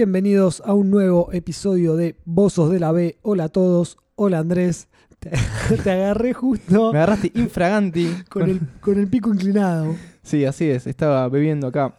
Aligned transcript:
Bienvenidos 0.00 0.62
a 0.66 0.74
un 0.74 0.90
nuevo 0.90 1.32
episodio 1.32 1.96
de 1.96 2.16
Bozos 2.26 2.70
de 2.70 2.78
la 2.78 2.92
B. 2.92 3.16
Hola 3.22 3.44
a 3.44 3.48
todos. 3.48 3.96
Hola 4.14 4.40
Andrés. 4.40 4.88
Te, 5.20 5.30
te 5.82 5.90
agarré 5.90 6.34
justo 6.34 6.92
Me 6.92 6.98
agarraste 6.98 7.32
infraganti. 7.34 8.14
con 8.28 8.42
el, 8.50 8.60
con 8.82 8.98
el 8.98 9.08
pico 9.08 9.32
inclinado. 9.32 9.94
Sí, 10.22 10.44
así 10.44 10.68
es. 10.68 10.86
Estaba 10.86 11.26
bebiendo 11.30 11.66
acá 11.68 11.96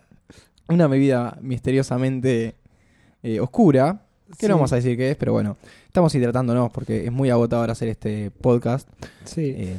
una 0.69 0.85
bebida 0.85 1.39
misteriosamente 1.41 2.53
eh, 3.23 3.39
oscura. 3.39 4.03
Que 4.37 4.45
Sí. 4.45 4.47
no 4.47 4.57
vamos 4.57 4.71
a 4.73 4.75
decir 4.75 4.95
qué 4.95 5.09
es, 5.09 5.17
pero 5.17 5.31
bueno. 5.33 5.57
Estamos 5.87 6.13
hidratándonos 6.13 6.69
porque 6.71 7.03
es 7.07 7.11
muy 7.11 7.31
agotador 7.31 7.71
hacer 7.71 7.87
este 7.89 8.29
podcast. 8.29 8.87
Sí. 9.25 9.55
Eh, 9.57 9.75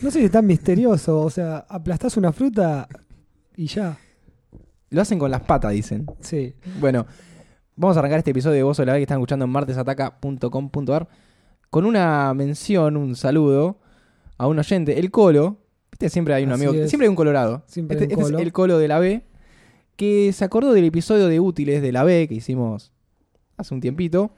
No 0.00 0.10
sé 0.10 0.20
si 0.20 0.24
es 0.24 0.30
tan 0.30 0.46
misterioso. 0.46 1.20
O 1.20 1.28
sea, 1.28 1.66
aplastás 1.68 2.16
una 2.16 2.32
fruta 2.32 2.88
y 3.58 3.66
ya. 3.66 3.98
lo 4.88 5.02
hacen 5.02 5.18
con 5.18 5.30
las 5.30 5.42
patas, 5.42 5.72
dicen. 5.72 6.06
Sí. 6.20 6.54
Bueno, 6.80 7.04
vamos 7.76 7.96
a 7.96 8.00
arrancar 8.00 8.18
este 8.18 8.30
episodio 8.32 8.56
de 8.56 8.62
Voz 8.62 8.76
de 8.76 8.86
la 8.86 8.92
B 8.92 8.98
que 8.98 9.02
están 9.02 9.18
escuchando 9.18 9.44
en 9.44 9.50
martesataca.com.ar 9.50 11.08
con 11.70 11.86
una 11.86 12.32
mención, 12.34 12.96
un 12.96 13.16
saludo 13.16 13.78
a 14.38 14.46
un 14.46 14.58
oyente, 14.58 14.98
el 14.98 15.10
Colo. 15.10 15.56
Viste, 15.90 16.08
siempre 16.10 16.34
hay 16.34 16.44
un 16.44 16.52
Así 16.52 16.64
amigo, 16.64 16.82
es. 16.84 16.90
siempre 16.90 17.06
hay 17.06 17.10
un 17.10 17.16
colorado. 17.16 17.62
Siempre 17.66 17.96
Este, 17.96 18.04
hay 18.04 18.08
un 18.08 18.12
este 18.20 18.24
colo. 18.24 18.38
es 18.38 18.42
el 18.44 18.52
Colo 18.52 18.78
de 18.78 18.88
la 18.88 18.98
B 18.98 19.22
que 19.96 20.32
se 20.32 20.44
acordó 20.44 20.72
del 20.72 20.84
episodio 20.84 21.28
de 21.28 21.38
útiles 21.40 21.80
de 21.82 21.92
la 21.92 22.02
B 22.04 22.26
que 22.28 22.34
hicimos 22.34 22.92
hace 23.56 23.74
un 23.74 23.80
tiempito 23.80 24.32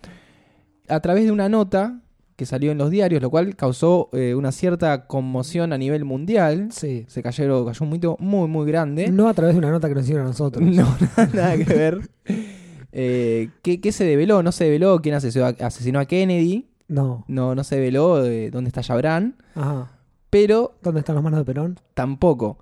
a 0.88 1.00
través 1.00 1.24
de 1.24 1.32
una 1.32 1.48
nota 1.48 2.00
que 2.36 2.46
salió 2.46 2.72
en 2.72 2.78
los 2.78 2.90
diarios, 2.90 3.22
lo 3.22 3.30
cual 3.30 3.54
causó 3.54 4.10
eh, 4.12 4.34
una 4.34 4.50
cierta 4.50 5.06
conmoción 5.06 5.72
a 5.72 5.78
nivel 5.78 6.04
mundial. 6.04 6.68
Sí. 6.72 7.04
Se 7.08 7.22
cayó, 7.22 7.64
cayó 7.64 7.84
un 7.84 7.90
mito 7.90 8.16
muy, 8.18 8.48
muy 8.48 8.66
grande. 8.66 9.08
No 9.10 9.28
a 9.28 9.34
través 9.34 9.54
de 9.54 9.58
una 9.60 9.70
nota 9.70 9.88
que 9.88 9.94
nos 9.94 10.02
hicieron 10.04 10.26
a 10.26 10.28
nosotros. 10.30 10.62
No, 10.68 10.96
nada 11.32 11.56
que 11.56 11.64
ver. 11.64 12.00
Eh, 12.96 13.50
¿qué, 13.62 13.80
qué 13.80 13.90
se 13.92 14.04
develó? 14.04 14.42
No 14.44 14.52
se 14.52 14.64
develó 14.64 15.02
quién 15.02 15.16
asesinó 15.16 15.46
a, 15.46 15.48
asesinó 15.48 15.98
a 15.98 16.04
Kennedy. 16.06 16.68
No. 16.86 17.24
No, 17.28 17.54
no 17.54 17.64
se 17.64 17.74
develó 17.76 18.24
eh, 18.24 18.50
dónde 18.50 18.68
está 18.68 18.82
Jabran. 18.82 19.36
Ajá. 19.54 19.90
Pero 20.30 20.74
¿Dónde 20.82 21.00
están 21.00 21.16
las 21.16 21.24
manos 21.24 21.40
de 21.40 21.44
Perón? 21.44 21.80
tampoco. 21.94 22.58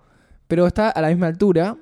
Pero 0.48 0.66
está 0.66 0.88
a 0.90 1.00
la 1.02 1.08
misma 1.08 1.26
altura. 1.26 1.76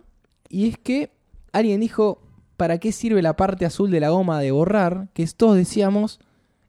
Y 0.48 0.68
es 0.68 0.78
que 0.78 1.10
alguien 1.52 1.80
dijo, 1.80 2.20
¿para 2.56 2.78
qué 2.78 2.92
sirve 2.92 3.22
la 3.22 3.36
parte 3.36 3.64
azul 3.66 3.90
de 3.90 4.00
la 4.00 4.10
goma 4.10 4.40
de 4.40 4.50
borrar? 4.50 5.08
Que 5.12 5.24
todos 5.36 5.56
decíamos, 5.56 6.20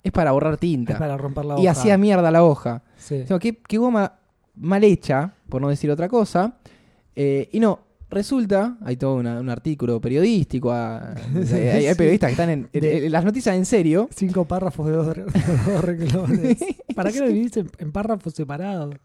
es 0.03 0.11
para 0.11 0.31
borrar 0.31 0.57
tinta. 0.57 0.93
Es 0.93 0.99
para 0.99 1.17
romper 1.17 1.45
la 1.45 1.55
y 1.59 1.61
hoja. 1.63 1.71
hacía 1.71 1.97
mierda 1.97 2.29
la 2.31 2.43
hoja. 2.43 2.83
Sí. 2.97 3.21
O 3.21 3.27
sea, 3.27 3.39
¿qué, 3.39 3.57
qué 3.57 3.77
goma 3.77 4.13
mal 4.55 4.83
hecha, 4.83 5.33
por 5.49 5.61
no 5.61 5.69
decir 5.69 5.89
otra 5.89 6.09
cosa. 6.09 6.57
Eh, 7.15 7.49
y 7.51 7.59
no, 7.59 7.79
resulta, 8.11 8.77
hay 8.83 8.97
todo 8.97 9.15
una- 9.15 9.39
un 9.39 9.49
artículo 9.49 9.99
periodístico, 9.99 10.71
ah, 10.71 11.15
Sí, 11.45 11.53
hay, 11.55 11.85
hay 11.85 11.89
sí. 11.89 11.95
periodistas 11.97 12.27
que 12.27 12.31
están 12.33 12.49
en, 12.49 12.69
en- 12.73 12.81
De- 12.81 13.05
en 13.07 13.11
las 13.11 13.25
noticias 13.25 13.55
en 13.55 13.65
serio. 13.65 14.07
Cinco 14.13 14.45
párrafos 14.45 14.85
de 14.87 14.91
dos, 14.93 15.07
dos 15.65 15.83
renglones. 15.83 16.59
¿Para 16.95 17.11
qué 17.11 17.19
lo 17.19 17.27
dividís 17.27 17.57
en, 17.57 17.69
en 17.79 17.91
párrafos 17.91 18.33
separados? 18.33 18.95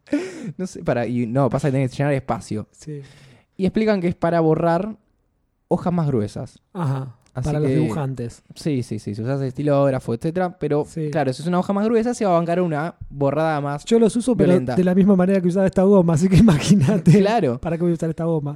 No 0.58 0.66
sé, 0.66 0.82
para, 0.82 1.06
y 1.06 1.26
no, 1.26 1.48
pasa 1.48 1.68
que 1.68 1.72
tenés 1.72 1.90
que 1.92 1.96
llenar 1.98 2.12
espacio. 2.12 2.66
Sí. 2.72 3.00
Y 3.56 3.64
explican 3.64 4.00
que 4.00 4.08
es 4.08 4.14
para 4.14 4.40
borrar 4.40 4.96
hojas 5.68 5.92
más 5.92 6.06
gruesas. 6.08 6.60
Ajá. 6.72 7.16
Así 7.34 7.44
para 7.44 7.60
los 7.60 7.68
dibujantes. 7.70 8.42
Sí, 8.54 8.82
sí, 8.82 8.98
sí, 8.98 9.14
si 9.14 9.20
usas 9.20 9.42
estilógrafo, 9.42 10.14
etcétera. 10.14 10.56
Pero 10.58 10.86
Sí. 10.88 11.10
claro, 11.10 11.34
si 11.34 11.42
es 11.42 11.48
una 11.48 11.58
hoja 11.58 11.74
más 11.74 11.84
gruesa, 11.84 12.14
se 12.14 12.24
va 12.24 12.30
a 12.30 12.38
bancar 12.38 12.62
una 12.62 12.94
borrada 13.10 13.60
más. 13.60 13.84
Yo 13.84 13.98
los 13.98 14.16
uso, 14.16 14.34
pero 14.34 14.58
de 14.58 14.82
la 14.84 14.94
misma 14.94 15.16
manera 15.16 15.38
que 15.42 15.48
usaba 15.48 15.66
esta 15.66 15.82
goma, 15.82 16.14
así 16.14 16.30
que 16.30 16.36
imagínate. 16.36 17.18
Claro. 17.18 17.60
¿Para 17.60 17.76
qué 17.76 17.82
voy 17.82 17.90
a 17.92 17.94
usar 17.94 18.08
esta 18.08 18.24
goma? 18.24 18.54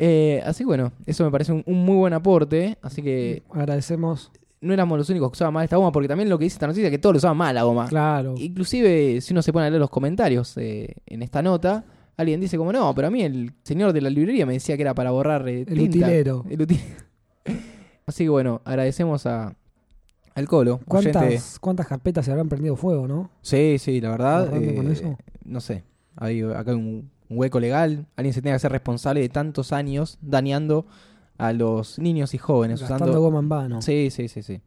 Eh, 0.00 0.40
así 0.46 0.62
que 0.62 0.66
bueno, 0.66 0.92
eso 1.06 1.24
me 1.24 1.30
parece 1.30 1.52
un, 1.52 1.62
un 1.66 1.84
muy 1.84 1.96
buen 1.96 2.12
aporte. 2.14 2.78
Así 2.82 3.02
que 3.02 3.42
Agradecemos. 3.50 4.30
no 4.60 4.72
éramos 4.72 4.96
los 4.96 5.10
únicos 5.10 5.30
que 5.30 5.34
usaban 5.34 5.52
mal 5.54 5.64
esta 5.64 5.76
goma, 5.76 5.90
porque 5.92 6.08
también 6.08 6.28
lo 6.28 6.38
que 6.38 6.44
dice 6.44 6.54
esta 6.54 6.66
noticia 6.68 6.86
es 6.86 6.90
que 6.92 6.98
todos 6.98 7.14
lo 7.14 7.18
usaban 7.18 7.36
mal 7.36 7.54
la 7.54 7.64
goma. 7.64 7.88
Claro. 7.88 8.34
Inclusive, 8.38 9.20
si 9.20 9.34
uno 9.34 9.42
se 9.42 9.52
pone 9.52 9.66
a 9.66 9.70
leer 9.70 9.80
los 9.80 9.90
comentarios 9.90 10.56
eh, 10.56 10.94
en 11.06 11.22
esta 11.22 11.42
nota, 11.42 11.84
alguien 12.16 12.40
dice 12.40 12.56
como, 12.56 12.72
no, 12.72 12.94
pero 12.94 13.08
a 13.08 13.10
mí 13.10 13.22
el 13.22 13.52
señor 13.64 13.92
de 13.92 14.00
la 14.00 14.10
librería 14.10 14.46
me 14.46 14.52
decía 14.54 14.76
que 14.76 14.82
era 14.82 14.94
para 14.94 15.10
borrar 15.10 15.48
eh, 15.48 15.62
El 15.68 15.78
tinta". 15.90 15.98
utilero. 16.06 16.44
El 16.50 16.66
Así 18.06 18.24
que 18.24 18.30
bueno, 18.30 18.62
agradecemos 18.64 19.26
a, 19.26 19.54
al 20.34 20.48
Colo. 20.48 20.80
oyente. 20.86 21.12
¿Cuántas, 21.18 21.58
¿Cuántas 21.58 21.86
carpetas 21.86 22.24
se 22.24 22.30
habrán 22.30 22.48
prendido 22.48 22.74
fuego, 22.76 23.06
no? 23.06 23.30
Sí, 23.42 23.76
sí, 23.78 24.00
la 24.00 24.10
verdad. 24.10 24.46
Borrando 24.46 24.74
con 24.74 24.88
eh, 24.88 24.92
eso. 24.92 25.18
No 25.44 25.60
sé, 25.60 25.82
hay 26.16 26.40
acá 26.42 26.70
hay 26.70 26.76
un, 26.76 27.10
un 27.28 27.38
hueco 27.38 27.60
legal. 27.60 28.06
Alguien 28.16 28.32
se 28.34 28.40
tiene 28.42 28.52
que 28.52 28.56
hacer 28.56 28.72
responsable 28.72 29.20
de 29.20 29.28
tantos 29.28 29.72
años 29.72 30.18
dañando 30.22 30.86
a 31.36 31.52
los 31.52 31.98
niños 31.98 32.34
y 32.34 32.38
jóvenes 32.38 32.80
Gastando 32.80 33.04
usando... 33.06 33.20
goma 33.20 33.38
en 33.40 33.48
vano. 33.48 33.82
Sí, 33.82 34.10
sí, 34.10 34.28
sí, 34.28 34.42
sí. 34.42 34.60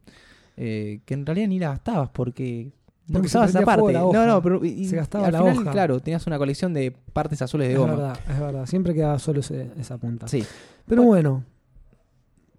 Eh, 0.56 1.00
que 1.04 1.14
en 1.14 1.26
realidad 1.26 1.48
ni 1.48 1.58
la 1.58 1.68
gastabas 1.70 2.10
porque... 2.10 2.72
No 3.08 3.14
Porque 3.14 3.26
usabas 3.26 3.50
esa 3.50 3.62
parte. 3.62 3.92
la 3.92 3.98
No, 4.00 4.08
hoja. 4.08 4.26
no, 4.26 4.42
pero 4.42 4.64
y- 4.64 4.84
Se 4.86 4.94
gastaba 4.96 5.26
al 5.26 5.32
la 5.32 5.40
final, 5.40 5.58
hoja. 5.58 5.70
claro, 5.72 6.00
tenías 6.00 6.24
una 6.28 6.38
colección 6.38 6.72
de 6.72 6.92
partes 7.12 7.42
azules 7.42 7.66
de 7.68 7.74
es 7.74 7.78
goma. 7.80 7.94
verdad, 7.96 8.18
es 8.30 8.38
verdad. 8.40 8.66
Siempre 8.66 8.94
quedaba 8.94 9.18
solo 9.18 9.40
ese- 9.40 9.70
esa 9.78 9.98
punta. 9.98 10.28
Sí. 10.28 10.44
Pero 10.86 11.02
bueno, 11.02 11.42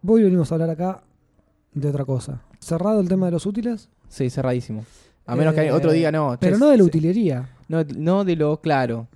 hoy 0.05 0.23
venimos 0.23 0.51
a 0.51 0.55
hablar 0.55 0.69
acá 0.71 1.01
de 1.73 1.87
otra 1.87 2.03
cosa. 2.05 2.41
Cerrado 2.59 2.99
el 2.99 3.07
tema 3.07 3.27
de 3.27 3.31
los 3.31 3.45
útiles, 3.45 3.89
Sí, 4.09 4.29
cerradísimo. 4.29 4.85
A 5.25 5.35
menos 5.35 5.55
que 5.55 5.61
Eh, 5.65 5.71
otro 5.71 5.91
diga 5.91 6.11
no. 6.11 6.37
pero 6.39 6.57
no 6.59 6.69
de 6.69 6.77
la 6.77 6.83
utilería. 6.83 7.49
No, 7.69 7.83
no 7.97 8.23
de 8.25 8.35
lo 8.35 8.59
claro. 8.61 9.07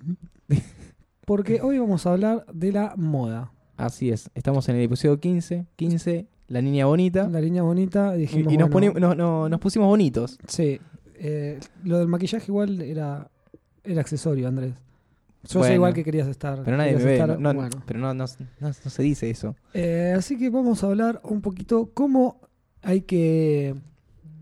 Porque 1.28 1.60
hoy 1.60 1.78
vamos 1.78 2.06
a 2.06 2.12
hablar 2.12 2.46
de 2.50 2.72
la 2.72 2.94
moda. 2.96 3.52
Así 3.76 4.08
es. 4.08 4.30
Estamos 4.34 4.66
en 4.70 4.76
el 4.76 4.82
episodio 4.84 5.20
15. 5.20 5.66
15, 5.76 6.26
la 6.46 6.62
niña 6.62 6.86
bonita. 6.86 7.28
La 7.28 7.42
línea 7.42 7.62
bonita, 7.62 8.16
Y, 8.16 8.20
dijimos. 8.20 8.50
y 8.50 8.56
nos, 8.56 8.70
bueno, 8.70 8.92
poni- 8.94 8.98
no- 8.98 9.14
no- 9.14 9.46
nos 9.50 9.60
pusimos 9.60 9.88
bonitos. 9.88 10.38
Sí. 10.48 10.80
eh, 11.20 11.58
lo 11.84 11.98
del 11.98 12.08
maquillaje 12.08 12.46
igual 12.48 12.80
era, 12.80 13.28
era 13.84 14.00
accesorio, 14.00 14.48
Andrés. 14.48 14.72
Yo 15.42 15.48
sé 15.50 15.58
Bueno, 15.58 15.74
igual 15.74 15.92
que 15.94 16.02
querías 16.04 16.28
estar. 16.28 16.62
Pero 16.64 16.76
nadie 16.78 16.92
me 16.92 16.98
querías 16.98 17.18
ve. 17.18 17.24
estar- 17.34 17.38
no- 17.40 17.52
no- 17.52 17.60
bueno. 17.60 17.82
Pero 17.84 17.98
no, 17.98 18.14
no- 18.14 18.24
no- 18.60 18.68
no 18.68 18.72
se 18.72 19.02
dice 19.02 19.28
eso. 19.28 19.54
Eh, 19.74 20.14
así 20.16 20.38
que 20.38 20.48
vamos 20.48 20.82
a 20.82 20.86
hablar 20.86 21.20
un 21.24 21.42
poquito 21.42 21.90
cómo 21.92 22.40
hay 22.82 23.02
que 23.02 23.74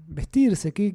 vestirse, 0.06 0.72
qué 0.72 0.94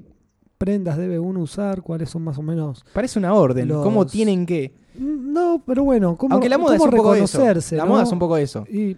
prendas 0.57 0.97
debe 0.97 1.17
uno 1.19 1.39
usar, 1.41 1.81
cuáles 1.81 2.09
son 2.11 2.21
más 2.23 2.37
o 2.37 2.43
menos. 2.43 2.85
Parece 2.93 3.17
una 3.19 3.33
orden. 3.33 3.67
Los- 3.67 3.83
¿Cómo 3.83 4.05
tienen 4.05 4.45
que? 4.45 4.79
No, 4.97 5.63
pero 5.65 5.83
bueno, 5.83 6.17
cómo, 6.17 6.33
Aunque 6.35 6.49
la 6.49 6.57
moda 6.57 6.75
es 6.75 6.81
un 6.81 6.89
poco 6.91 7.15
eso. 7.15 7.37
reconocerse. 7.37 7.75
La 7.77 7.83
¿no? 7.85 7.91
moda 7.91 8.03
es 8.03 8.11
un 8.11 8.19
poco 8.19 8.37
eso. 8.37 8.65
Y 8.69 8.97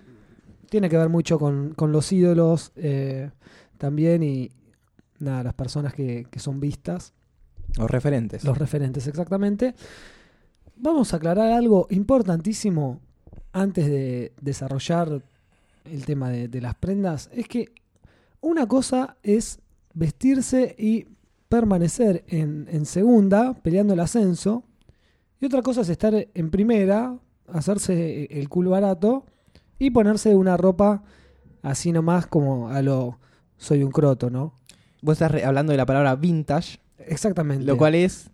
tiene 0.69 0.89
que 0.89 0.97
ver 0.97 1.09
mucho 1.09 1.37
con, 1.39 1.73
con 1.75 1.91
los 1.91 2.11
ídolos 2.11 2.71
eh, 2.75 3.29
también 3.77 4.23
y 4.23 4.49
nada, 5.19 5.43
las 5.43 5.53
personas 5.53 5.93
que, 5.93 6.25
que 6.29 6.39
son 6.39 6.59
vistas, 6.59 7.13
Los 7.77 7.89
referentes. 7.89 8.43
los 8.43 8.57
referentes 8.57 9.05
exactamente. 9.07 9.75
Vamos 10.75 11.13
a 11.13 11.17
aclarar 11.17 11.51
algo 11.51 11.87
importantísimo 11.91 12.99
antes 13.51 13.85
de 13.85 14.33
desarrollar 14.41 15.21
el 15.85 16.05
tema 16.05 16.29
de, 16.29 16.47
de 16.47 16.61
las 16.61 16.73
prendas. 16.75 17.29
Es 17.33 17.47
que 17.47 17.69
una 18.41 18.67
cosa 18.67 19.15
es 19.21 19.59
vestirse 19.93 20.75
y 20.77 21.05
permanecer 21.49 22.23
en, 22.27 22.67
en 22.71 22.85
segunda, 22.87 23.53
peleando 23.53 23.93
el 23.93 23.99
ascenso. 23.99 24.63
Y 25.43 25.45
otra 25.45 25.61
cosa 25.61 25.81
es 25.81 25.89
estar 25.89 26.13
en 26.33 26.51
primera, 26.51 27.17
hacerse 27.51 28.29
el 28.31 28.47
culo 28.47 28.69
barato 28.69 29.25
y 29.77 29.89
ponerse 29.89 30.33
una 30.35 30.55
ropa 30.55 31.03
así 31.61 31.91
nomás 31.91 32.27
como 32.27 32.69
a 32.69 32.81
lo 32.81 33.19
soy 33.57 33.83
un 33.83 33.91
croto, 33.91 34.29
¿no? 34.29 34.53
Vos 35.01 35.21
estás 35.21 35.43
hablando 35.43 35.71
de 35.71 35.77
la 35.77 35.85
palabra 35.85 36.15
vintage, 36.15 36.79
Exactamente. 36.97 37.65
lo 37.65 37.75
cual 37.75 37.93
es. 37.95 38.29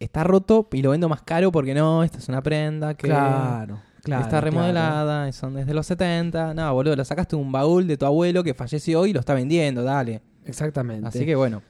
Está 0.00 0.24
roto 0.24 0.66
y 0.72 0.80
lo 0.80 0.92
vendo 0.92 1.06
más 1.06 1.20
caro 1.20 1.52
porque 1.52 1.74
no, 1.74 2.02
esta 2.02 2.16
es 2.16 2.30
una 2.30 2.42
prenda 2.42 2.94
que 2.94 3.08
Claro, 3.08 3.80
claro. 4.02 4.22
está 4.22 4.40
claro. 4.40 4.44
remodelada, 4.46 5.30
son 5.32 5.52
desde 5.56 5.74
los 5.74 5.86
70. 5.86 6.54
No, 6.54 6.72
boludo, 6.72 6.96
lo 6.96 7.04
sacaste 7.04 7.36
de 7.36 7.42
un 7.42 7.52
baúl 7.52 7.86
de 7.86 7.98
tu 7.98 8.06
abuelo 8.06 8.42
que 8.42 8.54
falleció 8.54 9.02
hoy 9.02 9.10
y 9.10 9.12
lo 9.12 9.20
está 9.20 9.34
vendiendo, 9.34 9.82
dale. 9.82 10.22
Exactamente. 10.46 11.06
Así 11.06 11.26
que 11.26 11.36
bueno, 11.36 11.60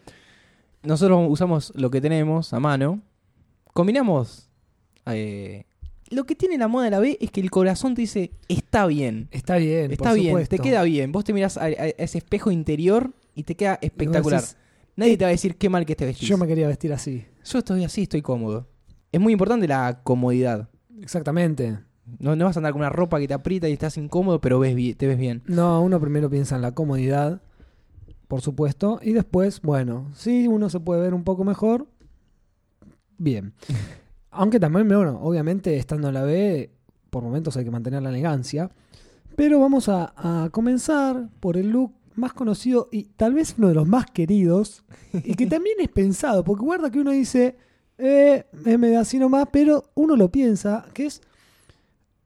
nosotros 0.84 1.26
usamos 1.28 1.72
lo 1.74 1.90
que 1.90 2.00
tenemos 2.00 2.52
a 2.52 2.60
mano, 2.60 3.00
combinamos... 3.72 4.50
eh, 5.06 5.64
lo 6.10 6.24
que 6.24 6.34
tiene 6.34 6.58
la 6.58 6.68
moda 6.68 6.84
de 6.84 6.90
la 6.90 6.98
B 7.00 7.18
es 7.20 7.30
que 7.30 7.40
el 7.40 7.50
corazón 7.50 7.94
te 7.94 8.02
dice, 8.02 8.30
está 8.48 8.86
bien, 8.86 9.28
Está 9.30 9.56
bien, 9.56 9.90
está 9.90 10.10
por 10.10 10.14
bien, 10.14 10.26
supuesto. 10.28 10.56
te 10.56 10.62
queda 10.62 10.82
bien. 10.82 11.12
Vos 11.12 11.24
te 11.24 11.32
mirás 11.32 11.56
a, 11.56 11.64
a 11.64 11.68
ese 11.68 12.18
espejo 12.18 12.50
interior 12.50 13.12
y 13.34 13.42
te 13.42 13.56
queda 13.56 13.78
espectacular. 13.82 14.40
decís, 14.40 14.56
Nadie 14.96 15.16
te 15.16 15.24
va 15.24 15.28
a 15.28 15.32
decir 15.32 15.56
qué 15.56 15.68
mal 15.68 15.84
que 15.84 15.96
te 15.96 16.06
vestís. 16.06 16.28
Yo 16.28 16.38
me 16.38 16.46
quería 16.46 16.68
vestir 16.68 16.92
así. 16.92 17.24
Yo 17.44 17.58
estoy 17.58 17.82
así, 17.84 18.02
estoy 18.02 18.22
cómodo. 18.22 18.68
Es 19.10 19.20
muy 19.20 19.32
importante 19.32 19.66
la 19.66 20.00
comodidad. 20.04 20.68
Exactamente. 21.00 21.78
No, 22.18 22.36
no 22.36 22.44
vas 22.44 22.56
a 22.56 22.60
andar 22.60 22.72
con 22.72 22.82
una 22.82 22.90
ropa 22.90 23.18
que 23.18 23.26
te 23.26 23.34
aprieta 23.34 23.68
y 23.68 23.72
estás 23.72 23.96
incómodo, 23.96 24.40
pero 24.40 24.58
ves 24.58 24.96
te 24.96 25.06
ves 25.06 25.18
bien. 25.18 25.42
No, 25.46 25.82
uno 25.82 25.98
primero 26.00 26.30
piensa 26.30 26.54
en 26.54 26.62
la 26.62 26.72
comodidad, 26.72 27.42
por 28.28 28.40
supuesto, 28.40 29.00
y 29.02 29.12
después, 29.12 29.60
bueno, 29.62 30.10
si 30.14 30.46
uno 30.46 30.68
se 30.70 30.80
puede 30.80 31.00
ver 31.00 31.14
un 31.14 31.24
poco 31.24 31.44
mejor, 31.44 31.88
bien. 33.18 33.52
Aunque 34.34 34.58
también, 34.60 34.86
bueno, 34.88 35.19
obviamente 35.22 35.76
estando 35.76 36.08
en 36.08 36.14
la 36.14 36.22
B, 36.22 36.70
por 37.10 37.22
momentos 37.22 37.56
hay 37.56 37.64
que 37.64 37.70
mantener 37.70 38.02
la 38.02 38.10
elegancia. 38.10 38.70
Pero 39.36 39.60
vamos 39.60 39.88
a, 39.88 40.12
a 40.16 40.50
comenzar 40.50 41.28
por 41.40 41.56
el 41.56 41.70
look 41.70 41.92
más 42.14 42.32
conocido 42.32 42.88
y 42.92 43.04
tal 43.16 43.34
vez 43.34 43.54
uno 43.58 43.69
de 43.69 43.75
los 43.75 43.88
más 43.88 44.06
queridos, 44.06 44.84
y 45.12 45.34
que 45.34 45.46
también 45.48 45.76
es 45.81 45.88
pensado, 45.88 46.44
porque 46.44 46.64
guarda 46.64 46.90
que 46.90 47.00
uno 47.00 47.10
dice, 47.10 47.56
eh, 47.98 48.44
es 48.64 48.78
medio 48.78 49.00
así 49.00 49.19
nomás, 49.19 49.48
pero 49.52 49.90
uno 49.94 50.14
lo 50.14 50.31
piensa, 50.31 50.86
que 50.94 51.06
es 51.06 51.20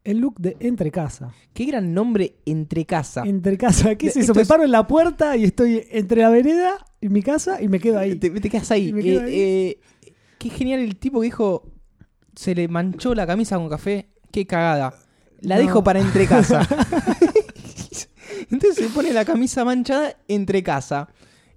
el 0.04 0.18
look 0.18 0.38
de 0.38 0.56
entre 0.60 0.90
casa. 0.90 1.32
Qué 1.54 1.64
gran 1.64 1.92
nombre 1.94 2.36
entre 2.46 2.84
casa. 2.84 3.22
Entre 3.24 3.56
casa, 3.58 3.94
¿qué 3.96 4.08
es 4.08 4.12
eso? 4.16 4.20
esto 4.32 4.34
Me 4.34 4.42
es- 4.42 4.48
paro 4.48 4.64
en 4.64 4.70
la 4.72 4.86
puerta 4.86 5.36
y 5.36 5.44
estoy 5.44 5.82
entre 5.90 6.20
la 6.22 6.30
vereda 6.30 6.74
y 7.00 7.08
mi 7.08 7.22
casa 7.22 7.60
y 7.62 7.68
me 7.68 7.80
quedo 7.80 7.98
ahí. 7.98 8.16
Te, 8.16 8.28
te 8.30 8.48
quedas 8.50 8.70
ahí. 8.70 8.92
Me 8.92 9.00
Eh, 9.00 9.20
ahí. 9.20 9.34
eh, 9.40 9.80
qué 10.38 10.50
genial 10.50 10.80
el 10.80 10.96
tipo 10.96 11.20
que 11.20 11.24
dijo, 11.26 11.64
se 12.38 12.54
le 12.54 12.68
manchó 12.68 13.16
la 13.16 13.26
camisa 13.26 13.56
con 13.56 13.68
café. 13.68 14.08
Qué 14.30 14.46
cagada. 14.46 14.94
La 15.40 15.56
No. 15.56 15.62
dejo 15.62 15.82
para 15.82 15.98
entre 15.98 16.24
casa. 16.28 16.60
Entonces 18.50 18.76
se 18.76 18.88
pone 18.94 19.12
la 19.12 19.24
camisa 19.24 19.64
manchada 19.64 20.14
entre 20.28 20.62
casa. 20.62 21.08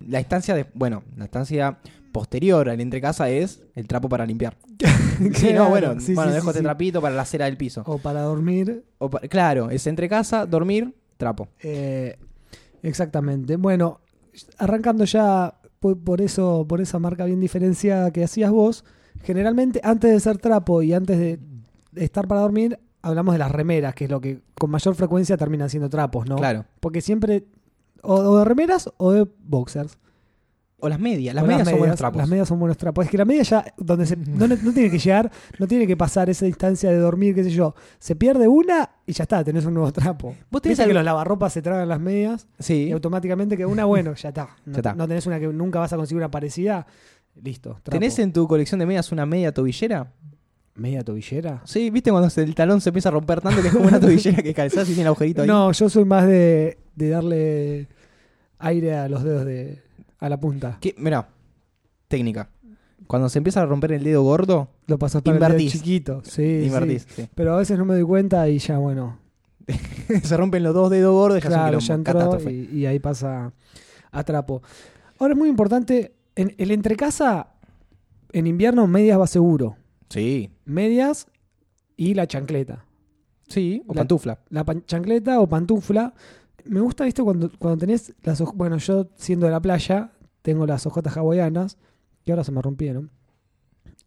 La 0.07 0.19
estancia 0.19 0.55
de, 0.55 0.65
bueno, 0.73 1.03
la 1.15 1.25
estancia 1.25 1.77
posterior 2.11 2.67
al 2.67 2.81
entre 2.81 2.99
casa 2.99 3.29
es 3.29 3.61
el 3.75 3.87
trapo 3.87 4.09
para 4.09 4.25
limpiar. 4.25 4.57
Sí, 5.35 5.53
no, 5.53 5.69
bueno, 5.69 5.99
sí, 5.99 6.15
bueno, 6.15 6.31
sí, 6.31 6.35
dejo 6.37 6.49
este 6.49 6.63
trapito 6.63 6.99
para 6.99 7.13
la 7.13 7.25
cera 7.25 7.45
del 7.45 7.55
piso. 7.55 7.83
O 7.85 7.99
para 7.99 8.21
dormir. 8.23 8.83
O 8.97 9.07
pa- 9.07 9.19
claro, 9.19 9.69
es 9.69 9.85
entre 9.85 10.09
casa, 10.09 10.47
dormir, 10.47 10.95
trapo. 11.17 11.47
Eh, 11.59 12.17
exactamente. 12.81 13.55
Bueno, 13.57 14.01
arrancando 14.57 15.05
ya 15.05 15.53
por, 15.79 15.99
por 16.03 16.21
eso, 16.21 16.65
por 16.67 16.81
esa 16.81 16.97
marca 16.97 17.25
bien 17.25 17.39
diferenciada 17.39 18.09
que 18.09 18.23
hacías 18.23 18.49
vos, 18.49 18.83
generalmente 19.23 19.79
antes 19.83 20.11
de 20.11 20.19
ser 20.19 20.37
trapo 20.37 20.81
y 20.81 20.93
antes 20.93 21.17
de, 21.17 21.39
estar 21.95 22.27
para 22.27 22.41
dormir, 22.41 22.79
hablamos 23.01 23.33
de 23.35 23.39
las 23.39 23.51
remeras, 23.51 23.93
que 23.95 24.05
es 24.05 24.09
lo 24.11 24.21
que 24.21 24.41
con 24.55 24.69
mayor 24.69 24.95
frecuencia 24.95 25.37
terminan 25.37 25.69
siendo 25.69 25.89
trapos, 25.89 26.27
¿no? 26.27 26.35
Claro. 26.37 26.65
Porque 26.79 27.01
siempre, 27.01 27.45
o, 28.01 28.15
o 28.15 28.37
de 28.39 28.45
remeras 28.45 28.89
o 28.97 29.11
de 29.11 29.27
boxers. 29.43 29.97
O 30.83 30.89
las 30.89 30.99
medias, 30.99 31.35
las 31.35 31.43
O 31.43 31.47
medias 31.47 31.69
son 31.69 31.77
buenos 31.77 31.95
trapos. 31.97 32.17
Las 32.17 32.27
medias 32.27 32.47
son 32.47 32.59
buenos 32.59 32.75
trapos. 32.75 33.05
Es 33.05 33.11
que 33.11 33.17
la 33.19 33.25
media 33.25 33.43
ya, 33.43 33.65
donde 33.77 34.07
se, 34.07 34.15
no, 34.17 34.47
no 34.47 34.73
tiene 34.73 34.89
que 34.89 34.97
llegar, 34.97 35.31
no 35.59 35.67
tiene 35.67 35.85
que 35.85 35.95
pasar 35.95 36.27
esa 36.31 36.47
distancia 36.47 36.89
de 36.89 36.97
dormir, 36.97 37.35
qué 37.35 37.43
sé 37.43 37.51
yo. 37.51 37.75
Se 37.99 38.15
pierde 38.15 38.47
una 38.47 38.89
y 39.05 39.13
ya 39.13 39.21
está, 39.25 39.43
tenés 39.43 39.63
un 39.65 39.75
nuevo 39.75 39.91
trapo. 39.93 40.35
¿Vos 40.49 40.59
tenés 40.63 40.79
que 40.79 40.91
los 40.91 41.03
lavarropas 41.03 41.53
se 41.53 41.61
tragan 41.61 41.87
las 41.87 41.99
medias 41.99 42.47
y 42.57 42.63
Sí. 42.63 42.91
automáticamente 42.91 43.57
que 43.57 43.65
una, 43.67 43.85
bueno, 43.85 44.15
ya 44.15 44.29
está. 44.29 44.55
No, 44.65 44.73
Ya 44.73 44.77
está. 44.79 44.95
no 44.95 45.07
tenés 45.07 45.27
una 45.27 45.39
que 45.39 45.47
nunca 45.49 45.77
vas 45.79 45.93
a 45.93 45.97
conseguir 45.97 46.17
una 46.17 46.31
parecida, 46.31 46.87
listo. 47.41 47.71
trapo. 47.83 47.91
¿Tenés 47.91 48.17
en 48.19 48.33
tu 48.33 48.47
colección 48.47 48.79
de 48.79 48.85
medias 48.85 49.11
una 49.11 49.25
media 49.25 49.53
tobillera? 49.53 50.11
media 50.73 51.03
tobillera? 51.03 51.61
Sí, 51.65 51.89
¿viste 51.89 52.11
cuando 52.11 52.29
se- 52.29 52.41
el 52.43 52.55
talón 52.55 52.79
se 52.81 52.89
empieza 52.89 53.09
a 53.09 53.11
romper 53.11 53.41
tanto 53.41 53.61
que 53.61 53.67
es 53.67 53.73
como 53.73 53.87
una 53.87 53.99
tobillera 53.99 54.41
que 54.41 54.53
calzás 54.53 54.89
y 54.89 54.93
tiene 54.93 55.07
agujerito 55.07 55.41
ahí? 55.41 55.47
No, 55.47 55.71
yo 55.71 55.89
soy 55.89 56.05
más 56.05 56.25
de, 56.25 56.77
de 56.95 57.09
darle 57.09 57.87
aire 58.59 58.95
a 58.95 59.09
los 59.09 59.23
dedos 59.23 59.45
de 59.45 59.79
a 60.19 60.29
la 60.29 60.39
punta. 60.39 60.77
¿Qué? 60.79 60.95
Mirá, 60.97 61.27
técnica. 62.07 62.49
Cuando 63.07 63.27
se 63.27 63.39
empieza 63.39 63.61
a 63.61 63.65
romper 63.65 63.91
el 63.91 64.03
dedo 64.03 64.23
gordo, 64.23 64.69
Lo 64.87 64.97
pasas 64.97 65.21
para 65.21 65.35
el 65.35 65.39
dedo 65.41 65.49
Invertís. 65.51 65.71
chiquito. 65.73 66.21
Sí, 66.23 66.63
invertís. 66.65 67.03
sí. 67.09 67.23
sí. 67.23 67.29
Pero 67.35 67.53
a 67.53 67.57
veces 67.57 67.77
no 67.77 67.83
me 67.85 67.93
doy 67.95 68.03
cuenta 68.03 68.47
y 68.47 68.57
ya, 68.59 68.77
bueno, 68.77 69.17
se 70.23 70.37
rompen 70.37 70.63
los 70.63 70.73
dos 70.73 70.89
dedos 70.89 71.11
gordos 71.13 71.41
ya 71.43 71.49
Claro, 71.49 71.81
son 71.81 71.87
ya 71.87 71.93
entró 71.95 72.13
catástrofe. 72.13 72.53
y, 72.53 72.69
y 72.79 72.85
ahí 72.85 72.99
pasa 72.99 73.51
a 74.11 74.23
trapo. 74.23 74.61
Ahora 75.19 75.33
es 75.33 75.37
muy 75.37 75.49
importante, 75.49 76.13
en, 76.35 76.53
el 76.57 76.71
entrecasa, 76.71 77.53
en 78.31 78.47
invierno 78.47 78.87
medias 78.87 79.19
va 79.19 79.27
seguro. 79.27 79.77
Sí, 80.09 80.49
Medias 80.65 81.27
y 81.97 82.13
la 82.13 82.27
chancleta. 82.27 82.85
sí, 83.47 83.83
o 83.87 83.93
La- 83.93 84.01
pantufla. 84.01 84.39
La 84.49 84.63
pan- 84.65 84.83
chancleta 84.85 85.39
o 85.39 85.47
pantufla. 85.47 86.13
Me 86.65 86.79
gusta, 86.79 87.05
viste, 87.05 87.23
cuando, 87.23 87.49
cuando 87.57 87.77
tenés 87.79 88.13
las 88.23 88.41
Bueno, 88.53 88.77
yo 88.77 89.07
siendo 89.15 89.45
de 89.47 89.51
la 89.51 89.59
playa, 89.61 90.11
tengo 90.41 90.65
las 90.67 90.85
hojotas 90.85 91.15
hawaianas, 91.17 91.77
que 92.23 92.31
ahora 92.31 92.43
se 92.43 92.51
me 92.51 92.61
rompieron. 92.61 93.09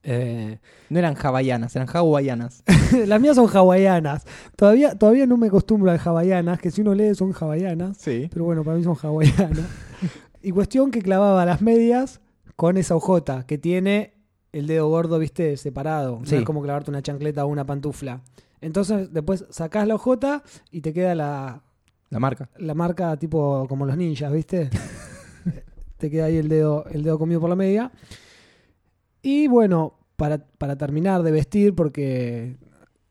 Eh, 0.07 0.59
No 0.91 0.99
eran 0.99 1.17
hawaianas, 1.17 1.75
eran 1.75 1.89
hawaianas. 1.91 2.63
las 3.07 3.21
mías 3.21 3.37
son 3.37 3.49
hawaianas. 3.55 4.27
Todavía, 4.57 4.95
todavía 4.95 5.27
no 5.27 5.37
me 5.39 5.47
acostumbro 5.49 5.91
a 5.91 5.95
hawaianas, 5.97 6.61
que 6.61 6.71
si 6.71 6.83
uno 6.83 6.95
lee 6.95 7.15
son 7.15 7.33
hawaianas. 7.33 7.97
Sí. 7.97 8.29
Pero 8.33 8.45
bueno, 8.45 8.63
para 8.65 8.77
mí 8.77 8.85
son 8.85 8.97
hawaianas. 9.03 9.59
y 10.45 10.51
cuestión 10.53 10.91
que 10.91 11.01
clavaba 11.03 11.45
las 11.45 11.63
medias 11.63 12.21
con 12.57 12.77
esa 12.77 12.95
hojota 12.95 13.47
que 13.47 13.59
tiene 13.59 14.15
el 14.53 14.67
dedo 14.67 14.89
gordo, 14.89 15.19
viste, 15.19 15.57
separado. 15.57 16.21
Sí. 16.25 16.35
No 16.35 16.41
es 16.41 16.45
como 16.45 16.63
clavarte 16.63 16.91
una 16.91 17.03
chancleta 17.03 17.45
o 17.45 17.49
una 17.49 17.67
pantufla. 17.67 18.23
Entonces, 18.61 19.13
después 19.13 19.45
sacás 19.51 19.89
la 19.89 19.97
hojota 19.97 20.43
y 20.71 20.81
te 20.81 20.93
queda 20.93 21.15
la, 21.15 21.63
La 22.11 22.21
marca. 22.21 22.49
la 22.59 22.75
marca 22.75 23.17
tipo 23.17 23.67
como 23.69 23.85
los 23.85 23.97
ninjas, 23.97 24.33
¿viste? 24.33 24.71
te 25.99 26.11
queda 26.11 26.27
ahí 26.27 26.37
el 26.37 26.49
dedo, 26.49 26.85
el 26.87 27.03
dedo 27.03 27.19
comido 27.19 27.41
por 27.41 27.51
la 27.51 27.57
media. 27.57 27.91
Y 29.23 29.49
bueno, 29.49 29.99
para, 30.17 30.39
para 30.39 30.77
terminar 30.77 31.23
de 31.23 31.33
vestir, 31.33 31.75
porque 31.75 32.57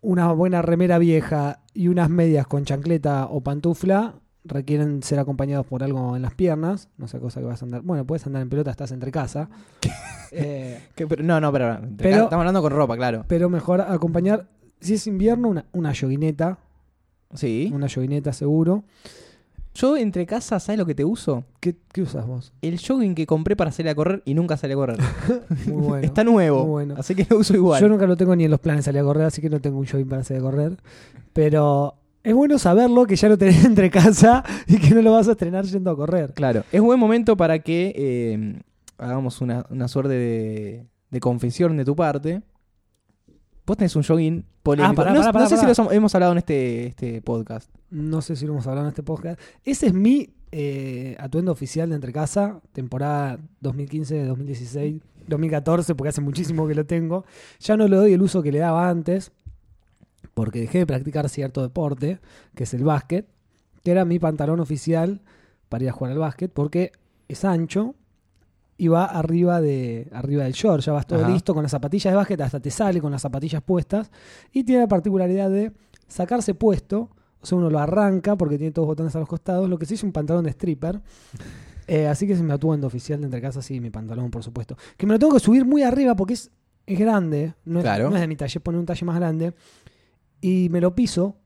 una 0.02 0.32
buena 0.32 0.62
remera 0.62 0.98
vieja 0.98 1.64
y 1.74 1.88
unas 1.88 2.10
medias 2.10 2.48
con 2.48 2.66
chancleta 2.66 3.26
o 3.26 3.42
pantufla 3.42 4.16
requieren 4.46 5.04
ser 5.04 5.20
acompañados 5.20 5.66
por 5.66 5.84
algo 5.84 6.16
en 6.16 6.22
las 6.22 6.34
piernas. 6.34 6.90
No 6.98 7.08
sé 7.08 7.20
cosa 7.20 7.40
que 7.40 7.46
vas 7.46 7.62
a 7.62 7.66
andar. 7.66 7.82
Bueno, 7.82 8.06
puedes 8.06 8.26
andar 8.28 8.42
en 8.42 8.50
pelota, 8.50 8.72
estás 8.72 8.92
entre 8.92 9.12
casa. 9.12 9.50
Eh, 10.36 10.80
no, 11.24 11.40
no, 11.40 11.52
pero, 11.52 11.80
Pero- 11.96 12.24
estamos 12.24 12.42
hablando 12.42 12.62
con 12.64 12.72
ropa, 12.72 12.98
claro. 12.98 13.24
pero 13.28 13.50
mejor 13.50 13.82
acompañar, 13.82 14.48
si 14.82 14.96
es 14.96 15.06
invierno, 15.06 15.48
una, 15.48 15.66
una 15.74 15.94
yoguineta. 15.94 16.58
Sí. 17.36 17.70
Una 17.72 17.86
yoguineta 17.86 18.34
seguro. 18.34 18.84
Yo 19.76 19.96
entre 19.96 20.26
casa, 20.26 20.60
¿sabes 20.60 20.80
lo 20.80 20.88
que 20.88 20.96
te 20.96 21.06
uso? 21.06 21.44
¿Qué, 21.60 21.76
qué 21.92 22.02
usas 22.04 22.26
vos? 22.28 22.52
El 22.64 22.80
jogging 22.80 23.14
que 23.16 23.26
compré 23.28 23.56
para 23.56 23.72
salir 23.72 23.90
a 23.92 23.96
correr 23.96 24.22
y 24.26 24.34
nunca 24.34 24.58
salí 24.58 24.74
a 24.74 24.76
correr. 24.76 24.98
Muy 25.68 25.82
bueno. 25.84 26.06
Está 26.06 26.24
nuevo. 26.24 26.62
muy 26.62 26.70
bueno. 26.70 26.96
Así 26.98 27.14
que 27.16 27.26
lo 27.30 27.38
uso 27.40 27.56
igual. 27.56 27.82
Yo 27.82 27.90
nunca 27.90 28.06
lo 28.08 28.16
tengo 28.18 28.36
ni 28.36 28.46
en 28.46 28.52
los 28.52 28.60
planes 28.60 28.86
de 28.86 28.90
salir 28.92 29.02
a 29.02 29.04
correr, 29.04 29.26
así 29.26 29.42
que 29.42 29.50
no 29.50 29.60
tengo 29.62 29.78
un 29.80 29.86
jogging 29.86 30.08
para 30.10 30.24
salir 30.24 30.42
a 30.42 30.46
correr. 30.46 30.78
Pero 31.34 31.96
es 32.24 32.34
bueno 32.34 32.58
saberlo, 32.58 33.06
que 33.06 33.16
ya 33.16 33.30
lo 33.30 33.38
tenés 33.38 33.64
entre 33.66 33.90
casa 33.90 34.44
y 34.68 34.78
que 34.78 34.94
no 34.96 35.02
lo 35.02 35.12
vas 35.12 35.28
a 35.28 35.32
estrenar 35.32 35.66
yendo 35.66 35.92
a 35.92 35.96
correr. 35.96 36.34
Claro, 36.34 36.64
es 36.72 36.82
buen 36.82 37.00
momento 37.00 37.36
para 37.38 37.60
que 37.60 37.94
eh, 37.96 38.62
hagamos 38.98 39.42
una, 39.42 39.66
una 39.70 39.88
suerte 39.88 40.14
de, 40.14 40.86
de 41.10 41.20
confesión 41.20 41.76
de 41.78 41.86
tu 41.86 41.96
parte. 41.96 42.42
Vos 43.66 43.78
tenés 43.78 43.96
un 43.96 44.04
jogging 44.04 44.46
polémico. 44.62 44.92
Ah, 44.92 44.96
pará, 44.96 45.12
no, 45.14 45.20
pará, 45.20 45.28
no 45.28 45.34
pará, 45.34 45.48
sé 45.48 45.58
si 45.58 45.66
lo 45.66 45.72
hemos- 45.72 45.94
hemos 45.94 46.16
hablado 46.16 46.34
en 46.34 46.38
este, 46.40 46.88
este 46.88 47.22
podcast. 47.22 47.70
No 47.90 48.22
sé 48.22 48.36
si 48.36 48.46
lo 48.46 48.52
hemos 48.54 48.68
hablado 48.68 48.88
en 48.88 48.90
este 48.90 49.04
podcast. 49.04 49.40
Ese 49.64 49.88
es 49.88 49.94
mi 49.94 50.30
eh, 50.52 51.16
atuendo 51.20 51.52
oficial 51.52 51.90
de 51.90 51.96
entre 51.96 52.12
casa, 52.12 52.60
temporada 52.74 53.40
2015, 53.62 54.26
2016, 54.26 55.02
2014, 55.28 55.96
porque 55.96 56.10
hace 56.10 56.20
muchísimo 56.22 56.68
que 56.68 56.76
lo 56.76 56.86
tengo. 56.86 57.24
Ya 57.62 57.78
no 57.78 57.88
le 57.88 57.96
doy 57.96 58.12
el 58.14 58.22
uso 58.22 58.44
que 58.44 58.52
le 58.52 58.60
daba 58.60 58.90
antes, 58.90 59.32
porque 60.34 60.60
dejé 60.62 60.80
de 60.80 60.86
practicar 60.86 61.30
cierto 61.30 61.62
deporte, 61.62 62.20
que 62.56 62.64
es 62.64 62.74
el 62.74 62.84
básquet, 62.84 63.28
que 63.84 63.92
era 63.92 64.06
mi 64.06 64.20
pantalón 64.20 64.60
oficial 64.60 65.22
para 65.70 65.84
ir 65.84 65.90
a 65.90 65.94
jugar 65.94 66.14
al 66.14 66.20
básquet, 66.20 66.52
porque 66.52 66.92
es 67.28 67.44
ancho 67.46 67.96
y 68.78 68.88
va 68.88 69.06
arriba 69.06 69.62
de 69.62 70.10
arriba 70.12 70.44
del 70.44 70.54
short, 70.54 70.84
ya 70.84 70.94
vas 70.94 71.06
todo 71.06 71.20
Ajá. 71.24 71.30
listo 71.32 71.54
con 71.54 71.64
las 71.64 71.72
zapatillas 71.72 72.12
de 72.12 72.16
básquet, 72.18 72.42
hasta 72.42 72.60
te 72.60 72.72
sale 72.72 73.00
con 73.00 73.12
las 73.12 73.22
zapatillas 73.22 73.62
puestas 73.62 74.12
y 74.52 74.64
tiene 74.64 74.82
la 74.82 74.88
particularidad 74.88 75.50
de 75.50 75.72
sacarse 76.08 76.54
puesto, 76.56 77.10
o 77.42 77.46
sea, 77.46 77.58
uno 77.58 77.70
lo 77.70 77.78
arranca 77.80 78.36
porque 78.36 78.58
tiene 78.58 78.72
todos 78.72 78.86
los 78.88 78.92
botones 78.94 79.16
a 79.16 79.20
los 79.20 79.28
costados, 79.28 79.70
lo 79.70 79.78
que 79.78 79.86
sí 79.86 79.94
es 79.96 80.04
un 80.04 80.12
pantalón 80.12 80.44
de 80.46 80.50
stripper. 80.52 81.02
Eh, 81.88 82.08
así 82.08 82.26
que 82.26 82.34
es 82.34 82.42
mi 82.42 82.52
atuendo 82.52 82.88
oficial 82.88 83.20
de 83.20 83.26
entre 83.26 83.42
casa, 83.42 83.62
sí, 83.62 83.82
mi 83.82 83.90
pantalón, 83.90 84.32
por 84.32 84.42
supuesto. 84.44 84.78
Que 84.96 85.06
me 85.06 85.14
lo 85.14 85.20
tengo 85.20 85.34
que 85.34 85.40
subir 85.42 85.66
muy 85.66 85.84
arriba 85.84 86.16
porque 86.16 86.34
es, 86.36 86.50
es 86.86 86.98
grande, 86.98 87.54
no 87.66 87.80
es, 87.80 87.84
Claro. 87.84 88.10
no 88.10 88.16
es 88.16 88.22
de 88.22 88.28
mi 88.28 88.38
talle, 88.38 88.60
poner 88.62 88.80
un 88.80 88.86
talle 88.86 89.06
más 89.06 89.18
grande. 89.18 89.54
Y 90.46 90.68
me 90.70 90.82
lo 90.82 90.94
piso, 90.94 91.38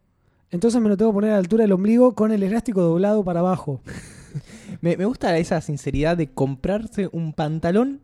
entonces 0.49 0.81
me 0.81 0.89
lo 0.89 0.97
tengo 0.97 1.11
que 1.11 1.15
poner 1.15 1.29
a 1.29 1.33
la 1.33 1.39
altura 1.39 1.63
del 1.63 1.71
ombligo 1.71 2.15
con 2.15 2.31
el 2.31 2.41
elástico 2.41 2.81
doblado 2.81 3.23
para 3.23 3.41
abajo. 3.41 3.81
Me, 4.81 4.95
me 4.97 5.05
gusta 5.05 5.35
esa 5.37 5.61
sinceridad 5.61 6.17
de 6.17 6.27
comprarse 6.31 7.09
un 7.11 7.33
pantalón 7.33 8.01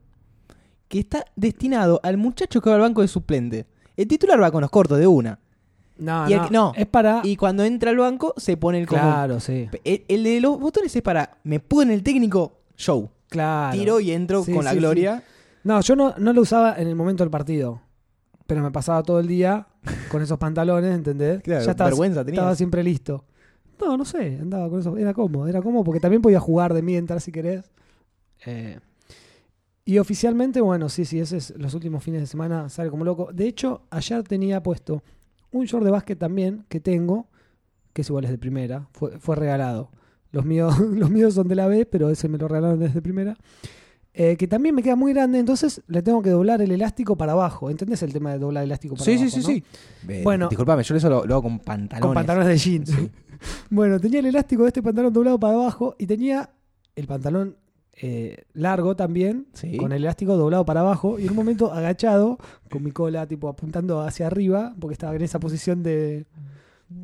que 0.87 0.99
está 0.99 1.25
destinado 1.35 1.99
al 2.03 2.17
muchacho 2.17 2.61
que 2.61 2.69
va 2.69 2.75
al 2.77 2.81
banco 2.81 3.01
de 3.01 3.07
suplente. 3.07 3.65
El 3.97 4.07
titular 4.07 4.41
va 4.41 4.49
con 4.51 4.61
los 4.61 4.71
cortos 4.71 4.97
de 4.97 5.05
una. 5.05 5.39
No, 5.97 6.27
Y 6.29 6.33
no, 6.33 6.49
no. 6.49 6.71
es 6.75 6.87
para... 6.87 7.21
Y 7.23 7.35
cuando 7.35 7.63
entra 7.63 7.91
al 7.91 7.97
banco 7.97 8.33
se 8.37 8.57
pone 8.57 8.79
el 8.79 8.87
común. 8.87 9.03
claro, 9.03 9.39
sí, 9.39 9.69
El, 9.83 10.03
el 10.07 10.23
de 10.23 10.41
los 10.41 10.59
botones 10.59 10.95
es 10.95 11.01
para 11.03 11.37
me 11.43 11.59
pone 11.59 11.93
el 11.93 12.01
técnico 12.01 12.61
show. 12.77 13.09
claro. 13.29 13.77
Tiro 13.77 13.99
y 13.99 14.11
entro 14.11 14.43
Sí, 14.43 14.53
con 14.53 14.63
la 14.65 14.71
sí, 14.71 14.77
gloria. 14.77 15.23
No, 15.63 15.81
yo 15.81 15.95
no, 15.95 16.15
no 16.17 16.33
lo 16.33 16.41
usaba 16.41 16.75
en 16.77 16.87
el 16.87 16.95
momento 16.95 17.23
del 17.23 17.29
partido. 17.31 17.81
Pero 18.45 18.61
me 18.61 18.71
pasaba 18.71 19.03
todo 19.03 19.19
el 19.19 19.27
día 19.27 19.67
con 20.09 20.21
esos 20.21 20.37
pantalones, 20.37 20.93
¿entendés? 20.93 21.41
Claro, 21.41 21.63
ya 21.63 21.71
estaba, 21.71 21.89
vergüenza 21.89 22.23
tenías. 22.25 22.39
estaba 22.41 22.55
siempre 22.55 22.83
listo. 22.83 23.25
No, 23.79 23.97
no 23.97 24.05
sé, 24.05 24.39
andaba 24.41 24.69
con 24.69 24.79
eso. 24.79 24.97
Era 24.97 25.13
cómodo, 25.13 25.47
era 25.47 25.61
cómodo 25.61 25.83
porque 25.83 25.99
también 25.99 26.21
podía 26.21 26.39
jugar 26.39 26.73
de 26.73 26.81
mientras 26.81 27.23
si 27.23 27.31
querés. 27.31 27.71
Eh, 28.45 28.79
y 29.85 29.97
oficialmente, 29.97 30.61
bueno, 30.61 30.87
sí, 30.87 31.03
sí, 31.03 31.19
ese 31.19 31.37
es 31.37 31.53
los 31.57 31.73
últimos 31.73 32.03
fines 32.03 32.21
de 32.21 32.27
semana, 32.27 32.69
sale 32.69 32.89
como 32.89 33.03
loco. 33.03 33.31
De 33.33 33.47
hecho, 33.47 33.81
ayer 33.89 34.23
tenía 34.23 34.63
puesto 34.63 35.03
un 35.51 35.65
short 35.65 35.83
de 35.83 35.91
básquet 35.91 36.17
también 36.17 36.65
que 36.69 36.79
tengo, 36.79 37.27
que 37.91 38.01
es 38.01 38.09
igual 38.09 38.25
es 38.25 38.31
de 38.31 38.37
primera, 38.37 38.87
fue, 38.93 39.19
fue 39.19 39.35
regalado. 39.35 39.91
Los 40.31 40.45
míos, 40.45 40.79
los 40.93 41.09
míos 41.09 41.33
son 41.33 41.47
de 41.47 41.55
la 41.55 41.67
B, 41.67 41.85
pero 41.85 42.09
ese 42.09 42.29
me 42.29 42.37
lo 42.37 42.47
regalaron 42.47 42.79
desde 42.79 43.01
primera. 43.01 43.37
Eh, 44.15 44.37
que 44.37 44.47
también 44.47 44.75
me 44.75 44.83
queda 44.83 44.95
muy 44.95 45.11
grande, 45.11 45.39
entonces 45.39 45.81
le 45.87 46.03
tengo 46.03 46.21
que 46.21 46.29
doblar 46.29 46.61
el 46.61 46.71
elástico 46.71 47.15
para 47.15 47.31
abajo. 47.31 47.71
¿Entendés 47.71 48.03
el 48.03 48.13
tema 48.13 48.31
de 48.31 48.37
doblar 48.37 48.63
el 48.63 48.67
elástico 48.69 48.93
para 48.95 49.05
Sí, 49.05 49.17
sí, 49.17 49.23
abajo? 49.23 49.35
sí, 49.35 49.39
no? 49.41 49.47
sí. 49.47 49.63
Eh, 50.13 50.21
Bueno. 50.23 50.49
Disculpame, 50.49 50.83
yo 50.83 50.95
eso 50.95 51.09
lo, 51.09 51.25
lo 51.25 51.33
hago 51.33 51.41
con 51.43 51.59
pantalones. 51.59 52.01
Con 52.05 52.13
pantalones 52.13 52.47
de 52.47 52.57
jeans. 52.57 52.91
bueno, 53.71 53.99
tenía 53.99 54.19
el 54.19 54.27
elástico 54.27 54.63
de 54.63 54.67
este 54.69 54.83
pantalón 54.83 55.11
doblado 55.13 55.39
para 55.39 55.55
abajo 55.55 55.95
y 55.97 56.05
tenía 56.05 56.51
el 56.95 57.07
pantalón 57.07 57.57
eh, 58.01 58.43
largo 58.53 58.95
también, 58.95 59.47
Sí. 59.53 59.77
con 59.77 59.91
el 59.91 60.03
elástico 60.03 60.35
doblado 60.37 60.63
para 60.65 60.81
abajo 60.81 61.17
y 61.19 61.23
en 61.23 61.31
un 61.31 61.35
momento 61.35 61.71
agachado, 61.73 62.37
con 62.69 62.83
mi 62.83 62.91
cola 62.91 63.25
tipo 63.27 63.47
apuntando 63.49 64.01
hacia 64.01 64.27
arriba, 64.27 64.75
porque 64.79 64.93
estaba 64.93 65.15
en 65.15 65.21
esa 65.23 65.39
posición 65.39 65.81
de, 65.81 66.25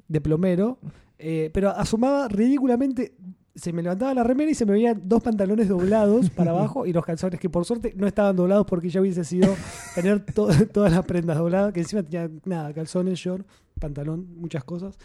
de 0.08 0.22
plomero, 0.22 0.78
eh, 1.18 1.50
pero 1.54 1.70
asomaba 1.72 2.28
ridículamente. 2.28 3.14
Se 3.60 3.74
me 3.74 3.82
levantaba 3.84 4.14
la 4.14 4.24
remera 4.24 4.50
y 4.50 4.54
se 4.56 4.66
me 4.66 4.72
veían 4.74 5.02
dos 5.04 5.22
pantalones 5.22 5.68
doblados 5.68 6.30
para 6.30 6.52
abajo 6.52 6.86
y 6.86 6.94
los 6.94 7.06
calzones 7.06 7.40
que 7.40 7.50
por 7.50 7.66
suerte 7.66 7.94
no 7.96 8.08
estaban 8.08 8.36
doblados 8.36 8.66
porque 8.66 8.90
ya 8.90 9.02
hubiese 9.02 9.24
sido 9.24 9.54
tener 9.96 10.24
to- 10.26 10.48
todas 10.74 10.92
las 10.92 11.06
prendas 11.06 11.38
dobladas, 11.38 11.74
que 11.74 11.82
encima 11.82 12.04
tenía 12.04 12.30
nada, 12.46 12.74
calzones, 12.74 13.20
short, 13.20 13.46
pantalón, 13.80 14.28
muchas 14.38 14.64
cosas. 14.64 14.98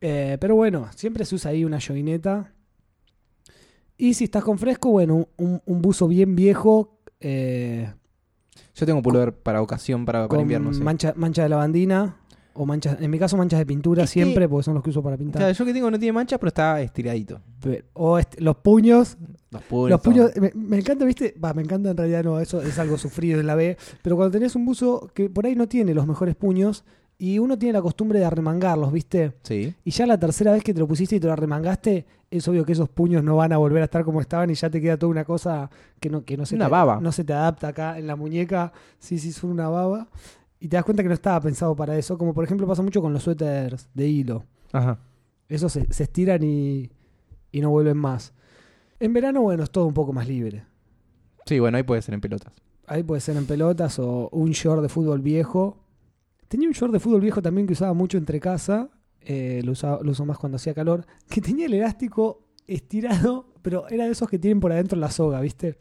Eh, 0.00 0.36
pero 0.40 0.54
bueno, 0.56 0.88
siempre 0.94 1.24
se 1.24 1.34
usa 1.34 1.50
ahí 1.50 1.64
una 1.64 1.78
joguineta. 1.80 2.52
Y 3.96 4.14
si 4.14 4.24
estás 4.24 4.42
con 4.44 4.58
fresco, 4.58 4.90
bueno, 4.90 5.28
un, 5.36 5.60
un 5.64 5.82
buzo 5.82 6.08
bien 6.08 6.34
viejo 6.34 6.98
eh, 7.20 7.92
Yo 8.74 8.86
tengo 8.86 9.02
pullover 9.02 9.34
para 9.34 9.60
ocasión, 9.60 10.06
para, 10.06 10.26
para 10.26 10.40
invierno. 10.40 10.72
sí. 10.72 10.80
mancha, 10.82 11.12
mancha 11.16 11.42
de 11.42 11.50
lavandina. 11.50 12.16
O 12.54 12.66
manchas, 12.66 12.98
en 13.00 13.10
mi 13.10 13.18
caso 13.18 13.36
manchas 13.36 13.58
de 13.60 13.66
pintura 13.66 14.06
siempre, 14.06 14.48
porque 14.48 14.64
son 14.64 14.74
los 14.74 14.82
que 14.82 14.90
uso 14.90 15.02
para 15.02 15.16
pintar. 15.16 15.40
Claro, 15.40 15.52
yo 15.54 15.64
que 15.64 15.72
tengo 15.72 15.90
no 15.90 15.98
tiene 15.98 16.12
mancha, 16.12 16.36
pero 16.38 16.48
está 16.48 16.80
estiradito. 16.80 17.40
Pe- 17.62 17.84
O 17.94 18.18
este- 18.18 18.40
los 18.40 18.56
puños, 18.56 19.16
Los 19.50 19.62
puños. 19.62 19.90
los 19.90 20.00
puños, 20.00 20.30
me, 20.40 20.50
me 20.54 20.78
encanta, 20.78 21.04
¿viste? 21.04 21.34
Va, 21.42 21.54
me 21.54 21.62
encanta 21.62 21.90
en 21.90 21.96
realidad, 21.96 22.24
no, 22.24 22.40
eso 22.40 22.60
es 22.60 22.78
algo 22.78 22.98
sufrido 22.98 23.38
en 23.40 23.46
la 23.46 23.54
B. 23.54 23.76
Pero 24.02 24.16
cuando 24.16 24.32
tenés 24.32 24.56
un 24.56 24.64
buzo 24.64 25.10
que 25.14 25.30
por 25.30 25.46
ahí 25.46 25.54
no 25.54 25.68
tiene 25.68 25.94
los 25.94 26.06
mejores 26.06 26.34
puños 26.36 26.84
y 27.18 27.38
uno 27.38 27.58
tiene 27.58 27.74
la 27.74 27.82
costumbre 27.82 28.18
de 28.18 28.24
arremangarlos, 28.24 28.90
¿viste? 28.92 29.34
Sí. 29.42 29.74
Y 29.84 29.90
ya 29.90 30.06
la 30.06 30.18
tercera 30.18 30.52
vez 30.52 30.64
que 30.64 30.72
te 30.74 30.80
lo 30.80 30.88
pusiste 30.88 31.16
y 31.16 31.20
te 31.20 31.26
lo 31.26 31.32
arremangaste, 31.34 32.06
es 32.30 32.48
obvio 32.48 32.64
que 32.64 32.72
esos 32.72 32.88
puños 32.88 33.22
no 33.22 33.36
van 33.36 33.52
a 33.52 33.58
volver 33.58 33.82
a 33.82 33.84
estar 33.84 34.04
como 34.04 34.20
estaban 34.20 34.50
y 34.50 34.54
ya 34.54 34.70
te 34.70 34.80
queda 34.80 34.96
toda 34.96 35.10
una 35.10 35.24
cosa 35.24 35.68
que 36.00 36.08
no, 36.08 36.24
que 36.24 36.36
no 36.36 36.46
se 36.46 36.54
Una 36.54 36.66
te, 36.66 36.70
baba. 36.70 36.98
no 37.00 37.12
se 37.12 37.24
te 37.24 37.32
adapta 37.32 37.68
acá 37.68 37.98
en 37.98 38.06
la 38.06 38.16
muñeca. 38.16 38.72
Sí, 38.98 39.18
sí, 39.18 39.32
son 39.32 39.50
una 39.50 39.68
baba. 39.68 40.08
Y 40.60 40.68
te 40.68 40.76
das 40.76 40.84
cuenta 40.84 41.02
que 41.02 41.08
no 41.08 41.14
estaba 41.14 41.40
pensado 41.40 41.74
para 41.74 41.96
eso. 41.96 42.16
Como 42.18 42.34
por 42.34 42.44
ejemplo 42.44 42.66
pasa 42.66 42.82
mucho 42.82 43.00
con 43.00 43.12
los 43.12 43.22
suéteres 43.22 43.88
de 43.94 44.06
hilo. 44.06 44.44
Ajá. 44.72 44.98
Esos 45.48 45.72
se, 45.72 45.92
se 45.92 46.04
estiran 46.04 46.42
y, 46.42 46.90
y 47.50 47.60
no 47.60 47.70
vuelven 47.70 47.96
más. 47.96 48.32
En 49.00 49.12
verano, 49.12 49.40
bueno, 49.40 49.64
es 49.64 49.70
todo 49.70 49.86
un 49.86 49.94
poco 49.94 50.12
más 50.12 50.28
libre. 50.28 50.64
Sí, 51.46 51.58
bueno, 51.58 51.78
ahí 51.78 51.82
puede 51.82 52.02
ser 52.02 52.14
en 52.14 52.20
pelotas. 52.20 52.52
Ahí 52.86 53.02
puede 53.02 53.20
ser 53.20 53.36
en 53.36 53.46
pelotas 53.46 53.98
o 53.98 54.28
un 54.30 54.50
short 54.50 54.82
de 54.82 54.88
fútbol 54.88 55.22
viejo. 55.22 55.82
Tenía 56.48 56.68
un 56.68 56.74
short 56.74 56.92
de 56.92 57.00
fútbol 57.00 57.20
viejo 57.20 57.40
también 57.40 57.66
que 57.66 57.72
usaba 57.72 57.94
mucho 57.94 58.18
entre 58.18 58.38
casa. 58.38 58.90
eh, 59.22 59.62
lo, 59.64 59.72
usaba, 59.72 60.00
lo 60.02 60.10
uso 60.12 60.24
más 60.26 60.38
cuando 60.38 60.56
hacía 60.56 60.74
calor. 60.74 61.06
Que 61.28 61.40
tenía 61.40 61.66
el 61.66 61.74
elástico 61.74 62.46
estirado, 62.66 63.46
pero 63.62 63.88
era 63.88 64.04
de 64.04 64.10
esos 64.12 64.28
que 64.28 64.38
tienen 64.38 64.60
por 64.60 64.72
adentro 64.72 64.98
la 64.98 65.10
soga, 65.10 65.40
¿viste? 65.40 65.76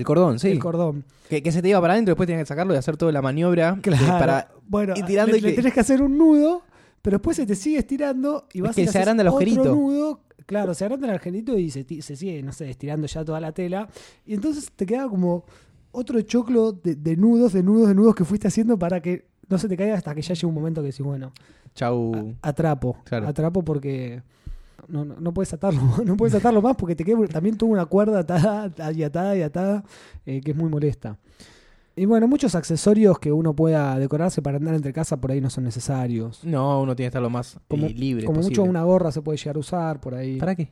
El 0.00 0.04
cordón, 0.06 0.38
sí. 0.38 0.48
El 0.48 0.58
cordón. 0.58 1.04
que, 1.28 1.42
que 1.42 1.52
se 1.52 1.62
te 1.62 1.68
iba 1.68 1.80
para 1.80 1.92
adentro, 1.94 2.12
después 2.12 2.26
tenías 2.26 2.42
que 2.44 2.48
sacarlo 2.48 2.74
y 2.74 2.76
hacer 2.76 2.96
toda 2.96 3.12
la 3.12 3.22
maniobra. 3.22 3.72
de- 3.72 3.80
Claro. 3.82 4.18
para... 4.18 4.48
bueno, 4.66 4.94
ir 4.96 5.04
tirando 5.04 5.32
le, 5.32 5.38
y 5.38 5.40
le 5.42 5.50
que- 5.50 5.56
tenés 5.56 5.74
que 5.74 5.80
hacer 5.80 6.02
un 6.02 6.16
nudo, 6.18 6.62
pero 7.02 7.18
después 7.18 7.36
se 7.36 7.46
te 7.46 7.54
sigue 7.54 7.78
estirando 7.78 8.46
y 8.52 8.58
Es 8.58 8.64
vas 8.64 8.74
que 8.76 8.82
y 8.82 8.86
se 8.88 8.98
agranda 8.98 9.22
el 9.22 9.28
otro 9.28 9.38
agujerito. 9.38 9.74
nudo. 9.74 10.20
Claro, 10.46 10.74
se 10.74 10.84
agranda 10.84 11.06
el 11.06 11.12
agujerito 11.14 11.56
y 11.56 11.70
se, 11.70 11.84
sigue, 12.02 12.42
no 12.42 12.52
sé, 12.52 12.68
estirando 12.70 13.06
ya 13.06 13.24
toda 13.24 13.38
la 13.40 13.52
tela. 13.52 13.88
Y 14.26 14.34
entonces 14.34 14.70
te 14.74 14.84
queda 14.86 15.08
como 15.08 15.44
otro 15.92 16.20
choclo 16.22 16.72
de, 16.72 16.94
de 16.96 17.16
nudos, 17.16 17.52
de 17.52 17.62
nudos, 17.62 17.88
de 17.88 17.94
nudos 17.94 18.14
que 18.16 18.24
fuiste 18.24 18.48
haciendo 18.48 18.78
para 18.78 19.00
que 19.00 19.26
no 19.48 19.58
se 19.58 19.68
te 19.68 19.76
caiga 19.76 19.94
hasta 19.96 20.14
que 20.14 20.22
ya 20.22 20.34
llegue 20.34 20.46
un 20.46 20.54
momento 20.54 20.80
que 20.80 20.86
decís, 20.88 21.04
bueno, 21.04 21.32
Chau. 21.74 22.34
atrapo. 22.42 22.96
Claro. 23.04 23.28
Atrapo 23.28 23.62
porque 23.62 24.22
no, 24.90 25.04
no, 25.04 25.32
puedes 25.34 25.52
atarlo, 25.52 25.80
no 26.04 26.16
puedes 26.16 26.34
atarlo 26.34 26.60
más 26.60 26.76
porque 26.76 26.94
te 26.96 27.04
queda, 27.04 27.26
también 27.28 27.56
tuvo 27.56 27.72
una 27.72 27.86
cuerda 27.86 28.20
atada 28.20 28.70
y 28.92 29.02
atada 29.02 29.36
y 29.36 29.42
atada 29.42 29.84
eh, 30.26 30.40
que 30.40 30.50
es 30.50 30.56
muy 30.56 30.68
molesta. 30.68 31.18
Y 31.96 32.04
bueno, 32.06 32.28
muchos 32.28 32.54
accesorios 32.54 33.18
que 33.18 33.30
uno 33.32 33.54
pueda 33.54 33.98
decorarse 33.98 34.40
para 34.40 34.56
andar 34.58 34.74
entre 34.74 34.92
casa 34.92 35.20
por 35.20 35.32
ahí 35.32 35.40
no 35.40 35.50
son 35.50 35.64
necesarios. 35.64 36.42
No, 36.44 36.80
uno 36.80 36.94
tiene 36.96 37.06
que 37.06 37.08
estar 37.10 37.22
lo 37.22 37.30
más 37.30 37.56
eh, 37.56 37.58
Como, 37.68 37.88
libre 37.88 38.24
como 38.24 38.36
posible. 38.38 38.60
mucho 38.60 38.70
una 38.70 38.82
gorra 38.84 39.12
se 39.12 39.20
puede 39.22 39.36
llegar 39.38 39.56
a 39.56 39.58
usar 39.58 40.00
por 40.00 40.14
ahí. 40.14 40.36
¿Para 40.38 40.54
qué? 40.54 40.70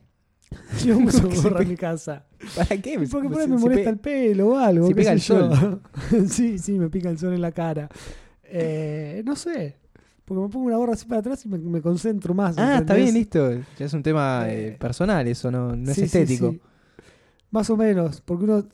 Yo 0.87 0.97
uso 0.97 1.21
Porque 1.23 1.37
se 1.37 1.43
gorra 1.49 1.63
en 1.63 1.69
mi 1.69 1.77
casa. 1.77 2.25
¿Para 2.57 2.81
qué? 2.81 2.99
Porque 3.11 3.29
por 3.29 3.39
ahí 3.39 3.45
Se- 3.47 3.49
me 3.53 3.59
se 3.59 3.65
molesta 3.65 3.91
el 3.91 3.99
pelo 3.99 4.49
o 4.51 4.57
algo. 4.57 4.87
si 4.87 4.93
qué 4.95 4.97
pega 4.97 5.13
el 5.13 5.19
yo. 5.21 5.81
sí, 6.29 6.59
sí, 6.59 6.79
me 6.79 6.89
pica 6.89 7.11
el 7.11 7.19
sol 7.19 7.35
en 7.35 7.43
la 7.43 7.53
cara. 7.53 7.89
Eh, 8.45 9.23
no 9.27 9.37
sé. 9.37 9.77
Porque 10.29 10.43
me 10.43 10.49
pongo 10.49 10.67
una 10.67 10.77
gorra 10.77 10.93
así 10.93 11.07
para 11.07 11.21
atrás 11.21 11.45
y 11.45 11.49
me, 11.49 11.59
me 11.59 11.81
concentro 11.81 12.35
más. 12.35 12.57
Ah, 12.59 12.79
está 12.79 12.95
bien, 12.95 13.15
listo. 13.15 13.51
Ya 13.79 13.87
es 13.87 13.93
un 13.95 14.03
tema 14.03 14.45
eh, 14.49 14.69
Eh, 14.69 14.77
personal, 14.79 15.27
eso 15.27 15.51
no, 15.51 15.75
no 15.75 15.91
es 15.91 15.97
Sí, 15.97 16.05
estético. 16.05 16.51
sí. 16.53 16.61
Más 17.51 17.71
o 17.71 17.77
menos, 17.77 18.21
porque 18.21 18.45
uno 18.45 18.65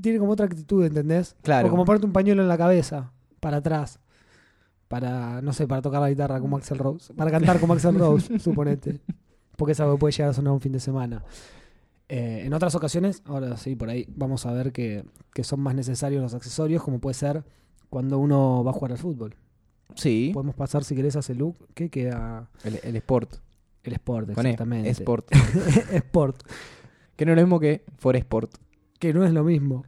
tiene 0.00 0.18
como 0.20 0.32
otra 0.32 0.46
actitud, 0.46 0.84
¿entendés? 0.84 1.34
Claro. 1.42 1.66
O 1.68 1.70
como 1.70 1.84
ponerte 1.84 2.06
un 2.06 2.12
pañuelo 2.12 2.42
en 2.42 2.48
la 2.48 2.56
cabeza, 2.56 3.10
para 3.40 3.56
atrás. 3.58 3.98
Para, 4.88 5.40
no 5.42 5.52
sé, 5.52 5.66
para 5.68 5.82
tocar 5.82 6.00
la 6.00 6.08
guitarra 6.10 6.40
como 6.40 6.56
Axel 6.56 6.78
Rose. 6.78 7.12
Para 7.14 7.30
cantar 7.30 7.60
como 7.60 7.74
Axel 7.74 7.94
Rose, 7.98 8.38
suponete. 8.38 9.00
Porque 9.56 9.72
es 9.72 9.80
algo 9.80 9.94
que 9.94 10.00
puede 10.00 10.12
llegar 10.12 10.30
a 10.30 10.34
sonar 10.34 10.52
un 10.52 10.60
fin 10.60 10.72
de 10.72 10.80
semana. 10.80 11.22
Eh, 12.08 12.42
en 12.44 12.52
otras 12.54 12.74
ocasiones, 12.74 13.22
ahora 13.24 13.56
sí, 13.56 13.76
por 13.76 13.88
ahí 13.88 14.04
vamos 14.16 14.46
a 14.46 14.52
ver 14.52 14.72
que, 14.72 15.04
que 15.32 15.44
son 15.44 15.60
más 15.60 15.74
necesarios 15.76 16.20
los 16.22 16.34
accesorios, 16.34 16.82
como 16.82 16.98
puede 16.98 17.14
ser 17.14 17.44
cuando 17.88 18.18
uno 18.18 18.64
va 18.64 18.70
a 18.70 18.74
jugar 18.74 18.92
al 18.92 18.98
fútbol. 18.98 19.34
Sí, 19.96 20.30
Podemos 20.32 20.54
pasar, 20.54 20.84
si 20.84 20.94
querés, 20.94 21.16
a 21.16 21.20
ese 21.20 21.34
look. 21.34 21.56
¿Qué 21.74 21.88
queda? 21.90 22.48
el, 22.64 22.80
el 22.82 22.96
sport. 22.96 23.34
El 23.82 23.94
sport, 23.94 24.32
Con 24.34 24.46
E, 24.46 24.50
exactamente. 24.50 24.90
sport. 24.90 25.30
sport. 25.92 26.42
que 27.16 27.24
no 27.26 27.32
es 27.32 27.36
lo 27.36 27.42
mismo 27.42 27.60
que 27.60 27.84
for 27.98 28.16
sport. 28.16 28.54
Que 28.98 29.12
no 29.14 29.24
es 29.24 29.32
lo 29.32 29.44
mismo. 29.44 29.84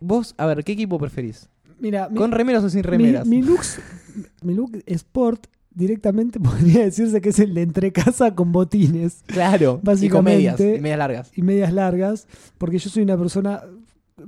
Vos, 0.00 0.34
a 0.38 0.46
ver, 0.46 0.64
¿qué 0.64 0.72
equipo 0.72 0.98
preferís? 0.98 1.48
Mira, 1.78 2.08
mi- 2.08 2.16
¿Con 2.16 2.30
remeras 2.32 2.64
o 2.64 2.70
sin 2.70 2.78
Mi, 2.80 2.82
remeras? 2.82 3.26
mi 3.26 3.42
looks- 3.42 3.80
mi 4.42 4.54
look 4.54 4.82
sport 4.86 5.46
directamente 5.70 6.38
podría 6.40 6.84
decirse 6.84 7.20
que 7.20 7.30
es 7.30 7.38
el 7.38 7.52
de 7.54 7.62
entre 7.62 7.92
casa 7.92 8.34
con 8.34 8.52
botines 8.52 9.22
Claro, 9.26 9.80
y 9.82 9.86
Básicamente- 9.86 10.10
con 10.10 10.24
medias, 10.24 10.60
y 10.78 10.80
medias 10.80 10.98
largas. 10.98 11.32
y 11.36 11.42
medias 11.42 11.72
largas, 11.72 12.28
porque 12.58 12.78
yo 12.78 12.88
soy 12.90 13.02
una 13.02 13.18
persona 13.18 13.62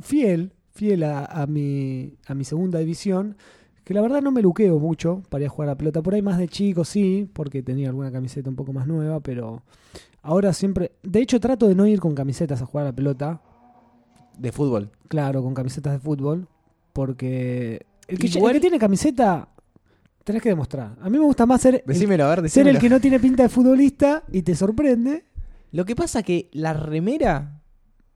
fiel, 0.03 0.53
fiel 0.73 1.05
a, 1.05 1.25
a 1.25 1.47
mi, 1.47 2.15
a 2.27 2.35
mi 2.35 2.45
segunda 2.45 2.79
división, 2.81 3.37
que 3.87 3.95
la 3.95 4.01
verdad 4.01 4.21
no 4.21 4.33
me 4.33 4.43
luqueo 4.43 4.81
mucho 4.81 5.23
para 5.29 5.45
ir 5.45 5.47
a 5.47 5.51
jugar 5.51 5.69
a 5.71 5.77
pelota. 5.79 6.03
Por 6.03 6.13
ahí 6.15 6.21
más 6.21 6.39
de 6.39 6.49
chico 6.49 6.85
sí, 6.85 7.31
porque 7.33 7.63
tenía 7.63 7.87
alguna 7.89 8.11
camiseta 8.11 8.51
un 8.51 8.57
poco 8.57 8.73
más 8.73 8.89
nueva, 8.89 9.21
pero 9.21 9.63
ahora 10.23 10.53
siempre... 10.53 10.91
De 11.05 11.21
hecho 11.21 11.39
trato 11.39 11.69
de 11.69 11.77
no 11.77 11.87
ir 11.87 12.01
con 12.01 12.13
camisetas 12.17 12.61
a 12.61 12.67
jugar 12.67 12.87
a 12.87 12.89
la 12.91 12.97
pelota, 12.97 13.41
De 14.37 14.51
fútbol. 14.51 14.91
claro, 15.07 15.41
con 15.41 15.55
camisetas 15.55 15.93
de 15.93 15.99
fútbol, 16.01 16.49
porque 16.93 17.87
el 18.09 18.19
que, 18.19 18.27
Igual- 18.27 18.51
el 18.51 18.57
que 18.57 18.61
tiene 18.61 18.79
camiseta 18.81 19.51
tenés 20.25 20.43
que 20.43 20.49
demostrar. 20.49 20.97
A 21.01 21.09
mí 21.09 21.17
me 21.17 21.25
gusta 21.25 21.47
más 21.47 21.61
ser, 21.61 21.77
el, 21.77 21.83
Decímelo, 21.87 22.25
a 22.25 22.35
ver, 22.35 22.51
ser 22.51 22.67
el 22.67 22.81
que 22.81 22.89
no 22.89 22.99
tiene 23.01 23.21
pinta 23.21 23.45
de 23.45 23.49
futbolista 23.49 24.25
y 24.33 24.43
te 24.43 24.57
sorprende. 24.57 25.27
Lo 25.71 25.85
que 25.85 25.95
pasa 25.95 26.25
que 26.25 26.49
la 26.53 26.73
remera 26.73 27.61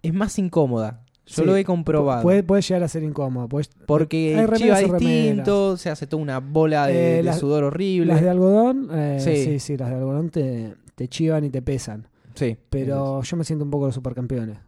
es 0.02 0.12
más 0.12 0.36
incómoda. 0.40 1.04
Yo 1.26 1.42
Sí, 1.42 1.44
lo 1.44 1.54
he 1.56 1.64
comprobado. 1.64 2.22
Puede, 2.22 2.42
puede 2.42 2.62
llegar 2.62 2.82
a 2.82 2.88
ser 2.88 3.02
incómodo. 3.04 3.48
puede- 3.48 3.66
porque 3.86 4.34
hay 4.36 4.90
distinto, 4.90 5.76
se 5.76 5.90
hace 5.90 6.06
toda 6.06 6.22
una 6.22 6.40
bola 6.40 6.86
de, 6.88 6.92
Eh, 6.94 7.16
de 7.18 7.22
las- 7.22 7.38
sudor 7.38 7.64
horrible. 7.64 8.12
las 8.12 8.22
de 8.22 8.30
algodón, 8.30 8.88
eh, 8.92 9.18
Sí. 9.20 9.36
sí. 9.44 9.58
sí, 9.60 9.76
las 9.76 9.90
de 9.90 9.94
algodón 9.96 10.30
te, 10.30 10.74
te 10.96 11.06
chivan 11.08 11.44
y 11.44 11.50
te 11.50 11.62
pesan. 11.62 12.06
Sí. 12.34 12.56
Pero 12.70 13.22
yo 13.22 13.36
me 13.36 13.44
siento 13.44 13.64
un 13.64 13.70
poco 13.70 13.86
los 13.86 13.94
supercampeones. 13.94 14.58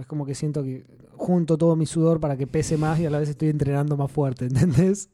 Es 0.00 0.06
como 0.06 0.24
que 0.24 0.34
siento 0.34 0.62
que 0.62 0.84
junto 1.16 1.58
todo 1.58 1.76
mi 1.76 1.84
sudor 1.84 2.18
para 2.18 2.36
que 2.36 2.46
pese 2.46 2.78
más 2.78 2.98
y 2.98 3.04
a 3.04 3.10
la 3.10 3.18
vez 3.18 3.28
estoy 3.28 3.50
entrenando 3.50 3.96
más 3.96 4.10
fuerte, 4.10 4.44
¿entendés? 4.50 5.10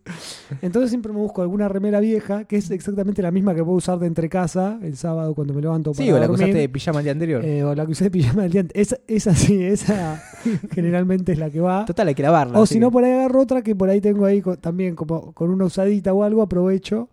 Entonces 0.62 0.90
siempre 0.90 1.12
me 1.12 1.19
busco 1.19 1.43
alguna 1.43 1.69
remera 1.69 1.99
vieja, 1.99 2.45
que 2.45 2.57
es 2.57 2.71
exactamente 2.71 3.21
la 3.23 3.33
misma 3.33 3.55
que 3.55 3.64
puedo 3.64 3.76
usar 3.76 3.99
de 3.99 4.07
entre 4.07 4.28
casa 4.28 4.78
el 4.83 4.97
sábado 4.97 5.35
cuando 5.35 5.52
me 5.52 5.61
levanto 5.61 5.93
Sí, 5.93 6.05
para 6.05 6.16
o 6.16 6.21
la 6.21 6.26
que 6.26 6.33
usaste 6.33 6.55
de 6.55 6.69
pijama 6.69 7.00
el 7.00 7.05
día 7.05 7.12
anterior. 7.12 7.45
Eh, 7.45 7.64
o 7.64 7.75
la 7.75 7.85
que 7.85 7.93
usé 7.93 8.05
de 8.05 8.11
pijama 8.12 8.43
del 8.43 8.52
día 8.52 8.61
antes. 8.61 8.81
Esa, 8.81 8.99
esa 9.09 9.35
sí, 9.35 9.62
esa 9.64 10.23
generalmente 10.71 11.33
es 11.33 11.38
la 11.38 11.50
que 11.50 11.61
va. 11.61 11.85
Total, 11.85 12.07
hay 12.07 12.14
que 12.14 12.23
lavarla. 12.23 12.61
O 12.61 12.66
sí. 12.66 12.75
si 12.75 12.81
no, 12.81 12.93
por 12.93 13.02
ahí 13.02 13.12
agarro 13.12 13.43
otra 13.43 13.62
que 13.62 13.75
por 13.75 13.90
ahí 13.90 14.00
tengo 14.00 14.25
ahí 14.25 14.43
también 14.61 14.95
como 14.95 15.33
con 15.33 15.50
una 15.50 15.64
usadita 15.64 16.14
o 16.14 16.23
algo, 16.23 16.43
aprovecho 16.43 17.11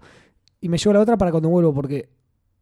y 0.64 0.70
me 0.70 0.78
llevo 0.78 0.94
la 0.94 1.02
otra 1.02 1.18
para 1.18 1.30
cuando 1.32 1.50
vuelvo, 1.50 1.74
porque 1.74 2.08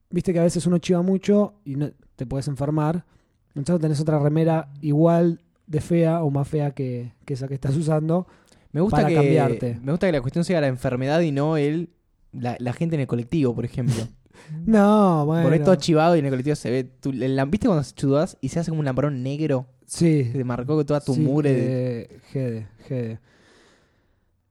viste 0.09 0.33
que 0.33 0.39
a 0.39 0.43
veces 0.43 0.65
uno 0.65 0.79
chiva 0.79 1.03
mucho 1.03 1.53
y 1.63 1.75
no, 1.75 1.91
te 2.15 2.25
puedes 2.25 2.47
enfermar. 2.47 3.05
Entonces 3.55 3.81
tenés 3.81 3.99
otra 3.99 4.19
remera 4.19 4.69
igual 4.81 5.41
de 5.67 5.81
fea 5.81 6.23
o 6.23 6.29
más 6.29 6.47
fea 6.47 6.71
que, 6.71 7.13
que 7.25 7.33
esa 7.33 7.47
que 7.47 7.53
estás 7.55 7.75
usando. 7.75 8.27
me 8.71 8.81
gusta 8.81 8.97
para 8.97 9.09
que, 9.09 9.15
cambiarte. 9.15 9.79
Me 9.83 9.91
gusta 9.91 10.07
que 10.07 10.13
la 10.13 10.21
cuestión 10.21 10.43
sea 10.45 10.61
la 10.61 10.67
enfermedad 10.67 11.21
y 11.21 11.31
no 11.31 11.57
el 11.57 11.89
la, 12.33 12.55
la 12.59 12.71
gente 12.73 12.95
en 12.95 13.01
el 13.01 13.07
colectivo, 13.07 13.53
por 13.55 13.65
ejemplo. 13.65 13.95
No, 14.65 15.25
bueno. 15.25 15.47
Por 15.47 15.59
todo 15.59 15.75
chivado 15.75 16.15
y 16.15 16.19
en 16.19 16.25
el 16.25 16.31
colectivo 16.31 16.55
se 16.55 16.71
ve. 16.71 16.83
tú- 16.83 17.11
el 17.11 17.39
¿Viste 17.47 17.67
cuando 17.67 17.85
chudás 17.95 18.37
y 18.41 18.49
se 18.49 18.59
hace 18.59 18.71
como 18.71 18.79
un 18.79 18.85
lamparón 18.85 19.21
negro? 19.21 19.67
Sí. 19.85 20.23
Que 20.31 20.39
te 20.39 20.43
marcó 20.43 20.83
toda 20.83 20.99
tu 20.99 21.13
sí, 21.13 21.21
mugre. 21.21 21.53
de- 21.53 22.01
eh, 22.01 22.19
Gede, 22.31 22.67
Gede. 22.87 23.19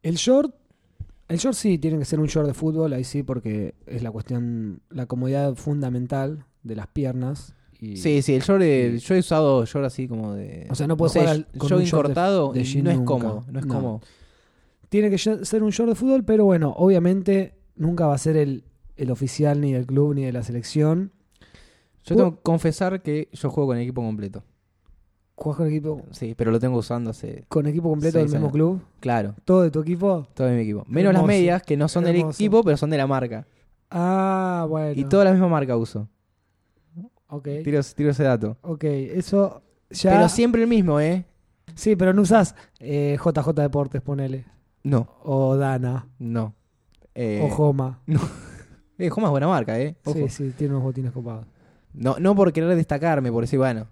El 0.03 0.15
short. 0.15 0.55
El 1.29 1.39
short 1.39 1.57
sí 1.57 1.77
tiene 1.79 1.99
que 1.99 2.05
ser 2.05 2.21
un 2.21 2.27
short 2.27 2.47
de 2.47 2.55
fútbol, 2.55 2.93
ahí 2.93 3.05
sí, 3.05 3.23
porque 3.23 3.75
es 3.87 4.03
la 4.03 4.11
cuestión, 4.11 4.81
la 4.91 5.07
comodidad 5.07 5.55
fundamental 5.55 6.45
de 6.63 6.77
las 6.77 6.87
piernas. 6.89 7.55
Y, 7.81 7.97
Sí, 7.97 8.21
sí, 8.23 8.35
el 8.35 8.43
short. 8.43 8.61
de- 8.61 8.93
y- 8.97 8.99
yo 8.99 9.15
he 9.15 9.19
usado 9.21 9.65
short 9.65 9.87
así 9.87 10.07
como 10.07 10.35
de. 10.35 10.67
O 10.71 10.75
sea, 10.75 10.87
no 10.87 10.97
puedes 10.97 11.13
sé, 11.15 11.21
jugar 11.21 11.35
al- 11.37 11.47
con 11.47 11.63
un 11.63 11.69
jogging 11.71 11.87
short 11.87 12.09
de- 12.09 12.15
cortado 12.15 12.53
de 12.53 12.61
y 12.63 12.83
no 12.83 12.91
es 12.91 13.01
cómodo. 13.01 13.45
No 13.51 13.59
es 13.61 13.67
No. 13.67 13.75
cómodo. 13.75 14.01
Tiene 14.91 15.09
que 15.09 15.19
ser 15.19 15.63
un 15.63 15.71
short 15.71 15.89
de 15.89 15.95
fútbol, 15.95 16.25
pero 16.25 16.45
bueno, 16.45 16.75
obviamente 16.77 17.55
nunca 17.77 18.07
va 18.07 18.15
a 18.15 18.19
ser 18.19 18.37
el, 18.37 18.65
el 18.97 19.11
oficial 19.11 19.61
ni 19.61 19.73
del 19.73 19.87
club 19.87 20.15
ni 20.15 20.25
de 20.25 20.33
la 20.33 20.43
selección. 20.43 21.13
Yo 22.05 22.17
tengo 22.17 22.37
que 22.37 22.43
confesar 22.43 23.01
que 23.03 23.29
yo 23.33 23.51
juego 23.51 23.69
con 23.69 23.77
el 23.77 23.85
equipo 23.85 24.03
completo. 24.03 24.43
¿Juegas 25.37 25.57
con 25.59 25.69
equipo, 25.69 26.03
Sí, 26.11 26.35
pero 26.37 26.51
lo 26.51 26.59
tengo 26.61 26.77
usando 26.77 27.11
hace. 27.11 27.45
con 27.49 27.67
equipo 27.67 27.89
completo 27.89 28.19
del 28.19 28.27
mismo 28.27 28.41
años. 28.41 28.53
club? 28.53 28.83
Claro, 29.01 29.35
¿Todo 29.47 29.63
de 29.63 29.71
tu 29.71 29.81
equipo? 29.81 30.27
todo 30.35 30.49
de 30.49 30.55
mi 30.57 30.63
equipo. 30.63 30.85
Menos 30.87 31.15
las 31.15 31.25
medias, 31.25 31.63
que 31.63 31.79
no 31.79 31.89
son 31.89 32.05
del 32.05 32.17
equipo, 32.17 32.63
pero 32.63 32.77
son 32.77 32.91
de 32.91 32.99
la 32.99 33.07
marca. 33.07 33.47
Ah, 33.91 34.67
bueno. 34.69 34.93
Y 35.01 35.05
toda 35.05 35.25
la 35.25 35.33
misma 35.33 35.49
marca 35.49 35.77
uso. 35.77 36.09
Ok. 37.31 37.49
Tiro, 37.65 37.81
tiro 37.95 38.11
ese 38.11 38.25
dato. 38.25 38.57
Ok, 38.63 38.85
eso 38.85 39.63
ya. 39.91 40.11
Pero 40.13 40.29
siempre 40.29 40.63
el 40.63 40.69
mismo, 40.69 41.01
¿eh? 41.01 41.25
Sí, 41.75 41.97
pero 41.97 42.13
no 42.13 42.23
usas 42.23 42.55
eh, 42.79 43.17
JJ 43.23 43.53
Deportes, 43.55 44.03
ponele. 44.03 44.45
No, 44.83 45.09
O 45.23 45.57
Dana. 45.57 46.07
no. 46.19 46.55
Eh, 47.15 47.41
o 47.45 47.49
Joma. 47.55 48.01
eh, 48.99 49.09
Joma 49.11 49.29
es 49.29 49.31
buena 49.31 49.49
marca, 49.49 49.79
¿eh? 49.79 49.97
Ojo. 50.05 50.15
Sí, 50.19 50.29
sí, 50.29 50.55
tiene 50.57 50.75
unos 50.75 50.85
botines 50.85 51.13
copados. 51.13 51.47
No, 51.93 52.17
no 52.19 52.35
por 52.35 52.53
querer 52.53 52.75
destacarme, 52.77 53.31
por 53.33 53.43
decir, 53.43 53.59
bueno, 53.59 53.87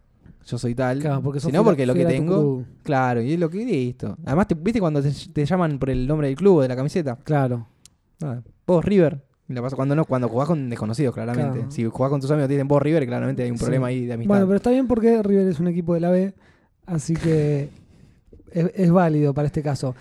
yo 0.47 0.57
soy 0.59 0.75
tal. 0.75 1.01
Claro, 1.01 1.21
porque 1.23 1.41
sino 1.41 1.65
porque 1.65 1.85
lo 1.87 1.95
que 1.95 2.07
tengo. 2.07 2.65
Claro, 2.83 3.21
y 3.21 3.33
es 3.35 3.41
lo 3.41 3.51
que 3.51 3.65
listo. 3.65 4.17
Además, 4.25 4.47
te- 4.49 4.55
¿viste 4.55 4.81
cuando 4.81 5.03
te, 5.03 5.11
te 5.33 5.45
llaman 5.45 5.79
por 5.79 5.91
el 5.91 6.07
nombre 6.07 6.29
del 6.29 6.37
club 6.37 6.57
o 6.59 6.63
de 6.63 6.69
la 6.69 6.77
camiseta? 6.77 7.17
Claro. 7.25 7.67
Ah, 8.23 8.41
vos, 8.67 8.85
River. 8.85 9.25
La 9.49 9.63
paso 9.63 9.77
cuando 9.77 9.95
no, 9.97 10.05
cuando 10.05 10.29
jugás 10.29 10.47
con 10.49 10.69
desconocidos, 10.69 11.15
claramente. 11.15 11.59
Claro. 11.59 11.71
Si 11.71 11.85
jugás 11.85 12.11
con 12.11 12.21
tus 12.21 12.31
amigos 12.31 12.47
y 12.47 12.49
te 12.49 12.55
dicen 12.55 12.69
vos, 12.69 12.83
River, 12.83 13.07
claramente 13.07 13.43
hay 13.43 13.51
un 13.51 13.57
Sí. 13.59 13.65
problema 13.65 13.87
ahí 13.87 14.05
de 14.07 14.13
amistad. 14.13 14.29
Bueno, 14.35 14.47
pero 14.47 14.57
está 14.57 14.71
bien 14.71 14.87
porque 14.87 15.23
River 15.23 15.49
es 15.49 15.59
un 15.59 15.69
equipo 15.69 15.95
de 15.95 16.01
la 16.01 16.11
B, 16.11 16.35
así 16.87 17.15
que 17.15 17.71
es, 18.53 18.71
es 18.75 18.91
válido 18.91 19.33
para 19.33 19.47
este 19.47 19.63
caso. 19.63 19.95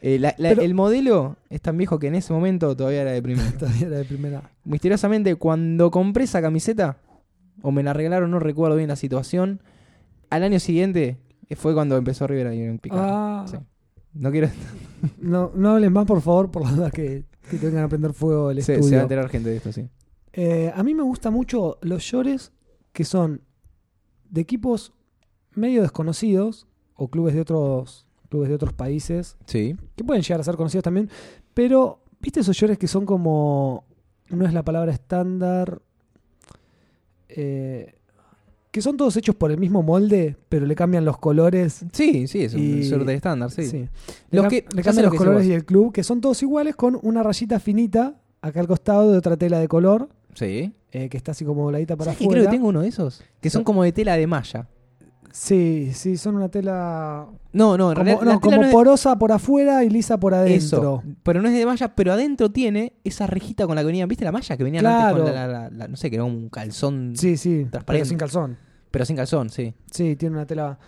Eh, 0.00 0.18
la- 0.18 0.34
la- 0.38 0.50
pero- 0.50 0.62
el 0.62 0.74
modelo 0.74 1.36
es 1.50 1.60
tan 1.60 1.76
viejo 1.76 1.98
que 1.98 2.06
en 2.08 2.14
ese 2.14 2.32
momento 2.32 2.74
todavía 2.76 3.02
era 3.02 3.12
de 3.12 3.22
primera. 3.22 3.50
Todavía 3.58 3.86
era 3.88 3.98
de 3.98 4.04
primera. 4.04 4.42
Misteriosamente, 4.64 5.34
cuando 5.36 5.90
compré 5.90 6.24
esa 6.24 6.40
camiseta, 6.42 6.96
o 7.62 7.70
me 7.72 7.82
la 7.82 7.92
regalaron, 7.92 8.30
no 8.30 8.38
recuerdo 8.38 8.76
bien 8.76 8.88
la 8.88 8.96
situación, 8.96 9.60
al 10.30 10.42
año 10.44 10.58
siguiente 10.60 11.18
fue 11.56 11.72
cuando 11.74 11.96
empezó 11.96 12.26
River 12.26 12.46
a 12.48 12.54
ir 12.54 12.68
en 12.68 12.78
picada. 12.78 13.06
Ah, 13.06 13.44
Sí. 13.48 13.56
No 14.14 14.30
quiero. 14.30 14.48
no, 15.20 15.50
no 15.54 15.70
hables 15.72 15.90
más, 15.90 16.06
por 16.06 16.20
favor, 16.20 16.50
por 16.50 16.62
la 16.62 16.70
duda 16.70 16.90
que, 16.90 17.24
que 17.50 17.58
te 17.58 17.66
vengan 17.66 17.84
a 17.84 17.88
prender 17.88 18.12
fuego 18.14 18.50
el 18.50 18.62
Se, 18.62 18.74
estudio. 18.74 18.88
se 18.90 18.94
va 18.96 19.00
a 19.00 19.04
enterar 19.04 19.28
gente 19.28 19.50
de 19.50 19.56
esto, 19.56 19.72
sí. 19.72 19.88
Eh, 20.32 20.72
a 20.74 20.82
mí 20.82 20.94
me 20.94 21.02
gustan 21.02 21.32
mucho 21.32 21.78
los 21.82 22.02
shorts 22.02 22.52
que 22.92 23.04
son 23.04 23.42
de 24.30 24.40
equipos 24.40 24.92
medio 25.52 25.82
desconocidos 25.82 26.66
o 26.94 27.08
clubes 27.08 27.34
de 27.34 27.40
otros 27.42 28.06
clubes 28.30 28.48
de 28.48 28.54
otros 28.56 28.72
países 28.72 29.36
Sí. 29.46 29.76
que 29.94 30.02
pueden 30.04 30.22
llegar 30.22 30.40
a 30.40 30.44
ser 30.44 30.56
conocidos 30.56 30.82
también, 30.82 31.08
pero 31.54 32.00
viste 32.20 32.40
esos 32.40 32.56
shorts 32.56 32.78
que 32.78 32.88
son 32.88 33.06
como 33.06 33.84
no 34.30 34.44
es 34.46 34.52
la 34.52 34.64
palabra 34.64 34.92
estándar 34.92 35.80
eh, 37.28 37.93
que 38.74 38.82
son 38.82 38.96
todos 38.96 39.16
hechos 39.16 39.36
por 39.36 39.52
el 39.52 39.58
mismo 39.58 39.84
molde, 39.84 40.36
pero 40.48 40.66
le 40.66 40.74
cambian 40.74 41.04
los 41.04 41.16
colores. 41.18 41.84
Sí, 41.92 42.26
sí, 42.26 42.42
es 42.42 42.54
un 42.54 42.80
short 42.80 43.06
de 43.06 43.14
estándar, 43.14 43.48
sí. 43.52 43.62
Sí. 43.68 43.76
Le, 44.32 44.40
Los 44.40 44.48
que- 44.48 44.64
le 44.74 44.82
cambian 44.82 45.04
lo 45.06 45.10
los 45.10 45.12
que 45.12 45.18
colores 45.18 45.46
y 45.46 45.52
el 45.52 45.64
club, 45.64 45.92
que 45.92 46.02
son 46.02 46.20
todos 46.20 46.42
iguales 46.42 46.74
con 46.74 46.98
una 47.02 47.22
rayita 47.22 47.60
finita 47.60 48.16
acá 48.42 48.58
al 48.58 48.66
costado 48.66 49.12
de 49.12 49.18
otra 49.18 49.36
tela 49.36 49.60
de 49.60 49.68
color, 49.68 50.08
Sí. 50.34 50.72
eh, 50.90 51.08
que 51.08 51.16
está 51.16 51.30
así 51.30 51.44
como 51.44 51.62
voladita 51.62 51.94
para 51.94 52.06
¿Sabes 52.06 52.18
que 52.18 52.24
afuera. 52.24 52.40
creo 52.40 52.50
que 52.50 52.56
tengo 52.56 52.68
uno 52.68 52.82
de 52.82 52.88
esos? 52.88 53.22
Que 53.40 53.48
son 53.48 53.62
como 53.62 53.84
de 53.84 53.92
tela 53.92 54.16
de 54.16 54.26
malla. 54.26 54.66
Sí, 55.36 55.90
sí, 55.94 56.16
son 56.16 56.36
una 56.36 56.48
tela 56.48 57.26
No, 57.52 57.76
no, 57.76 57.90
en 57.90 57.96
como, 57.96 58.04
realidad 58.04 58.34
no, 58.34 58.40
como 58.40 58.62
no 58.62 58.70
porosa 58.70 59.18
por 59.18 59.32
afuera 59.32 59.82
y 59.82 59.90
lisa 59.90 60.16
por 60.20 60.32
adentro. 60.32 61.02
Eso, 61.02 61.02
pero 61.24 61.42
no 61.42 61.48
es 61.48 61.54
de 61.54 61.66
malla, 61.66 61.92
pero 61.96 62.12
adentro 62.12 62.52
tiene 62.52 62.92
esa 63.02 63.26
rejita 63.26 63.66
con 63.66 63.74
la 63.74 63.82
que 63.82 63.86
venían, 63.86 64.08
¿viste 64.08 64.24
la 64.24 64.30
malla? 64.30 64.56
Que 64.56 64.62
antes 64.62 64.78
Claro. 64.80 65.24
con 65.24 65.34
la, 65.34 65.48
la- 65.48 65.70
la- 65.70 65.88
no 65.88 65.96
sé, 65.96 66.08
que 66.08 66.14
era 66.16 66.24
un 66.24 66.48
calzón, 66.50 67.14
Sí, 67.16 67.36
sí, 67.36 67.66
Transparente. 67.68 67.84
pero 67.86 68.04
sin 68.04 68.16
calzón. 68.18 68.58
pero 68.92 69.04
sin 69.04 69.16
calzón, 69.16 69.50
sí. 69.50 69.74
Sí, 69.90 70.14
tiene 70.14 70.36
una 70.36 70.46
tela 70.46 70.78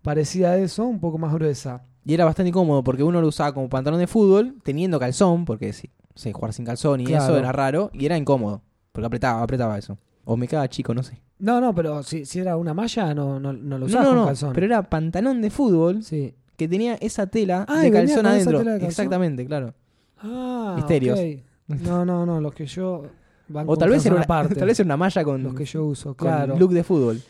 parecida 0.00 0.52
a 0.52 0.56
eso, 0.56 0.86
un 0.86 0.98
poco 0.98 1.18
más 1.18 1.34
gruesa. 1.34 1.82
Y 2.02 2.14
era 2.14 2.24
bastante 2.24 2.48
incómodo 2.48 2.82
porque 2.82 3.02
uno 3.02 3.20
lo 3.20 3.28
usaba 3.28 3.52
como 3.52 3.68
pantalón 3.68 4.00
de 4.00 4.06
fútbol, 4.06 4.56
teniendo 4.62 4.98
calzón, 4.98 5.44
porque 5.44 5.74
sí, 5.74 5.90
sí, 6.14 6.32
jugar 6.32 6.54
sin 6.54 6.64
calzón 6.64 7.02
y 7.02 7.04
Claro. 7.04 7.24
eso 7.24 7.36
era 7.38 7.52
raro, 7.52 7.90
y 7.92 8.06
era 8.06 8.16
incómodo, 8.16 8.62
porque 8.92 9.06
apretaba, 9.08 9.42
apretaba 9.42 9.76
eso. 9.76 9.98
O 10.24 10.38
me 10.38 10.48
quedaba 10.48 10.66
chico, 10.70 10.94
no 10.94 11.02
sé. 11.02 11.20
No, 11.40 11.60
no, 11.60 11.74
pero 11.74 12.02
si, 12.02 12.24
si 12.26 12.38
era 12.38 12.56
una 12.56 12.74
malla, 12.74 13.14
no, 13.14 13.40
no, 13.40 13.52
no 13.52 13.78
lo 13.78 13.80
No, 13.80 13.86
usabas 13.86 14.04
no, 14.06 14.10
con 14.10 14.18
no, 14.20 14.26
calzón. 14.26 14.52
pero 14.52 14.66
era 14.66 14.82
pantalón 14.82 15.40
de 15.42 15.50
fútbol 15.50 16.02
Sí. 16.02 16.34
que 16.56 16.68
tenía 16.68 16.94
esa 16.96 17.26
tela 17.26 17.64
Ah, 17.68 17.80
de 17.80 17.90
calzón 17.90 18.26
adentro. 18.26 18.58
tela 18.58 18.72
de 18.72 18.78
calzón. 18.80 18.88
Exactamente, 18.90 19.46
claro. 19.46 19.74
Ah, 20.18 20.74
Misterios. 20.76 21.18
ok. 21.18 21.80
No, 21.82 22.04
no, 22.04 22.26
no, 22.26 22.40
los 22.40 22.52
que 22.52 22.66
yo... 22.66 23.04
van 23.48 23.64
O 23.68 23.76
tal 23.76 23.90
vez, 23.90 24.04
era 24.04 24.14
una, 24.16 24.24
aparte. 24.24 24.54
tal 24.56 24.66
vez 24.68 24.78
era 24.80 24.86
una 24.86 24.96
malla 24.96 25.24
con, 25.24 25.42
los 25.42 25.54
que 25.54 25.64
yo 25.64 25.84
uso, 25.86 26.14
claro. 26.14 26.56
look 26.58 26.72
de 26.72 26.84
fútbol. 26.84 27.20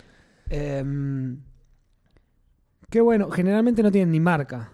Em, 0.48 1.38
qué 2.88 3.00
bueno, 3.00 3.30
generalmente 3.30 3.82
no 3.82 3.90
tienen 3.92 4.10
ni 4.10 4.20
marca. 4.20 4.72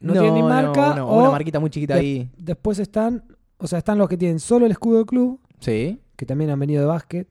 No, 0.00 0.14
No, 0.14 0.20
tienen 0.20 0.34
ni 0.34 0.40
no, 0.40 0.48
marca 0.48 0.94
no, 0.96 1.08
o 1.08 1.20
una 1.20 1.30
marquita 1.30 1.60
muy 1.60 1.70
chiquita 1.70 1.94
de- 1.94 2.00
ahí. 2.00 2.30
después 2.36 2.80
están, 2.80 3.22
o 3.58 3.68
sea, 3.68 3.78
están 3.78 3.98
los 3.98 4.08
que 4.08 4.16
tienen 4.16 4.40
solo 4.40 4.66
el 4.66 4.72
escudo 4.72 4.96
del 4.96 5.06
club, 5.06 5.40
Sí. 5.60 6.00
que 6.16 6.26
también 6.26 6.50
han 6.50 6.58
venido 6.58 6.80
de 6.80 6.86
básquet. 6.88 7.28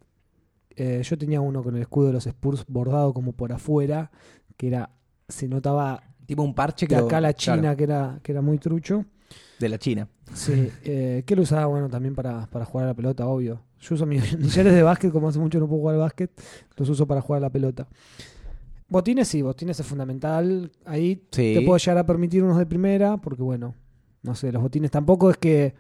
Eh, 0.76 1.02
yo 1.04 1.18
tenía 1.18 1.42
uno 1.42 1.64
con 1.64 1.76
el 1.76 1.82
escudo 1.82 2.08
de 2.08 2.14
los 2.14 2.26
Spurs 2.28 2.66
bordado 2.68 3.14
como 3.14 3.34
por 3.34 3.52
afuera, 3.52 4.12
que 4.58 4.68
era 4.68 4.90
se 5.28 5.48
notaba 5.48 6.04
Tipo 6.26 6.44
un 6.44 6.54
parche 6.54 6.88
que 6.88 6.96
acá 6.96 7.20
la 7.20 7.34
claro, 7.34 7.62
China 7.62 7.76
que 7.76 7.84
era 7.84 8.20
que 8.24 8.32
era 8.32 8.42
muy 8.42 8.58
trucho. 8.58 9.06
de 9.60 9.68
la 9.70 9.78
China. 9.78 10.08
Sí, 10.34 10.70
eh, 10.84 11.24
que 11.26 11.36
lo 11.36 11.42
usaba 11.42 11.66
bueno 11.66 11.90
también 11.90 12.16
para, 12.16 12.48
para 12.48 12.64
jugar 12.64 12.86
a 12.86 12.90
la 12.90 12.94
pelota, 12.94 13.28
obvio. 13.28 13.62
Yo 13.82 13.96
uso 13.96 14.06
mis 14.06 14.22
millares 14.40 14.74
de 14.74 14.84
básquet, 14.84 15.12
como 15.12 15.28
hace 15.28 15.40
mucho 15.40 15.60
no 15.60 15.68
puedo 15.68 15.82
jugar 15.82 15.96
al 15.96 16.02
básquet, 16.02 16.32
los 16.78 16.88
uso 16.88 17.06
para 17.06 17.20
jugar 17.22 17.40
a 17.40 17.48
la 17.48 17.50
pelota. 17.50 17.88
Botines 18.88 19.28
sí, 19.28 19.42
botines 19.42 19.80
es 19.80 19.86
fundamental. 19.86 20.72
Ahí 20.86 21.24
Sí. 21.32 21.54
te 21.56 21.62
puedo 21.62 21.78
llegar 21.78 21.98
a 21.98 22.06
permitir 22.06 22.44
unos 22.44 22.58
de 22.58 22.66
primera, 22.66 23.18
porque 23.18 23.42
bueno, 23.42 23.74
no 24.22 24.36
sé, 24.36 24.52
los 24.52 24.62
botines 24.62 24.92
tampoco 24.92 25.32
es 25.32 25.38
que 25.38 25.74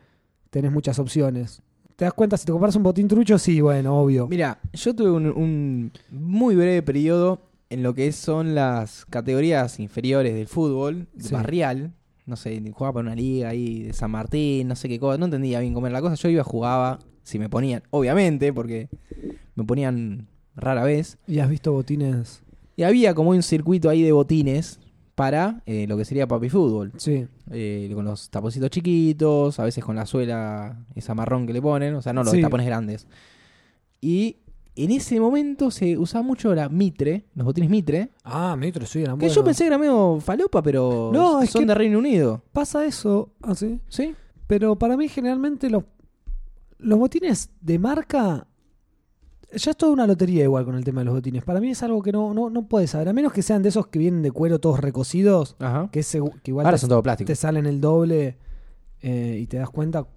tenés 0.49 0.71
muchas 0.71 0.97
opciones. 0.99 1.61
¿Te 2.01 2.05
das 2.05 2.15
cuenta? 2.15 2.35
Si 2.35 2.47
te 2.47 2.51
compras 2.51 2.75
un 2.75 2.81
botín 2.81 3.07
trucho, 3.07 3.37
sí, 3.37 3.61
bueno, 3.61 3.95
obvio. 3.95 4.27
Mira, 4.27 4.57
yo 4.73 4.95
tuve 4.95 5.11
un, 5.11 5.27
un 5.27 5.91
muy 6.09 6.55
breve 6.55 6.81
periodo 6.81 7.43
en 7.69 7.83
lo 7.83 7.93
que 7.93 8.11
son 8.11 8.55
las 8.55 9.05
categorías 9.05 9.79
inferiores 9.79 10.33
del 10.33 10.47
fútbol, 10.47 11.05
Sí. 11.19 11.31
barrial. 11.31 11.93
No 12.25 12.37
sé, 12.37 12.59
jugaba 12.73 12.93
para 12.93 13.05
una 13.05 13.15
liga 13.15 13.49
ahí 13.49 13.83
de 13.83 13.93
San 13.93 14.09
Martín, 14.09 14.67
no 14.67 14.75
sé 14.75 14.89
qué 14.89 14.97
cosa. 14.99 15.19
No 15.19 15.25
entendía 15.25 15.59
bien 15.59 15.75
cómo 15.75 15.85
era 15.85 15.93
la 15.93 16.01
cosa. 16.01 16.15
Yo 16.15 16.27
iba, 16.29 16.43
jugaba, 16.43 16.97
si 17.21 17.37
me 17.37 17.49
ponían, 17.49 17.83
obviamente, 17.91 18.51
porque 18.51 18.89
me 19.53 19.63
ponían 19.63 20.27
rara 20.55 20.83
vez. 20.83 21.19
¿Y 21.27 21.37
has 21.37 21.51
visto 21.51 21.71
botines? 21.71 22.41
Y 22.77 22.81
había 22.81 23.13
como 23.13 23.29
un 23.29 23.43
circuito 23.43 23.91
ahí 23.91 24.01
de 24.01 24.11
botines 24.11 24.79
para 25.21 25.61
eh, 25.67 25.85
lo 25.87 25.97
que 25.97 26.03
sería 26.03 26.27
papi 26.27 26.49
fútbol. 26.49 26.93
Sí. 26.97 27.27
Eh, 27.51 27.91
con 27.93 28.05
los 28.05 28.31
taponcitos 28.31 28.71
chiquitos, 28.71 29.59
a 29.59 29.63
veces 29.65 29.83
con 29.83 29.95
la 29.95 30.07
suela 30.07 30.83
esa 30.95 31.13
marrón 31.13 31.45
que 31.45 31.53
le 31.53 31.61
ponen, 31.61 31.93
o 31.93 32.01
sea, 32.01 32.11
no 32.11 32.23
los 32.23 32.31
Sí. 32.33 32.41
tapones 32.41 32.65
grandes. 32.65 33.05
Y 34.01 34.37
en 34.75 34.89
ese 34.89 35.19
momento 35.19 35.69
se 35.69 35.95
usaba 35.95 36.23
mucho 36.23 36.55
la 36.55 36.69
mitre, 36.69 37.25
los 37.35 37.45
botines 37.45 37.69
mitre, 37.69 38.09
Ah, 38.23 38.55
metro, 38.57 38.83
sí, 38.87 39.03
eran 39.03 39.17
que 39.17 39.25
buenos. 39.25 39.35
yo 39.35 39.43
pensé 39.43 39.63
que 39.65 39.67
era 39.67 39.77
medio 39.77 40.19
falopa, 40.19 40.63
pero 40.63 41.11
No, 41.13 41.39
es 41.43 41.51
son 41.51 41.67
de 41.67 41.75
Reino 41.75 41.99
Unido. 41.99 42.41
Pasa 42.51 42.83
eso, 42.83 43.29
así. 43.43 43.79
¿Sí? 43.89 44.15
Pero 44.47 44.75
para 44.75 44.97
mí 44.97 45.07
generalmente 45.07 45.69
los, 45.69 45.83
los 46.79 46.97
botines 46.97 47.51
de 47.61 47.77
marca... 47.77 48.47
Ya 49.53 49.71
es 49.71 49.77
toda 49.77 49.91
una 49.91 50.07
lotería 50.07 50.43
igual 50.43 50.63
con 50.65 50.75
el 50.75 50.83
tema 50.83 51.01
de 51.01 51.05
los 51.05 51.13
botines. 51.15 51.43
Para 51.43 51.59
mí 51.59 51.69
es 51.71 51.83
algo 51.83 52.01
que 52.01 52.11
no, 52.11 52.33
no, 52.33 52.49
no 52.49 52.67
puedes 52.67 52.91
saber. 52.91 53.09
A 53.09 53.13
menos 53.13 53.33
que 53.33 53.41
sean 53.41 53.61
de 53.63 53.69
esos 53.69 53.87
que 53.87 53.99
vienen 53.99 54.21
de 54.21 54.31
cuero 54.31 54.59
todos 54.59 54.79
recocidos. 54.79 55.55
Ajá. 55.59 55.89
Que, 55.91 55.99
es 55.99 56.15
segu- 56.15 56.39
que 56.41 56.51
igual 56.51 56.65
Ahora 56.65 56.77
te, 56.77 56.81
son 56.81 56.89
todo 56.89 57.03
plástico. 57.03 57.27
te 57.27 57.35
salen 57.35 57.65
el 57.65 57.81
doble 57.81 58.37
eh, 59.01 59.39
y 59.41 59.47
te 59.47 59.57
das 59.57 59.69
cuenta 59.69 60.07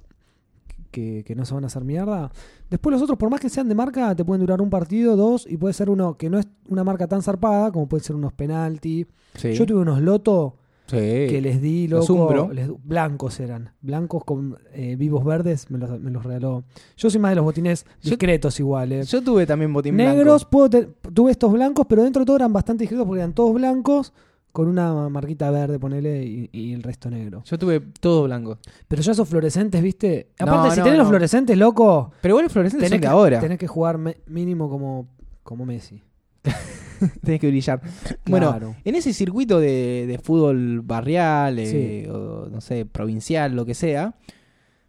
que, 0.90 1.24
que 1.26 1.34
no 1.34 1.44
se 1.44 1.54
van 1.54 1.64
a 1.64 1.66
hacer 1.66 1.84
mierda. 1.84 2.30
Después 2.70 2.92
los 2.92 3.02
otros, 3.02 3.18
por 3.18 3.28
más 3.30 3.40
que 3.40 3.48
sean 3.48 3.68
de 3.68 3.74
marca, 3.74 4.14
te 4.14 4.24
pueden 4.24 4.40
durar 4.40 4.62
un 4.62 4.70
partido, 4.70 5.16
dos, 5.16 5.46
y 5.50 5.56
puede 5.56 5.74
ser 5.74 5.90
uno 5.90 6.16
que 6.16 6.30
no 6.30 6.38
es 6.38 6.46
una 6.68 6.84
marca 6.84 7.08
tan 7.08 7.20
zarpada, 7.22 7.72
como 7.72 7.88
puede 7.88 8.04
ser 8.04 8.14
unos 8.16 8.32
penalti. 8.32 9.06
Sí. 9.34 9.52
Yo 9.54 9.66
tuve 9.66 9.80
unos 9.80 10.00
loto 10.00 10.56
Sí. 10.86 10.96
que 10.96 11.40
les 11.40 11.62
di, 11.62 11.88
loco. 11.88 12.50
Les- 12.52 12.68
blancos 12.82 13.40
eran. 13.40 13.70
Blancos 13.80 14.22
con 14.24 14.58
eh, 14.72 14.96
vivos 14.96 15.24
verdes, 15.24 15.70
me 15.70 15.78
los, 15.78 15.98
me 15.98 16.10
los 16.10 16.22
regaló. 16.24 16.64
Yo 16.96 17.08
soy 17.08 17.20
más 17.20 17.30
de 17.30 17.36
los 17.36 17.44
botines 17.44 17.86
Yo- 18.02 18.10
discretos 18.10 18.60
igual. 18.60 18.92
eh. 18.92 19.02
Yo 19.04 19.22
tuve 19.22 19.46
también 19.46 19.72
botín 19.72 19.96
Negros, 19.96 20.44
puedo 20.44 20.68
te- 20.68 20.88
tuve 21.14 21.30
estos 21.30 21.50
blancos, 21.52 21.86
pero 21.88 22.02
dentro 22.02 22.20
de 22.20 22.26
todo 22.26 22.36
eran 22.36 22.52
bastante 22.52 22.82
discretos 22.82 23.06
porque 23.06 23.20
eran 23.20 23.32
todos 23.32 23.54
blancos 23.54 24.12
con 24.52 24.68
una 24.68 25.08
marquita 25.08 25.50
verde, 25.50 25.80
ponele, 25.80 26.22
y, 26.24 26.48
y 26.52 26.74
el 26.74 26.82
resto 26.84 27.10
negro. 27.10 27.42
Yo 27.44 27.58
tuve 27.58 27.80
todo 27.98 28.24
blanco. 28.24 28.58
Pero 28.86 29.02
ya 29.02 29.10
esos 29.12 29.28
fluorescentes, 29.28 29.82
¿viste? 29.82 30.28
No, 30.38 30.46
Aparte, 30.46 30.70
si 30.74 30.78
no, 30.78 30.84
tenés 30.84 30.98
los 30.98 31.08
fluorescentes, 31.08 31.58
loco, 31.58 32.12
Pero 32.20 32.32
igual 32.34 32.44
los 32.44 32.52
fluorescentes 32.52 32.88
tenés 32.88 32.98
son 32.98 33.00
que, 33.00 33.06
de 33.08 33.12
ahora. 33.12 33.40
tenés 33.40 33.58
que 33.58 33.66
jugar 33.66 33.98
me- 33.98 34.18
mínimo 34.26 34.68
como, 34.70 35.08
como 35.42 35.64
Messi. 35.66 36.02
Tenés 37.22 37.40
que 37.40 37.48
brillar. 37.48 37.80
Bueno, 38.26 38.50
Claro. 38.50 38.76
en 38.84 38.94
ese 38.94 39.12
circuito 39.12 39.58
de, 39.60 40.06
de 40.06 40.18
fútbol 40.18 40.80
barrial, 40.82 41.58
eh, 41.58 42.04
Sí. 42.04 42.10
o 42.10 42.48
no 42.50 42.60
sé, 42.60 42.86
provincial, 42.86 43.54
lo 43.54 43.64
que 43.64 43.74
sea, 43.74 44.14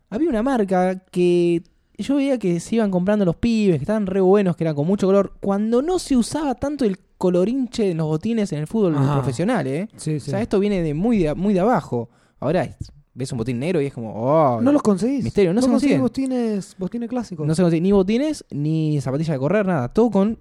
había 0.09 0.29
una 0.29 0.43
marca 0.43 0.99
que 1.11 1.63
yo 1.97 2.15
veía 2.15 2.37
que 2.37 2.59
se 2.59 2.75
iban 2.75 2.91
comprando 2.91 3.23
los 3.25 3.35
pibes, 3.37 3.77
que 3.77 3.83
estaban 3.83 4.05
re 4.05 4.19
buenos, 4.21 4.55
que 4.55 4.63
eran 4.65 4.75
con 4.75 4.85
mucho 4.87 5.07
color, 5.07 5.33
cuando 5.41 5.81
no 5.81 5.97
se 5.99 6.17
usaba 6.17 6.55
tanto 6.55 6.85
el 6.85 6.97
colorinche 7.17 7.91
en 7.91 7.97
los 7.97 8.07
botines 8.07 8.51
en 8.51 8.59
el 8.59 8.67
fútbol 8.67 8.95
Ajá. 8.97 9.13
profesional, 9.15 9.65
¿eh? 9.67 9.87
Sí, 9.95 10.15
O 10.15 10.19
sí. 10.19 10.31
sea, 10.31 10.41
esto 10.41 10.59
viene 10.59 10.81
de 10.81 10.93
muy 10.93 11.19
de, 11.19 11.33
muy 11.35 11.53
de 11.53 11.61
abajo. 11.61 12.09
Ahora 12.39 12.63
es- 12.65 12.75
ves 13.13 13.31
un 13.31 13.37
botín 13.37 13.59
negro 13.59 13.79
y 13.81 13.85
es 13.85 13.93
como, 13.93 14.13
oh, 14.13 14.59
no 14.61 14.73
los 14.73 14.81
conseguís. 14.81 15.23
Misterio, 15.23 15.53
no 15.53 15.61
se 15.61 15.69
conseguís 15.69 15.97
consiguen. 15.97 16.01
botines, 16.35 16.75
botines 16.77 17.09
clásicos. 17.09 17.47
no 17.47 17.55
se 17.55 17.61
consigue 17.61 17.81
ni 17.81 17.93
botines 17.93 18.43
ni 18.51 18.99
zapatillas 18.99 19.33
de 19.35 19.39
correr, 19.39 19.65
nada. 19.65 19.87
Todo 19.87 20.11
con 20.11 20.37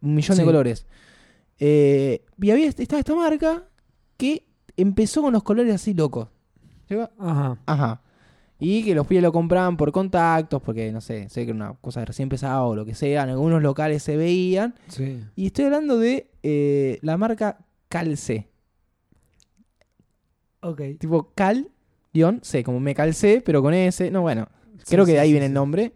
un 0.00 0.14
millón 0.14 0.38
de 0.38 0.44
colores. 0.44 0.86
Eh, 1.58 2.24
y 2.40 2.50
había 2.50 2.68
estaba 2.68 2.98
esta 3.00 3.14
marca 3.14 3.64
que 4.16 4.46
empezó 4.76 5.22
con 5.22 5.32
los 5.32 5.42
colores 5.42 5.74
así 5.74 5.94
locos. 5.94 6.28
Ajá. 7.18 7.58
Ajá. 7.66 8.02
Y 8.58 8.84
que 8.84 8.94
los 8.94 9.06
pibes 9.06 9.22
lo 9.22 9.32
compraban 9.32 9.76
por 9.76 9.92
contactos, 9.92 10.62
porque 10.62 10.90
no 10.90 11.00
sé, 11.02 11.28
sé 11.28 11.44
que 11.44 11.50
era 11.50 11.56
una 11.56 11.74
cosa 11.74 12.00
de 12.00 12.06
recién 12.06 12.24
empezada 12.24 12.62
o 12.62 12.74
lo 12.74 12.84
que 12.86 12.94
sea. 12.94 13.24
En 13.24 13.30
algunos 13.30 13.62
locales 13.62 14.02
se 14.02 14.16
veían. 14.16 14.74
Sí. 14.88 15.20
Y 15.34 15.46
estoy 15.46 15.66
hablando 15.66 15.98
de 15.98 16.30
eh, 16.42 16.98
la 17.02 17.16
marca 17.18 17.58
Calce. 17.88 18.48
Ok. 20.60 20.80
Tipo 20.98 21.32
Cal, 21.34 21.68
guion, 22.14 22.40
C, 22.42 22.64
como 22.64 22.80
me 22.80 22.94
calcé, 22.94 23.42
pero 23.44 23.62
con 23.62 23.74
S. 23.74 24.10
No, 24.10 24.22
bueno, 24.22 24.48
creo 24.88 25.04
Sí, 25.04 25.10
que 25.12 25.16
de 25.16 25.20
ahí 25.20 25.32
viene 25.32 25.46
el 25.46 25.52
nombre. 25.52 25.92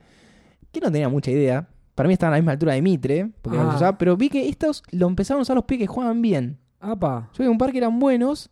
Que 0.70 0.80
no 0.80 0.92
tenía 0.92 1.08
mucha 1.08 1.30
idea. 1.30 1.68
Para 2.00 2.06
mí 2.08 2.14
estaban 2.14 2.32
a 2.32 2.36
la 2.38 2.40
misma 2.40 2.52
altura 2.52 2.72
de 2.72 2.80
Mitre, 2.80 3.30
porque 3.42 3.58
no 3.58 3.64
Ah. 3.64 3.66
los 3.66 3.74
usaba, 3.76 3.98
pero 3.98 4.16
vi 4.16 4.30
que 4.30 4.48
estos 4.48 4.82
lo 4.90 5.06
empezaron 5.06 5.40
a 5.40 5.42
usar 5.42 5.54
los 5.54 5.66
pies 5.66 5.80
que 5.80 5.86
jugaban 5.86 6.22
bien. 6.22 6.56
Apa. 6.80 7.28
Yo 7.34 7.44
vi 7.44 7.50
un 7.50 7.58
par 7.58 7.72
que 7.72 7.76
eran 7.78 7.98
buenos. 7.98 8.48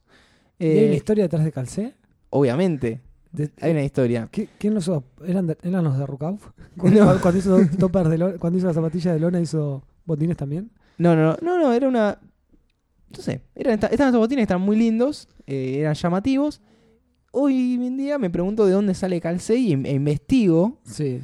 ¿Y 0.59 0.67
hay 0.67 0.85
una 0.85 0.93
eh, 0.93 0.97
historia 0.97 1.25
detrás 1.25 1.45
de 1.45 1.51
Calcé? 1.53 1.95
obviamente, 2.29 3.01
De- 3.33 3.51
hay 3.63 3.71
una 3.73 3.83
historia. 3.85 4.29
¿Qué- 4.31 4.51
¿Quién 4.59 4.75
los? 4.75 4.91
¿Eran, 5.27 5.47
de- 5.47 5.57
¿Eran 5.63 5.83
los 5.83 5.97
de 5.99 6.05
Rukauf? 6.05 6.47
No. 6.77 7.19
Cuando, 7.23 7.39
hizo 7.39 7.57
de 8.11 8.19
lona- 8.19 8.37
cuando 8.39 8.59
hizo 8.59 8.67
la 8.67 8.75
zapatilla 8.75 9.15
de 9.15 9.19
lona, 9.21 9.41
hizo 9.41 9.83
botines 10.05 10.37
también. 10.37 10.71
No, 10.99 11.17
no, 11.17 11.23
no, 11.33 11.37
no, 11.41 11.59
no, 11.59 11.73
era 11.73 11.89
una. 11.89 12.19
No 13.17 13.23
sé, 13.23 13.41
eran, 13.55 13.73
esta- 13.75 13.87
estaban 13.87 14.11
estos 14.11 14.21
botines 14.21 14.41
que 14.41 14.43
estaban 14.43 14.63
muy 14.63 14.77
lindos, 14.77 15.27
eh, 15.47 15.79
eran 15.81 15.95
llamativos. 15.95 16.61
Hoy 17.33 17.75
en 17.83 17.97
día 17.97 18.19
me 18.19 18.29
pregunto 18.29 18.67
de 18.67 18.73
dónde 18.73 18.93
sale 18.93 19.21
Calce 19.23 19.57
y 19.57 19.73
e 19.73 19.93
investigo 19.93 20.79
Sí. 20.85 21.21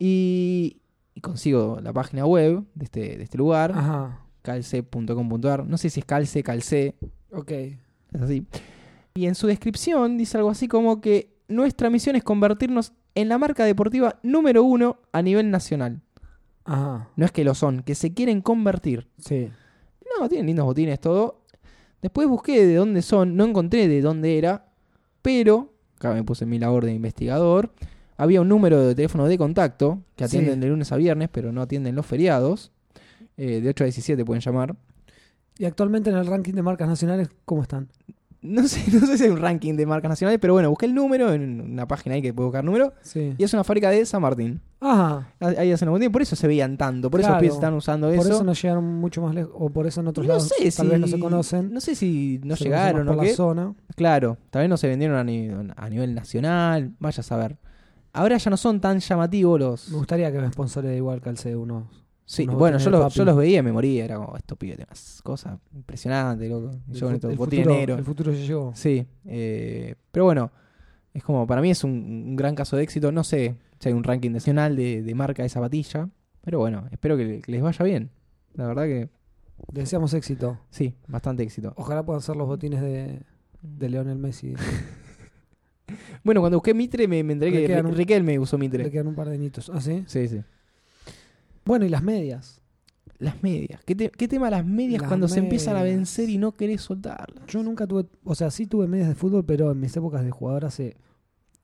y, 0.00 0.79
y 1.20 1.22
consigo 1.22 1.78
la 1.82 1.92
página 1.92 2.24
web 2.24 2.64
de 2.74 2.84
este, 2.84 3.18
de 3.18 3.22
este 3.22 3.36
lugar, 3.36 3.72
Ajá. 3.72 4.20
calce.com.ar. 4.40 5.66
No 5.66 5.76
sé 5.76 5.90
si 5.90 6.00
es 6.00 6.06
calce, 6.06 6.42
calce, 6.42 6.94
Ok. 7.30 7.50
es 7.50 7.78
así. 8.22 8.46
Y 9.14 9.26
en 9.26 9.34
su 9.34 9.46
descripción 9.46 10.16
dice 10.16 10.38
algo 10.38 10.48
así 10.50 10.66
como 10.66 11.02
que 11.02 11.36
nuestra 11.48 11.90
misión 11.90 12.16
es 12.16 12.24
convertirnos 12.24 12.94
en 13.14 13.28
la 13.28 13.36
marca 13.36 13.64
deportiva 13.64 14.18
número 14.22 14.64
uno 14.64 14.96
a 15.12 15.20
nivel 15.20 15.50
nacional. 15.50 16.00
Ajá. 16.64 17.10
No 17.16 17.24
es 17.26 17.32
que 17.32 17.44
lo 17.44 17.54
son, 17.54 17.82
que 17.82 17.94
se 17.94 18.14
quieren 18.14 18.40
convertir. 18.40 19.06
Sí. 19.18 19.50
No, 20.18 20.26
tienen 20.28 20.46
lindos 20.46 20.64
botines, 20.64 21.00
todo. 21.00 21.42
Después 22.00 22.26
busqué 22.28 22.66
de 22.66 22.76
dónde 22.76 23.02
son, 23.02 23.36
no 23.36 23.44
encontré 23.44 23.88
de 23.88 24.00
dónde 24.00 24.38
era, 24.38 24.68
pero, 25.20 25.74
acá 25.96 26.14
me 26.14 26.24
puse 26.24 26.44
en 26.44 26.50
mi 26.50 26.58
labor 26.58 26.86
de 26.86 26.94
investigador, 26.94 27.74
había 28.22 28.40
un 28.40 28.48
número 28.48 28.80
de 28.86 28.94
teléfono 28.94 29.26
de 29.26 29.38
contacto 29.38 30.02
que 30.16 30.28
Sí. 30.28 30.36
atienden 30.36 30.60
de 30.60 30.68
lunes 30.68 30.92
a 30.92 30.96
viernes, 30.96 31.28
pero 31.32 31.52
no 31.52 31.62
atienden 31.62 31.94
los 31.94 32.06
feriados. 32.06 32.70
Eh, 33.36 33.60
de 33.60 33.68
8 33.70 33.84
a 33.84 33.86
17 33.86 34.24
pueden 34.24 34.40
llamar. 34.42 34.76
¿Y 35.58 35.64
actualmente 35.64 36.10
en 36.10 36.16
el 36.16 36.26
ranking 36.26 36.52
de 36.54 36.62
marcas 36.62 36.88
nacionales 36.88 37.28
cómo 37.44 37.62
están? 37.62 37.88
No 38.42 38.66
sé, 38.66 38.82
no 38.98 39.06
sé 39.06 39.18
si 39.18 39.24
hay 39.24 39.30
un 39.30 39.36
ranking 39.38 39.74
de 39.74 39.84
marcas 39.84 40.08
nacionales, 40.08 40.38
pero 40.40 40.54
bueno, 40.54 40.70
busqué 40.70 40.86
el 40.86 40.94
número 40.94 41.32
en 41.34 41.60
una 41.60 41.86
página 41.86 42.14
ahí 42.14 42.22
que 42.22 42.32
puedo 42.32 42.48
buscar 42.48 42.64
número. 42.64 42.94
Sí. 43.02 43.34
Y 43.36 43.44
es 43.44 43.52
una 43.52 43.64
fábrica 43.64 43.90
de 43.90 44.04
San 44.06 44.22
Martín. 44.22 44.60
Ajá. 44.80 45.28
Ahí 45.40 45.70
hacen 45.72 45.86
los 45.86 45.92
botines, 45.94 46.10
por 46.10 46.22
eso 46.22 46.36
se 46.36 46.46
veían 46.46 46.78
tanto, 46.78 47.10
por 47.10 47.20
eso 47.20 47.28
Claro. 47.28 47.42
los 47.42 47.42
pies 47.42 47.54
están 47.54 47.74
usando 47.74 48.06
Por 48.08 48.16
eso. 48.18 48.28
eso 48.36 48.44
no 48.44 48.54
llegaron 48.54 48.84
mucho 48.84 49.20
más 49.20 49.34
lejos. 49.34 49.52
O 49.54 49.68
por 49.68 49.86
eso 49.86 50.00
en 50.00 50.06
otros 50.06 50.26
no 50.26 50.32
lados 50.32 50.48
sé 50.48 50.54
tal 50.74 50.86
si 50.86 50.90
vez 50.90 51.00
no 51.00 51.06
se 51.06 51.18
conocen. 51.18 51.72
No 51.72 51.80
sé 51.82 51.94
si 51.94 52.40
no 52.42 52.56
Se 52.56 52.64
llegaron 52.64 53.06
o 53.08 53.12
por 53.14 53.22
qué. 53.24 53.30
la 53.30 53.36
zona. 53.36 53.74
Claro, 53.94 54.38
tal 54.50 54.60
vez 54.62 54.70
no 54.70 54.78
se 54.78 54.88
vendieron 54.88 55.18
a, 55.18 55.24
ni- 55.24 55.50
a 55.76 55.88
nivel 55.90 56.14
nacional, 56.14 56.92
vaya 56.98 57.20
a 57.20 57.24
saber. 57.24 57.56
Ahora 58.12 58.36
ya 58.36 58.50
no 58.50 58.56
son 58.56 58.80
tan 58.80 58.98
llamativos 58.98 59.60
los... 59.60 59.88
Me 59.90 59.98
gustaría 59.98 60.32
que 60.32 60.38
me 60.38 60.50
sponsore 60.50 60.96
igual 60.96 61.20
Calce 61.20 61.54
unos. 61.54 61.84
Sí, 62.24 62.44
unos 62.44 62.56
bueno, 62.56 62.78
yo 62.78 63.08
yo 63.08 63.24
los 63.24 63.36
veía 63.36 63.58
y 63.58 63.62
me 63.62 63.72
moría, 63.72 64.04
era 64.04 64.16
como, 64.16 64.36
esto 64.36 64.56
pide 64.56 64.76
unas 64.76 65.20
cosas 65.22 65.58
impresionantes, 65.74 66.48
loco. 66.48 66.70
El, 66.88 66.94
yo 66.94 67.10
estos 67.10 67.30
el 67.32 67.36
botines 67.36 67.66
futuro, 67.66 67.94
el 67.96 68.04
futuro 68.04 68.32
ya 68.32 68.38
llegó. 68.44 68.72
Sí, 68.74 69.06
eh, 69.24 69.94
pero 70.12 70.24
bueno, 70.26 70.50
es 71.12 71.22
como, 71.24 71.46
para 71.46 71.60
mí 71.60 71.70
es 71.70 71.82
un, 71.82 71.90
un 71.90 72.36
gran 72.36 72.54
caso 72.54 72.76
de 72.76 72.84
éxito. 72.84 73.10
No 73.10 73.24
sé 73.24 73.56
si 73.78 73.88
hay 73.88 73.94
un 73.94 74.04
ranking 74.04 74.30
nacional 74.30 74.76
de, 74.76 75.02
de 75.02 75.14
marca 75.14 75.42
de 75.42 75.48
zapatilla, 75.48 76.08
pero 76.40 76.58
bueno, 76.60 76.86
espero 76.92 77.16
que, 77.16 77.40
que 77.40 77.52
les 77.52 77.62
vaya 77.62 77.84
bien. 77.84 78.10
La 78.54 78.66
verdad 78.66 78.84
que 78.84 79.08
Deseamos 79.72 80.14
éxito. 80.14 80.58
sí, 80.70 80.94
bastante 81.06 81.42
éxito. 81.42 81.72
Ojalá 81.76 82.04
puedan 82.04 82.22
ser 82.22 82.36
los 82.36 82.46
botines 82.46 82.80
de, 82.80 83.20
de 83.62 83.88
Leonel 83.88 84.18
Messi. 84.18 84.54
Bueno, 86.24 86.40
cuando 86.40 86.58
busqué 86.58 86.74
Mitre 86.74 87.06
me, 87.08 87.22
me 87.22 87.32
enteré 87.34 87.50
Le 87.50 87.66
que 87.66 87.80
un- 87.80 87.94
Riquelme 87.94 88.38
usó 88.38 88.56
Le 88.56 88.60
Mitre. 88.60 88.90
quedan 88.90 89.06
un 89.08 89.14
par 89.14 89.28
de 89.28 89.38
nitos. 89.38 89.70
¿Ah, 89.72 89.80
sí? 89.80 90.04
Sí, 90.06 90.28
sí. 90.28 90.40
Bueno, 91.64 91.84
y 91.84 91.88
las 91.88 92.02
medias. 92.02 92.60
Las 93.18 93.42
medias. 93.42 93.82
¿Qué, 93.84 93.94
te- 93.94 94.10
qué 94.10 94.28
tema 94.28 94.48
las 94.50 94.64
medias 94.64 95.02
Las 95.02 95.08
cuando 95.08 95.28
se 95.28 95.40
empiezan 95.40 95.76
a 95.76 95.82
vencer 95.82 96.28
y 96.30 96.38
no 96.38 96.52
querés 96.56 96.80
soltarlas? 96.80 97.44
Yo 97.46 97.62
nunca 97.62 97.86
tuve, 97.86 98.06
o 98.24 98.34
sea, 98.34 98.50
sí 98.50 98.66
tuve 98.66 98.86
medias 98.86 99.08
de 99.08 99.14
fútbol, 99.14 99.44
pero 99.44 99.70
en 99.70 99.78
mis 99.80 99.94
épocas 99.96 100.24
de 100.24 100.30
jugador 100.30 100.64
hace 100.64 100.96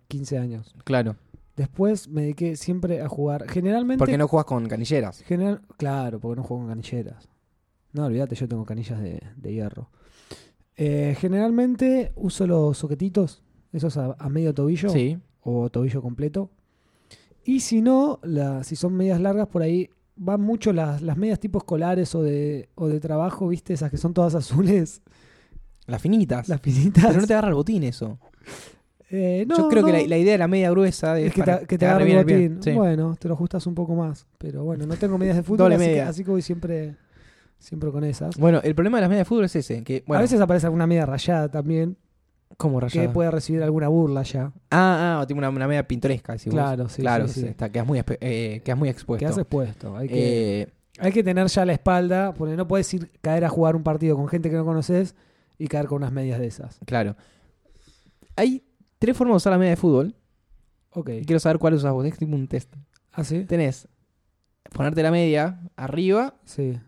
15 0.09 0.39
años. 0.39 0.75
Claro. 0.85 1.17
Después 1.57 2.09
me 2.09 2.21
dediqué 2.23 2.57
siempre 2.57 3.01
a 3.01 3.09
jugar. 3.09 3.49
Generalmente. 3.49 3.99
Porque 3.99 4.19
no 4.19 4.29
juegas 4.29 4.45
con 4.45 4.69
canilleras. 4.69 5.23
general, 5.23 5.63
claro, 5.79 6.21
porque 6.21 6.37
no 6.37 6.43
juego 6.47 6.65
con 6.65 6.69
canilleras. 6.75 7.29
No, 7.95 8.05
olvídate, 8.05 8.35
yo 8.35 8.47
tengo 8.47 8.67
canillas 8.67 9.01
de, 9.01 9.23
de 9.37 9.53
hierro. 9.55 9.89
Eh, 10.77 11.17
generalmente 11.19 12.13
uso 12.17 12.47
los 12.47 12.77
soquetitos, 12.77 13.43
esos 13.77 13.97
a, 13.97 14.17
a 14.19 14.29
medio 14.29 14.53
tobillo 14.55 14.89
Sí. 14.91 15.19
o 15.43 15.69
tobillo 15.71 16.03
completo. 16.03 16.51
Y 17.45 17.61
si 17.61 17.81
no, 17.83 18.19
la- 18.23 18.65
si 18.65 18.75
son 18.77 18.95
medias 18.95 19.21
largas, 19.21 19.47
por 19.49 19.63
ahí 19.63 19.89
van 20.17 20.41
mucho 20.41 20.73
las, 20.73 21.03
las 21.03 21.17
medias 21.17 21.39
tipo 21.39 21.59
escolares 21.59 22.15
o 22.15 22.23
de, 22.23 22.69
o 22.75 22.89
de 22.89 22.99
trabajo, 23.01 23.49
¿viste? 23.49 23.75
Esas 23.75 23.91
que 23.91 23.97
son 23.99 24.15
todas 24.15 24.35
azules, 24.35 25.03
Las 25.87 26.03
finitas. 26.03 26.49
las 26.49 26.61
finitas. 26.61 27.05
Pero 27.07 27.21
no 27.21 27.27
te 27.27 27.35
agarra 27.35 27.49
el 27.49 27.55
botín 27.55 27.83
eso. 27.85 28.19
Eh, 29.09 29.45
no, 29.47 29.57
Yo 29.57 29.69
creo 29.69 29.85
que 29.85 29.93
la, 29.93 30.03
la 30.07 30.19
idea 30.19 30.33
de 30.33 30.39
la 30.39 30.49
media 30.49 30.69
gruesa 30.71 31.17
es, 31.21 31.27
es 31.29 31.33
que 31.35 31.41
para 31.45 31.61
te, 31.61 31.67
que 31.67 31.79
te 31.79 31.87
agarre 31.87 32.05
bien 32.07 32.19
el 32.19 32.25
botín. 32.25 32.63
Sí. 32.63 32.73
Bueno, 32.73 33.15
te 33.17 33.29
lo 33.29 33.35
ajustas 33.35 33.65
un 33.69 33.75
poco 33.77 33.95
más. 33.95 34.27
Pero 34.39 34.65
bueno, 34.65 34.85
no 34.87 34.97
tengo 34.97 35.17
medias 35.19 35.37
de 35.37 35.43
fútbol, 35.45 35.73
así 35.73 35.85
que, 35.85 36.01
así 36.03 36.25
que 36.25 36.31
voy 36.33 36.43
siempre, 36.43 36.97
siempre 37.61 37.91
con 37.93 38.03
esas. 38.03 38.37
Bueno, 38.37 38.61
el 38.65 38.75
problema 38.75 38.97
de 38.97 39.03
las 39.03 39.11
medias 39.11 39.27
de 39.27 39.29
fútbol 39.29 39.45
es 39.45 39.55
ese. 39.55 39.85
Que, 39.85 40.03
bueno, 40.09 40.19
a 40.19 40.23
veces 40.23 40.41
aparece 40.41 40.67
alguna 40.67 40.89
media 40.89 41.07
rayada 41.07 41.49
también, 41.49 41.97
como 42.57 42.79
que 42.81 42.87
rayada. 42.87 43.13
puede 43.13 43.31
recibir 43.31 43.63
alguna 43.63 43.89
burla 43.89 44.23
ya. 44.23 44.53
Ah, 44.71 45.19
ah, 45.21 45.25
tengo 45.27 45.39
una, 45.39 45.51
una 45.51 45.69
media 45.69 45.87
pintoresca. 45.87 46.35
vos. 46.35 46.43
Claro, 46.45 46.89
sí, 46.89 47.03
Claro, 47.03 47.29
sí, 47.29 47.41
sí. 47.41 47.47
Está, 47.47 47.71
quedas, 47.71 47.87
muy, 47.87 48.03
eh, 48.21 48.63
quedas 48.65 48.79
muy 48.79 48.89
expuesto. 48.89 49.25
Que 49.25 49.31
has 49.31 49.37
expuesto. 49.39 49.97
Hay 49.97 50.09
que, 50.09 50.63
Eh, 50.63 50.69
hay 50.99 51.13
que 51.13 51.23
tener 51.23 51.47
ya 51.49 51.65
la 51.67 51.73
espalda, 51.75 52.33
porque 52.35 52.57
no 52.57 52.67
puedes 52.67 52.93
ir 52.95 53.11
caer 53.21 53.45
a 53.45 53.49
jugar 53.49 53.77
un 53.77 53.83
partido 53.83 54.17
con 54.17 54.29
gente 54.29 54.49
que 54.49 54.57
no 54.57 54.65
conoces 54.65 55.15
y 55.59 55.67
caer 55.69 55.87
con 55.87 55.97
unas 55.99 56.13
medias 56.13 56.39
de 56.39 56.47
esas. 56.47 56.79
claro. 56.87 57.17
Hay 58.37 58.63
tres 58.99 59.17
formas 59.17 59.35
de 59.35 59.37
usar 59.37 59.53
la 59.53 59.59
media 59.59 59.71
de 59.71 59.77
fútbol. 59.77 60.15
Ok. 60.91 61.11
Quiero 61.27 61.39
saber 61.41 61.59
cuál 61.59 61.75
usas 61.75 61.93
vos. 61.93 62.05
Es 62.07 62.17
tipo 62.19 62.35
un 62.35 62.49
test. 62.49 62.75
¿Ah, 63.13 63.25
sí? 63.25 63.45
Tenés 63.45 63.89
ponerte 64.73 65.03
la 65.03 65.11
media 65.11 65.61
arriba, 65.77 66.35
Sí. 66.45 66.79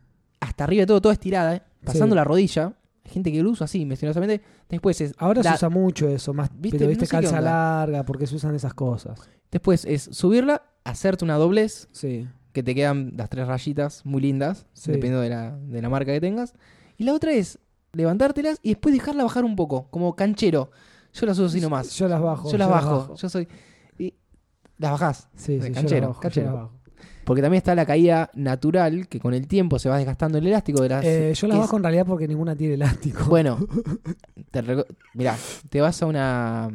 hasta 0.40 0.64
arriba 0.64 0.80
de 0.82 0.86
todo, 0.86 1.00
toda 1.00 1.12
estirada, 1.14 1.56
¿eh? 1.56 1.62
pasando 1.84 2.14
Sí. 2.14 2.16
la 2.16 2.24
rodilla. 2.24 2.74
Hay 3.04 3.12
gente 3.12 3.32
que 3.32 3.42
lo 3.42 3.50
usa 3.50 3.64
así, 3.64 3.86
misteriosamente. 3.86 4.42
Después 4.68 5.00
es, 5.00 5.14
Ahora 5.18 5.42
se 5.42 5.52
usa 5.54 5.68
mucho 5.68 6.08
eso, 6.08 6.34
más, 6.34 6.50
¿Viste? 6.54 6.78
pero 6.78 6.88
viste 6.88 7.04
No 7.04 7.06
sé 7.06 7.10
calza 7.10 7.40
larga, 7.40 8.04
porque 8.04 8.26
se 8.26 8.36
usan 8.36 8.54
esas 8.54 8.74
cosas. 8.74 9.18
después 9.50 9.84
es 9.86 10.02
subirla, 10.12 10.62
hacerte 10.84 11.24
una 11.24 11.36
doblez, 11.36 11.88
Sí. 11.92 12.28
que 12.52 12.62
te 12.62 12.74
quedan 12.74 13.12
las 13.16 13.30
tres 13.30 13.46
rayitas 13.46 14.04
muy 14.04 14.20
lindas, 14.20 14.66
Sí. 14.74 14.90
dependiendo 14.90 15.20
de 15.20 15.30
la, 15.30 15.56
de 15.56 15.80
la 15.82 15.88
marca 15.88 16.12
que 16.12 16.20
tengas. 16.20 16.54
Y 16.98 17.04
la 17.04 17.14
otra 17.14 17.32
es 17.32 17.58
levantártelas 17.92 18.58
y 18.62 18.70
después 18.70 18.94
dejarla 18.94 19.22
bajar 19.24 19.44
un 19.44 19.56
poco, 19.56 19.88
como 19.90 20.14
canchero. 20.16 20.70
Yo 21.14 21.24
las 21.26 21.38
uso 21.38 21.46
así 21.46 21.60
nomás. 21.60 21.90
Yo 21.96 22.06
las 22.08 22.20
bajo. 22.20 22.50
Yo 22.50 22.58
las 22.58 22.68
bajo. 22.68 23.14
Yo 23.14 23.28
soy. 23.30 23.48
Y 23.98 24.12
las 24.76 24.90
bajás. 24.92 25.28
Sí, 25.34 25.58
sí, 25.60 25.68
yo 25.68 25.74
canchero, 25.74 26.00
las 26.00 26.08
bajo, 26.08 26.14
yo 26.16 26.20
canchero. 26.20 26.70
Porque 27.28 27.42
también 27.42 27.58
está 27.58 27.74
la 27.74 27.84
caída 27.84 28.30
natural, 28.34 29.06
que 29.06 29.20
con 29.20 29.34
el 29.34 29.46
tiempo 29.46 29.78
se 29.78 29.90
va 29.90 29.98
desgastando 29.98 30.38
el 30.38 30.46
elástico 30.46 30.80
de 30.82 30.88
las. 30.88 31.04
Eh, 31.04 31.34
yo 31.34 31.46
las 31.46 31.58
bajo 31.58 31.76
en 31.76 31.82
realidad 31.82 32.06
porque 32.06 32.26
ninguna 32.26 32.56
tiene 32.56 32.72
elástico. 32.74 33.20
es- 33.20 33.26
Bueno, 33.28 33.58
te 34.50 34.62
mirá, 35.12 35.36
te 35.68 35.80
vas 35.82 36.02
a 36.02 36.06
una, 36.06 36.70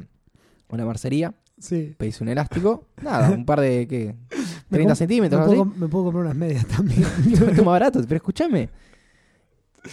una 0.70 0.86
marcería, 0.86 1.34
sí. 1.58 1.96
pedís 1.98 2.22
un 2.22 2.28
elástico, 2.30 2.86
nada, 3.02 3.32
un 3.32 3.46
par 3.46 3.62
de, 3.62 3.88
¿qué? 3.88 4.16
Me 4.70 4.78
30 4.78 4.92
com- 4.92 4.96
centímetros, 4.96 5.42
me 5.42 5.46
puedo, 5.48 5.58
com- 5.60 5.74
me 5.76 5.88
puedo 5.88 6.04
comprar 6.06 6.26
unas 6.26 6.36
medias 6.38 6.66
también. 6.68 7.02
Esto 7.34 7.63
más 7.63 7.66
barato, 7.66 8.00
pero 8.04 8.16
escúchame. 8.18 8.70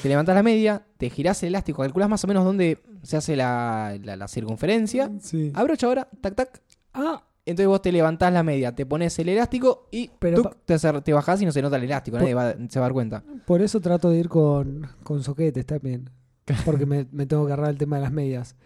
Te 0.03 0.09
levantás 0.09 0.35
la 0.37 0.43
media, 0.43 0.83
te 0.99 1.11
girás 1.11 1.43
el 1.43 1.49
elástico, 1.49 1.83
calculás 1.83 2.09
más 2.09 2.23
o 2.23 2.27
menos 2.29 2.45
dónde 2.45 2.79
se 3.03 3.17
hace 3.17 3.35
la, 3.35 3.99
la- 4.05 4.17
la 4.17 4.29
circunferencia. 4.29 5.11
sí. 5.21 5.53
Abrocha 5.55 5.87
ahora, 5.87 6.07
tac, 6.21 6.35
tac. 6.35 6.61
Ah, 6.95 7.23
Entonces 7.51 7.67
vos 7.69 7.83
te 7.83 7.93
levantás 7.93 8.33
la 8.33 8.43
media, 8.43 8.75
te 8.75 8.87
pones 8.87 9.19
el 9.19 9.29
elástico 9.29 9.89
y 9.91 10.11
Pero 10.19 10.43
tuc, 10.43 10.57
te, 10.65 10.77
te 10.79 11.13
bajás 11.13 11.43
y 11.43 11.45
no 11.47 11.53
se 11.53 11.61
nota 11.63 11.77
el 11.77 11.85
elástico, 11.85 12.19
nadie 12.19 12.35
va- 12.35 12.53
se 12.69 12.79
va 12.79 12.87
a 12.87 12.89
dar 12.89 12.93
cuenta. 12.93 13.23
por 13.47 13.61
eso 13.63 13.81
trato 13.81 14.11
de 14.11 14.19
ir 14.19 14.29
con, 14.29 14.87
con 15.03 15.23
soquetes 15.23 15.67
también. 15.67 16.09
Porque 16.65 16.87
me, 16.87 17.07
me 17.13 17.27
tengo 17.27 17.47
que 17.47 17.53
agarrar 17.53 17.71
el 17.71 17.79
tema 17.79 17.97
de 17.97 18.03
las 18.03 18.13
medias. 18.13 18.57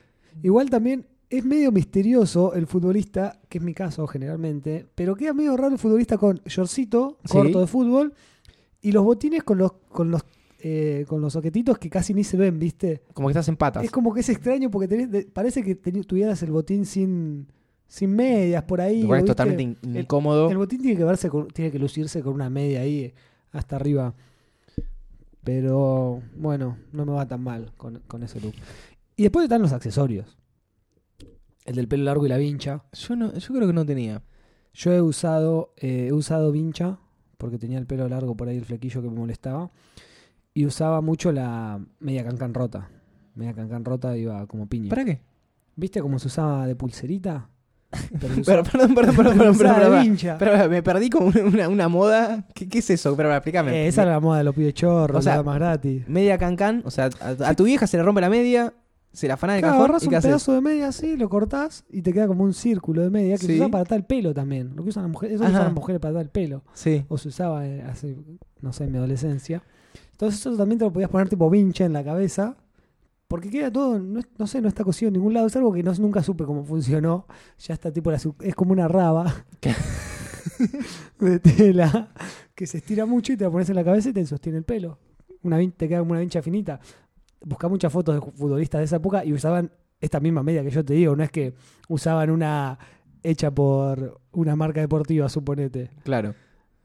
Igual 0.42 0.70
también 0.70 1.06
es 1.30 1.44
medio 1.44 1.70
misterioso 1.72 2.54
el 2.54 2.66
futbolista, 2.66 3.40
que 3.48 3.58
es 3.58 3.64
mi 3.64 3.74
caso 3.74 4.06
generalmente, 4.06 4.86
pero 4.94 5.16
queda 5.16 5.32
medio 5.34 5.56
raro 5.56 5.72
el 5.72 5.78
futbolista 5.78 6.16
con 6.16 6.40
shortcito 6.46 7.18
Sí. 7.24 7.32
corto 7.32 7.60
de 7.60 7.66
fútbol 7.66 8.14
y 8.80 8.92
los 8.92 9.02
botines 9.04 9.42
con 9.42 9.58
los 9.58 9.72
con 9.90 10.10
los 10.10 10.22
eh, 10.66 11.04
con 11.08 11.20
los 11.20 11.32
soquetitos 11.34 11.78
que 11.78 11.90
casi 11.90 12.14
ni 12.14 12.24
se 12.24 12.36
ven, 12.38 12.58
¿viste? 12.58 13.02
Como 13.12 13.28
que 13.28 13.32
estás 13.32 13.48
en 13.48 13.56
patas. 13.56 13.84
Es 13.84 13.90
como 13.90 14.14
que 14.14 14.20
es 14.20 14.28
extraño 14.30 14.70
porque 14.70 14.88
tenés- 14.88 15.26
parece 15.30 15.62
que 15.62 15.74
tuvieras 15.74 16.42
el 16.42 16.50
botín 16.52 16.86
sin 16.86 17.48
sin 17.94 18.10
medias 18.10 18.64
por 18.64 18.80
ahí. 18.80 19.04
Cual 19.04 19.20
es 19.20 19.26
totalmente 19.26 19.62
in- 19.62 19.96
incómodo. 19.96 20.50
El 20.50 20.56
botín 20.58 20.80
tiene 20.82 20.96
que 20.96 21.04
verse 21.04 21.30
con- 21.30 21.46
tiene 21.48 21.70
que 21.70 21.78
lucirse 21.78 22.22
con 22.22 22.34
una 22.34 22.50
media 22.50 22.80
ahí 22.80 22.98
eh, 23.04 23.14
hasta 23.52 23.76
arriba. 23.76 24.14
Pero 25.42 26.22
bueno, 26.36 26.78
no 26.92 27.04
me 27.04 27.12
va 27.12 27.26
tan 27.28 27.42
mal 27.42 27.72
con, 27.76 28.00
con 28.06 28.22
ese 28.22 28.40
look. 28.40 28.54
Y 29.16 29.22
después 29.22 29.44
están 29.44 29.62
los 29.62 29.72
accesorios. 29.72 30.36
El 31.66 31.76
del 31.76 31.86
pelo 31.88 32.04
largo 32.04 32.26
y 32.26 32.28
la 32.28 32.36
vincha. 32.38 32.82
Yo, 32.92 33.14
no, 33.16 33.32
yo 33.32 33.54
creo 33.54 33.66
que 33.66 33.72
no 33.72 33.86
tenía. 33.86 34.22
Yo 34.72 34.92
he 34.92 35.00
usado, 35.00 35.72
eh, 35.76 36.06
he 36.08 36.12
usado 36.12 36.50
vincha 36.50 36.98
porque 37.38 37.58
tenía 37.58 37.78
el 37.78 37.86
pelo 37.86 38.08
largo 38.08 38.36
por 38.36 38.48
ahí 38.48 38.56
el 38.56 38.64
flequillo 38.64 39.02
que 39.02 39.08
me 39.10 39.16
molestaba. 39.16 39.70
Y 40.52 40.66
usaba 40.66 41.00
mucho 41.00 41.30
la 41.30 41.80
media 42.00 42.24
cancan 42.24 42.54
rota. 42.54 42.90
Media 43.34 43.52
cancan 43.54 43.84
rota 43.84 44.16
iba 44.16 44.46
como 44.46 44.66
piña. 44.66 44.88
¿Para 44.90 45.04
qué? 45.04 45.20
¿Viste 45.76 46.00
cómo 46.00 46.18
se 46.18 46.28
usaba 46.28 46.66
de 46.66 46.74
pulserita? 46.76 47.50
Pero 48.44 48.62
perdón, 48.64 48.94
perdón, 48.94 49.16
perdón, 49.16 49.36
perdón, 49.38 49.58
perdón. 49.58 50.36
Pero, 50.38 50.68
me 50.68 50.82
perdí 50.82 51.10
como 51.10 51.26
una, 51.46 51.68
una- 51.68 51.88
moda. 51.88 52.46
¿Qué, 52.54 52.68
qué 52.68 52.78
es 52.78 52.90
eso? 52.90 53.16
Pero, 53.16 53.32
explícame. 53.32 53.72
Eh, 53.72 53.88
esa 53.88 54.02
era 54.02 54.12
la 54.12 54.20
moda 54.20 54.38
de 54.38 54.44
los 54.44 54.54
pibes 54.54 54.74
chorros, 54.74 55.18
O 55.18 55.22
sea, 55.22 55.36
la 55.36 55.42
más 55.42 55.56
gratis. 55.56 56.08
Media 56.08 56.38
cancán, 56.38 56.82
o 56.84 56.90
sea, 56.90 57.10
a, 57.20 57.48
a 57.50 57.54
tu 57.54 57.64
vieja 57.64 57.86
se 57.86 57.96
le 57.96 58.02
rompe 58.02 58.20
la 58.20 58.30
media, 58.30 58.72
se 59.12 59.28
la 59.28 59.34
afana 59.34 59.54
de 59.54 59.60
Claro, 59.60 59.76
cajón 59.78 59.98
y 60.00 60.04
un 60.04 60.10
¿qué 60.10 60.16
haces? 60.16 60.28
pedazo 60.28 60.52
de 60.54 60.60
media 60.60 60.88
así, 60.88 61.16
lo 61.16 61.28
cortás 61.28 61.84
y 61.90 62.02
te 62.02 62.12
queda 62.12 62.26
como 62.26 62.42
un 62.42 62.52
círculo 62.52 63.02
de 63.02 63.10
media 63.10 63.36
que 63.36 63.42
Sí. 63.42 63.46
se 63.46 63.54
usa 63.56 63.68
para 63.68 63.82
atar 63.82 63.98
el 63.98 64.04
pelo 64.04 64.34
también. 64.34 64.72
Lo 64.74 64.82
que 64.82 64.88
usan 64.88 65.04
las 65.04 65.12
mujeres, 65.12 65.36
eso 65.36 65.44
usan 65.44 65.62
las 65.62 65.72
mujeres 65.72 66.00
para 66.00 66.10
atar 66.12 66.22
el 66.22 66.30
pelo. 66.30 66.62
Sí. 66.72 67.04
O 67.08 67.16
se 67.18 67.28
usaba 67.28 67.66
eh, 67.66 67.82
hace, 67.82 68.16
no 68.60 68.72
sé, 68.72 68.84
en 68.84 68.92
mi 68.92 68.98
adolescencia. 68.98 69.62
Entonces 70.12 70.40
eso 70.40 70.56
también 70.56 70.78
te 70.78 70.84
lo 70.84 70.92
podías 70.92 71.10
poner 71.10 71.28
tipo 71.28 71.48
vincha 71.50 71.84
en 71.84 71.92
la 71.92 72.02
cabeza. 72.02 72.56
Porque 73.28 73.50
queda 73.50 73.72
todo, 73.72 73.98
no, 73.98 74.20
no 74.38 74.46
sé, 74.46 74.60
no 74.60 74.68
está 74.68 74.84
cosido 74.84 75.08
en 75.08 75.14
ningún 75.14 75.34
lado. 75.34 75.46
Es 75.46 75.56
algo 75.56 75.72
que 75.72 75.82
no, 75.82 75.92
nunca 75.94 76.22
supe 76.22 76.44
cómo 76.44 76.64
funcionó. 76.64 77.26
Ya 77.58 77.74
está 77.74 77.92
tipo, 77.92 78.10
la 78.10 78.18
es 78.40 78.54
como 78.54 78.72
una 78.72 78.86
raba 78.86 79.44
de 81.18 81.38
tela 81.40 82.12
que 82.54 82.66
se 82.66 82.78
estira 82.78 83.06
mucho 83.06 83.32
y 83.32 83.36
te 83.36 83.44
la 83.44 83.50
pones 83.50 83.68
en 83.70 83.76
la 83.76 83.84
cabeza 83.84 84.10
y 84.10 84.12
te 84.12 84.24
sostiene 84.26 84.58
el 84.58 84.64
pelo. 84.64 84.98
Una, 85.42 85.58
te 85.70 85.88
queda 85.88 86.00
como 86.00 86.12
una 86.12 86.20
vincha 86.20 86.42
finita. 86.42 86.80
Busca 87.40 87.68
muchas 87.68 87.92
fotos 87.92 88.14
de 88.14 88.20
futbolistas 88.20 88.80
de 88.80 88.84
esa 88.84 88.96
época 88.96 89.24
y 89.24 89.32
usaban 89.32 89.70
esta 90.00 90.20
misma 90.20 90.42
media 90.42 90.62
que 90.62 90.70
yo 90.70 90.84
te 90.84 90.94
digo. 90.94 91.16
No 91.16 91.22
es 91.22 91.30
que 91.30 91.54
usaban 91.88 92.30
una 92.30 92.78
hecha 93.22 93.50
por 93.50 94.20
una 94.32 94.54
marca 94.54 94.80
deportiva, 94.80 95.28
suponete. 95.28 95.90
Claro. 96.04 96.34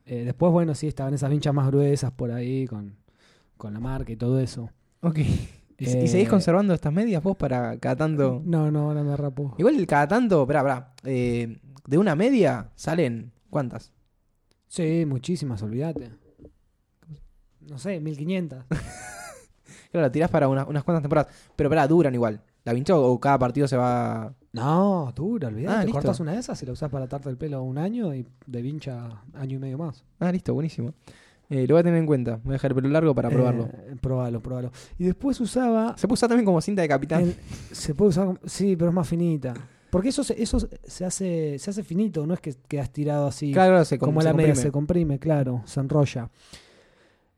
Eh, 0.05 0.23
después, 0.25 0.51
bueno, 0.51 0.73
sí, 0.73 0.87
estaban 0.87 1.13
esas 1.13 1.29
vinchas 1.29 1.53
más 1.53 1.67
gruesas 1.67 2.11
por 2.11 2.31
ahí 2.31 2.65
con, 2.65 2.95
con 3.57 3.73
la 3.73 3.79
marca 3.79 4.11
y 4.11 4.15
todo 4.15 4.39
eso. 4.39 4.69
Ok. 5.01 5.19
¿Y, 5.79 5.85
Eh, 5.89 6.01
y 6.03 6.07
seguís 6.07 6.29
conservando 6.29 6.73
estas 6.73 6.91
medias 6.91 7.23
vos 7.23 7.37
para 7.37 7.77
cada 7.77 7.95
tanto? 7.95 8.41
No, 8.45 8.69
no, 8.71 8.87
ahora 8.89 9.03
me 9.03 9.15
rapo. 9.15 9.55
Igual 9.57 9.85
cada 9.87 10.07
tanto, 10.07 10.41
esperá, 10.41 10.59
esperá. 10.59 10.93
eh, 11.05 11.57
de 11.87 11.97
una 11.97 12.15
media 12.15 12.69
salen, 12.75 13.31
¿cuántas? 13.49 13.91
Sí, 14.67 15.05
muchísimas, 15.07 15.63
olvídate. 15.63 16.11
No 17.61 17.77
sé, 17.77 17.99
1500. 17.99 18.63
Claro, 19.91 20.05
la 20.05 20.11
tirás 20.11 20.29
para 20.29 20.47
una- 20.47 20.65
unas 20.65 20.83
cuantas 20.83 21.01
temporadas. 21.01 21.33
Pero 21.55 21.67
esperá, 21.67 21.87
duran 21.87 22.13
igual. 22.13 22.43
¿La 22.63 22.73
vinchó 22.73 23.03
o 23.03 23.19
cada 23.19 23.39
partido 23.39 23.67
se 23.67 23.75
va...? 23.75 24.35
No, 24.53 25.11
dura, 25.15 25.47
olvídate. 25.47 25.87
Ah, 25.89 25.91
cortas 25.91 26.19
una 26.19 26.33
de 26.33 26.39
esas 26.39 26.61
y 26.61 26.67
la 26.67 26.73
usás 26.73 26.91
para 26.91 27.05
atarte 27.05 27.27
el 27.29 27.37
pelo 27.37 27.63
un 27.63 27.79
año 27.79 28.13
y 28.13 28.23
de 28.45 28.61
vincha 28.61 29.23
año 29.33 29.55
y 29.55 29.59
medio 29.59 29.79
más. 29.79 30.03
Ah, 30.19 30.31
listo, 30.31 30.53
buenísimo. 30.53 30.93
Eh, 31.49 31.65
lo 31.67 31.73
voy 31.75 31.79
a 31.79 31.83
tener 31.83 31.99
en 31.99 32.05
cuenta. 32.05 32.39
Voy 32.43 32.51
a 32.51 32.53
dejar 32.53 32.71
el 32.71 32.75
pelo 32.75 32.89
largo 32.89 33.15
para 33.15 33.29
probarlo. 33.29 33.63
Eh, 33.65 33.95
probalo, 33.99 34.39
probalo. 34.39 34.71
Y 34.99 35.05
después 35.05 35.39
usaba. 35.41 35.97
Se 35.97 36.07
puede 36.07 36.13
usar 36.15 36.29
también 36.29 36.45
como 36.45 36.61
cinta 36.61 36.81
de 36.83 36.87
capitán. 36.87 37.21
el- 37.23 37.35
se 37.71 37.95
puede 37.95 38.09
usar. 38.09 38.39
Sí, 38.45 38.75
pero 38.75 38.89
es 38.89 38.95
más 38.95 39.07
finita. 39.07 39.53
Porque 39.89 40.09
eso, 40.09 40.23
se, 40.23 40.39
eso 40.39 40.59
se, 40.83 41.03
hace, 41.05 41.57
se 41.57 41.69
hace 41.71 41.83
finito, 41.83 42.27
no 42.27 42.35
es 42.35 42.39
que 42.39 42.53
queda 42.67 42.83
estirado 42.83 43.25
así. 43.25 43.51
claro, 43.51 43.83
se 43.83 43.97
com- 43.97 44.09
como 44.09 44.21
se 44.21 44.27
la 44.27 44.33
media 44.35 44.53
se 44.53 44.71
comprime, 44.71 45.17
claro, 45.17 45.63
se 45.65 45.79
enrolla. 45.79 46.29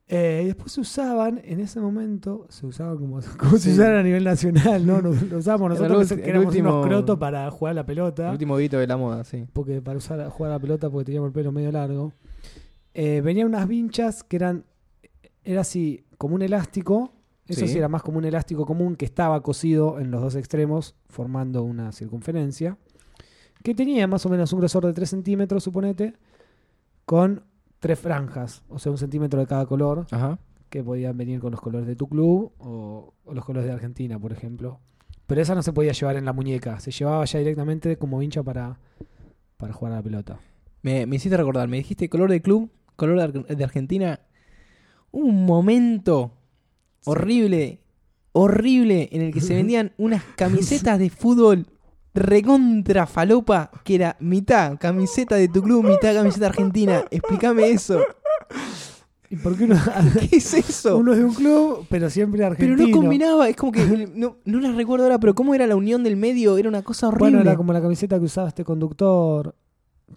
Eh, 0.10 0.42
y 0.44 0.48
después 0.48 0.74
se 0.74 0.82
usaban, 0.82 1.40
en 1.46 1.62
ese 1.62 1.80
momento, 1.80 2.46
se 2.50 2.66
usaban 2.66 2.98
como, 2.98 3.22
como 3.40 3.52
Sí. 3.58 3.70
se 3.70 3.72
usaban 3.72 3.96
a 4.00 4.04
nivel 4.04 4.26
nacional, 4.26 4.86
¿no? 4.86 5.02
Nos- 5.02 5.22
Lo 5.22 5.38
usábamos 5.38 5.72
Era 5.78 5.86
el 5.88 5.94
nosotros 5.94 6.18
que 6.18 6.24
el 6.26 6.30
éramos 6.32 6.48
último- 6.48 6.70
unos 6.74 6.86
crotos 6.88 7.18
para 7.18 7.50
jugar 7.50 7.76
la 7.76 7.86
pelota. 7.86 8.26
El 8.28 8.32
último 8.34 8.58
grito 8.58 8.78
de 8.78 8.88
la 8.88 8.98
moda, 8.98 9.24
sí. 9.24 9.46
Porque 9.54 9.82
para 9.82 9.98
usar, 9.98 10.28
jugar 10.30 10.52
a 10.52 10.56
la 10.56 10.60
pelota 10.60 10.90
porque 10.90 11.06
teníamos 11.06 11.28
el 11.30 11.34
pelo 11.34 11.54
medio 11.54 11.72
largo. 11.72 12.12
Eh, 12.94 13.22
venían 13.22 13.48
unas 13.48 13.68
vinchas 13.68 14.24
que 14.24 14.36
eran, 14.36 14.66
era 15.44 15.62
así, 15.62 16.04
como 16.18 16.36
un 16.36 16.42
elástico. 16.42 17.14
Eso 17.48 17.62
Sí. 17.62 17.68
sí 17.70 17.78
era 17.78 17.90
más 17.90 18.02
como 18.04 18.18
un 18.18 18.26
elástico 18.26 18.66
común 18.66 18.96
que 18.96 19.06
estaba 19.06 19.42
cosido 19.44 20.00
en 20.00 20.12
los 20.12 20.22
dos 20.22 20.36
extremos, 20.36 20.96
formando 21.08 21.64
una 21.64 21.92
circunferencia. 21.92 22.78
Que 23.64 23.76
tenía 23.76 24.08
más 24.08 24.26
o 24.26 24.30
menos 24.30 24.52
un 24.54 24.60
grosor 24.60 24.86
de 24.86 24.94
3 24.94 25.10
centímetros, 25.10 25.64
suponete, 25.64 26.14
con 27.06 27.44
tres 27.80 28.00
franjas, 28.00 28.64
o 28.70 28.80
sea, 28.80 28.92
un 28.92 28.98
centímetro 28.98 29.40
de 29.40 29.48
cada 29.48 29.66
color, 29.66 30.06
Ajá. 30.12 30.40
que 30.70 30.84
podían 30.84 31.18
venir 31.18 31.40
con 31.40 31.52
los 31.52 31.60
colores 31.62 31.88
de 31.88 31.96
tu 31.96 32.08
club 32.08 32.54
o, 32.60 33.14
o 33.26 33.34
los 33.34 33.44
colores 33.44 33.68
de 33.68 33.74
Argentina, 33.74 34.20
por 34.20 34.32
ejemplo. 34.32 34.80
Pero 35.28 35.42
esa 35.42 35.56
no 35.56 35.64
se 35.64 35.74
podía 35.74 35.92
llevar 35.92 36.16
en 36.16 36.26
la 36.26 36.34
muñeca, 36.34 36.80
se 36.80 36.92
llevaba 36.92 37.26
ya 37.26 37.40
directamente 37.40 37.98
como 37.98 38.20
vincha 38.20 38.44
para, 38.44 38.80
para 39.58 39.74
jugar 39.74 39.94
a 39.94 39.98
la 39.98 40.04
pelota. 40.04 40.40
Me, 40.84 41.06
me 41.06 41.16
hiciste 41.18 41.38
recordar, 41.38 41.68
me 41.68 41.78
dijiste 41.78 42.08
color 42.10 42.30
de 42.30 42.42
club, 42.42 42.70
color 43.02 43.18
de, 43.18 43.40
Ar- 43.40 43.58
de 43.58 43.64
Argentina. 43.64 44.20
Un 45.12 45.46
momento 45.46 46.32
horrible, 47.06 47.80
horrible, 48.32 49.10
en 49.12 49.22
el 49.24 49.34
que 49.34 49.42
se 49.42 49.56
vendían 49.56 49.92
unas 49.98 50.24
camisetas 50.38 50.98
de 51.00 51.10
fútbol 51.10 51.68
recontra 52.14 53.08
falopa, 53.08 53.72
que 53.84 53.96
era 53.96 54.18
mitad 54.20 54.78
camiseta 54.78 55.36
de 55.36 55.48
tu 55.48 55.62
club, 55.62 55.84
mitad 55.86 56.14
camiseta 56.14 56.48
argentina. 56.48 57.04
Explícame 57.10 57.70
eso. 57.70 58.00
¿Y 59.30 59.38
por 59.38 59.58
qué 59.58 59.64
uno, 59.64 59.76
¿Qué 60.30 60.36
es 60.38 60.54
eso? 60.54 60.98
uno 61.04 61.14
es 61.14 61.20
de 61.20 61.24
un 61.26 61.34
club, 61.34 61.86
pero 61.90 62.10
siempre 62.10 62.40
pero 62.40 62.52
argentino? 62.52 62.88
no 62.88 62.94
combinaba, 62.98 63.48
es 63.48 63.56
como 63.56 63.72
que 63.72 64.10
no, 64.14 64.38
no 64.44 64.60
la 64.60 64.74
recuerdo 64.74 65.06
ahora, 65.06 65.20
pero 65.20 65.34
cómo 65.34 65.56
era 65.56 65.66
la 65.68 65.78
unión 65.78 66.04
del 66.04 66.18
medio, 66.18 66.58
era 66.58 66.68
una 66.68 66.82
cosa 66.82 67.08
horrible. 67.08 67.38
Bueno, 67.38 67.42
era 67.42 67.56
como 67.56 67.72
la 67.72 67.82
camiseta 67.82 68.20
que 68.20 68.26
usaba 68.26 68.50
este 68.50 68.66
conductor, 68.66 69.56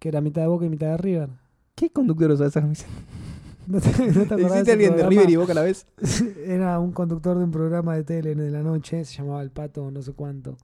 que 0.00 0.08
era 0.08 0.20
mitad 0.20 0.42
de 0.42 0.48
Boca 0.48 0.64
y 0.64 0.68
mitad 0.68 0.88
de 0.88 0.96
River. 0.96 1.28
¿Qué 1.74 1.90
conductor 1.90 2.30
usaba 2.30 2.48
esa 2.48 2.60
camiseta? 2.60 2.90
¿No 3.66 3.80
te, 3.80 3.88
no 3.88 3.94
te 3.94 4.34
acordás 4.34 4.40
¿Existe 4.40 4.60
ese 4.60 4.72
alguien 4.72 4.96
de? 4.96 5.06
River 5.06 5.30
y 5.30 5.36
Boca 5.36 5.52
a 5.52 5.54
la 5.54 5.62
vez? 5.62 5.86
Era 6.46 6.78
un 6.78 6.92
conductor 6.92 7.38
de 7.38 7.44
un 7.44 7.50
programa 7.50 7.94
de 7.96 8.04
tele 8.04 8.34
de 8.34 8.50
la 8.50 8.62
noche, 8.62 9.04
se 9.04 9.16
llamaba 9.16 9.42
El 9.42 9.50
Pato, 9.50 9.90
no 9.90 10.02
sé 10.02 10.12
cuánto. 10.12 10.56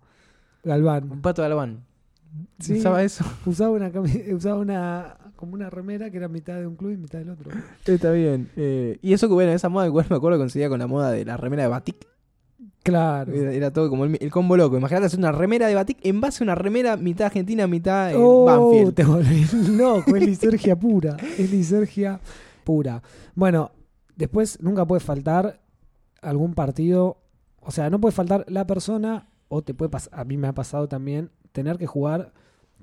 Galván. 0.62 1.10
Un 1.10 1.22
pato 1.22 1.40
de 1.42 1.46
Albán. 1.46 1.84
Sí. 2.58 2.74
¿Usaba 2.74 3.02
eso? 3.02 3.24
Usaba 3.46 3.70
una 3.70 3.90
usaba 4.34 4.60
una 4.60 5.16
como 5.36 5.54
una 5.54 5.70
remera 5.70 6.10
que 6.10 6.18
era 6.18 6.28
mitad 6.28 6.60
de 6.60 6.66
un 6.66 6.76
club 6.76 6.92
y 6.92 6.96
mitad 6.98 7.18
del 7.18 7.30
otro. 7.30 7.50
Está 7.86 8.12
bien. 8.12 8.50
Eh, 8.56 8.98
y 9.00 9.14
eso 9.14 9.26
que 9.26 9.34
bueno, 9.34 9.52
esa 9.52 9.68
moda 9.68 9.86
igual 9.86 10.06
me 10.10 10.16
acuerdo 10.16 10.36
que 10.36 10.42
coincidía 10.42 10.68
con 10.68 10.78
la 10.78 10.86
moda 10.86 11.10
de 11.10 11.24
la 11.24 11.36
remera 11.38 11.62
de 11.62 11.68
Batik. 11.70 12.06
Claro. 12.90 13.32
Era, 13.32 13.52
era 13.52 13.72
todo 13.72 13.88
como 13.88 14.04
el, 14.04 14.16
el 14.20 14.30
combo 14.30 14.56
loco. 14.56 14.76
Imagínate 14.76 15.06
hacer 15.06 15.18
una 15.18 15.32
remera 15.32 15.66
de 15.66 15.74
Batik 15.74 15.98
en 16.02 16.20
base 16.20 16.42
a 16.42 16.44
una 16.44 16.54
remera 16.54 16.96
mitad 16.96 17.26
argentina, 17.26 17.66
mitad 17.66 18.12
Oh, 18.16 18.44
Banfield. 18.44 18.94
te 18.94 19.04
volvés 19.04 19.52
loco, 19.68 20.16
es 20.16 20.26
lisergia 20.26 20.76
pura. 20.78 21.16
Es 21.38 21.50
lisergia 21.50 22.20
pura. 22.64 23.02
Bueno, 23.34 23.70
después 24.16 24.60
nunca 24.60 24.84
puede 24.86 25.00
faltar 25.00 25.60
algún 26.22 26.54
partido 26.54 27.16
O 27.62 27.70
sea, 27.70 27.88
no 27.90 28.00
puede 28.00 28.12
faltar 28.12 28.44
la 28.48 28.66
persona, 28.66 29.28
o 29.48 29.62
te 29.62 29.74
puede 29.74 29.88
pasar, 29.90 30.18
a 30.18 30.24
mí 30.24 30.36
me 30.36 30.48
ha 30.48 30.52
pasado 30.54 30.88
también, 30.88 31.30
tener 31.52 31.76
que 31.78 31.86
jugar 31.86 32.32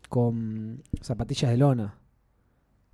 con 0.09 0.83
zapatillas 1.01 1.51
de 1.51 1.57
lona. 1.57 1.95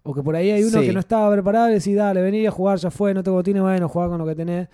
O 0.04 0.14
que 0.14 0.22
por 0.22 0.36
ahí 0.36 0.50
hay 0.52 0.64
uno 0.64 0.80
Sí. 0.82 0.88
que 0.88 0.94
no 0.94 1.00
estaba 1.00 1.32
preparado 1.32 1.70
y 1.70 1.74
decís, 1.76 1.96
dale, 1.96 2.22
vení 2.22 2.46
a 2.46 2.52
jugar, 2.52 2.78
ya 2.78 2.90
fue, 2.92 3.14
no 3.14 3.24
tengo 3.24 3.38
botines, 3.38 3.62
bueno, 3.62 3.88
jugar 3.88 4.10
con 4.10 4.18
lo 4.18 4.26
que 4.26 4.36
tenés. 4.36 4.68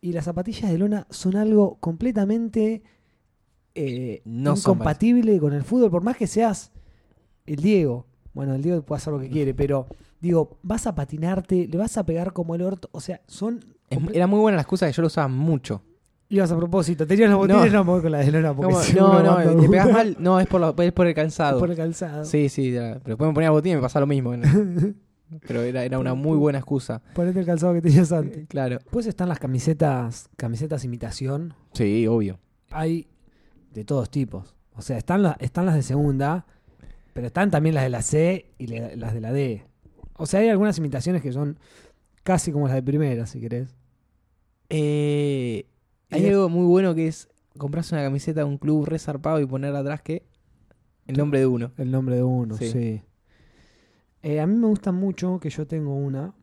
Y 0.00 0.12
las 0.12 0.24
zapatillas 0.24 0.70
de 0.70 0.78
lona 0.78 1.06
son 1.10 1.36
algo 1.36 1.76
completamente 1.80 2.82
eh, 3.74 4.22
No 4.24 4.54
incompatible 4.56 5.38
con 5.38 5.52
el 5.52 5.62
fútbol, 5.62 5.90
por 5.90 6.02
más 6.02 6.16
que 6.16 6.26
seas 6.26 6.72
el 7.46 7.56
Diego. 7.56 8.06
Bueno, 8.32 8.54
el 8.54 8.62
Diego 8.62 8.82
puede 8.82 8.98
hacer 8.98 9.12
lo 9.12 9.18
que 9.20 9.28
quiere, 9.28 9.54
pero 9.54 9.86
digo, 10.20 10.58
vas 10.62 10.86
a 10.86 10.94
patinarte, 10.94 11.66
le 11.68 11.76
vas 11.78 11.96
a 11.98 12.04
pegar 12.06 12.32
como 12.32 12.54
el 12.54 12.62
orto. 12.62 12.88
O 12.92 13.00
sea, 13.00 13.20
son. 13.26 13.60
Es- 13.90 13.98
era 14.12 14.26
muy 14.26 14.40
buena 14.40 14.56
la 14.56 14.62
excusa 14.62 14.86
que 14.86 14.92
yo 14.92 15.02
lo 15.02 15.06
usaba 15.08 15.28
mucho. 15.28 15.82
Ibas 16.28 16.52
a 16.52 16.56
propósito, 16.56 17.04
tenías 17.08 17.28
los 17.28 17.38
botines, 17.40 17.72
no, 17.72 17.84
voy 17.84 18.00
con 18.00 18.12
la 18.12 18.18
de 18.18 18.30
lona 18.30 18.54
porque 18.54 18.72
No, 18.94 19.20
no, 19.20 19.44
no, 19.44 19.60
le 19.62 19.68
pegás 19.68 19.90
mal, 19.92 20.16
no, 20.20 20.38
es 20.38 20.46
por, 20.46 20.60
la- 20.60 20.72
es 20.84 20.92
por 20.92 21.06
el 21.08 21.14
calzado. 21.14 21.58
por 21.58 21.70
el 21.70 21.76
calzado. 21.76 22.24
Sí, 22.24 22.48
sí, 22.48 22.70
ya, 22.70 23.00
pero 23.02 23.16
después 23.16 23.28
me 23.28 23.34
ponía 23.34 23.50
botín 23.50 23.72
y 23.72 23.76
me 23.76 23.82
pasaba 23.82 24.02
lo 24.02 24.06
mismo. 24.06 24.32
pero 25.46 25.62
era, 25.62 25.84
era 25.84 25.98
una 25.98 26.14
muy 26.14 26.36
buena 26.36 26.58
excusa. 26.58 27.02
Ponete 27.14 27.40
el 27.40 27.46
calzado 27.46 27.72
que 27.74 27.82
tenías 27.82 28.10
antes. 28.12 28.46
Claro. 28.48 28.76
Después 28.78 29.06
están 29.06 29.28
las 29.28 29.38
camisetas, 29.38 30.28
camisetas 30.36 30.84
imitación. 30.84 31.54
Sí, 31.74 32.06
obvio. 32.06 32.38
Hay 32.70 33.08
de 33.72 33.84
todos 33.84 34.10
tipos. 34.10 34.54
O 34.74 34.82
sea, 34.82 34.96
están, 34.98 35.22
la- 35.22 35.36
están 35.40 35.66
las 35.66 35.74
de 35.74 35.82
segunda, 35.82 36.46
pero 37.12 37.26
están 37.28 37.50
también 37.50 37.74
las 37.74 37.84
de 37.84 37.90
la 37.90 38.02
C 38.02 38.46
y 38.58 38.66
le- 38.68 38.96
las 38.96 39.12
de 39.14 39.20
la 39.20 39.32
D. 39.32 39.64
O 40.14 40.26
sea, 40.26 40.40
hay 40.40 40.48
algunas 40.48 40.78
imitaciones 40.78 41.22
que 41.22 41.32
son 41.32 41.58
casi 42.22 42.52
como 42.52 42.66
las 42.66 42.74
de 42.76 42.82
primera, 42.82 43.26
si 43.26 43.40
querés. 43.40 43.74
Eh, 44.68 45.66
hay 46.10 46.26
algo 46.26 46.48
muy 46.48 46.66
bueno 46.66 46.94
que 46.94 47.06
es 47.08 47.28
comprarse 47.58 47.94
una 47.94 48.04
camiseta 48.04 48.40
de 48.40 48.44
un 48.46 48.58
club 48.58 48.84
resarpado 48.86 49.40
y 49.40 49.46
poner 49.46 49.74
atrás 49.74 50.00
que 50.02 50.22
el 51.06 51.16
nombre 51.16 51.40
de 51.40 51.46
uno. 51.46 51.72
El 51.76 51.90
nombre 51.90 52.16
de 52.16 52.22
uno, 52.22 52.56
Sí. 52.56 52.68
sí. 52.70 53.02
Eh, 54.22 54.40
a 54.40 54.46
mí 54.46 54.54
me 54.56 54.66
gusta 54.66 54.92
mucho 54.92 55.38
que 55.40 55.50
yo 55.50 55.66
tengo 55.66 55.94
una, 55.94 56.34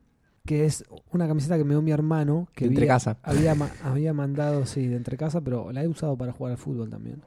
que 0.45 0.65
es 0.65 0.83
una 1.11 1.27
camiseta 1.27 1.57
que 1.57 1.63
me 1.63 1.71
dio 1.71 1.81
mi 1.81 1.91
hermano, 1.91 2.47
que 2.55 2.65
De 2.65 2.69
entre 2.69 2.85
había- 2.85 2.93
casa. 2.95 3.17
Había, 3.23 3.53
ma- 3.55 3.71
había 3.83 4.13
mandado, 4.13 4.65
sí, 4.65 4.87
de 4.87 4.95
entre 4.95 5.17
casa, 5.17 5.41
pero 5.41 5.71
la 5.71 5.83
he 5.83 5.87
usado 5.87 6.17
para 6.17 6.31
jugar 6.31 6.51
al 6.53 6.57
fútbol 6.57 6.89
también. 6.89 7.21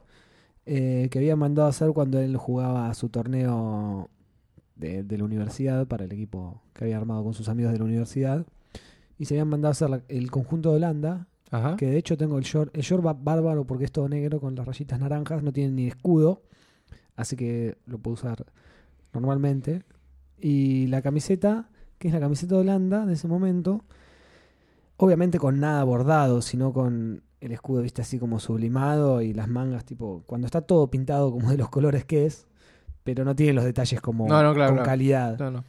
Eh, 0.65 1.07
que 1.11 1.19
había 1.19 1.35
mandado 1.35 1.67
a 1.67 1.69
hacer 1.71 1.91
cuando 1.91 2.19
él 2.19 2.35
jugaba 2.37 2.93
su 2.93 3.09
torneo 3.09 4.09
de, 4.75 5.03
de 5.03 5.17
la 5.17 5.23
universidad 5.23 5.87
para 5.87 6.05
el 6.05 6.11
equipo 6.11 6.61
que 6.73 6.83
había 6.85 6.97
armado 6.97 7.23
con 7.23 7.33
sus 7.33 7.47
amigos 7.49 7.71
de 7.71 7.79
la 7.79 7.85
universidad. 7.85 8.45
Y 9.17 9.25
se 9.25 9.35
habían 9.35 9.47
mandado 9.49 9.69
a 9.69 9.71
hacer 9.71 9.89
la- 9.89 10.01
el 10.07 10.29
conjunto 10.31 10.69
de 10.71 10.75
Holanda, 10.77 11.27
Ajá. 11.51 11.75
que 11.77 11.85
de 11.87 11.97
hecho 11.97 12.17
tengo 12.17 12.37
el 12.37 12.43
short, 12.43 12.75
el 12.75 12.81
short 12.81 13.05
va 13.05 13.13
bárbaro 13.13 13.65
porque 13.65 13.85
es 13.85 13.91
todo 13.91 14.09
negro 14.09 14.39
con 14.41 14.55
las 14.55 14.65
rayitas 14.65 14.99
naranjas, 14.99 15.43
no 15.43 15.51
tiene 15.53 15.71
ni 15.73 15.87
escudo, 15.87 16.41
así 17.15 17.35
que 17.35 17.77
lo 17.85 17.99
puedo 17.99 18.13
usar 18.15 18.45
normalmente. 19.13 19.83
Y 20.41 20.87
la 20.87 21.01
camiseta, 21.01 21.69
que 21.97 22.07
es 22.07 22.13
la 22.13 22.19
camiseta 22.19 22.55
de 22.55 22.61
Holanda 22.61 23.05
de 23.05 23.13
ese 23.13 23.27
momento, 23.27 23.83
obviamente 24.97 25.39
con 25.39 25.59
nada 25.59 25.83
bordado, 25.83 26.41
sino 26.41 26.73
con 26.73 27.23
el 27.39 27.51
escudo, 27.51 27.81
viste, 27.81 28.01
así 28.01 28.19
como 28.19 28.39
sublimado 28.39 29.21
y 29.21 29.33
las 29.33 29.47
mangas, 29.47 29.85
tipo, 29.85 30.23
cuando 30.27 30.45
está 30.45 30.61
todo 30.61 30.89
pintado 30.89 31.31
como 31.31 31.49
de 31.51 31.57
los 31.57 31.69
colores 31.69 32.05
que 32.05 32.25
es, 32.25 32.47
pero 33.03 33.25
no 33.25 33.35
tiene 33.35 33.53
los 33.53 33.63
detalles 33.63 33.99
como 34.01 34.27
No, 34.27 34.43
no, 34.43 34.53
claro, 34.53 34.69
con 34.69 34.77
claro. 34.77 34.83
calidad. 34.83 35.39
No. 35.51 35.63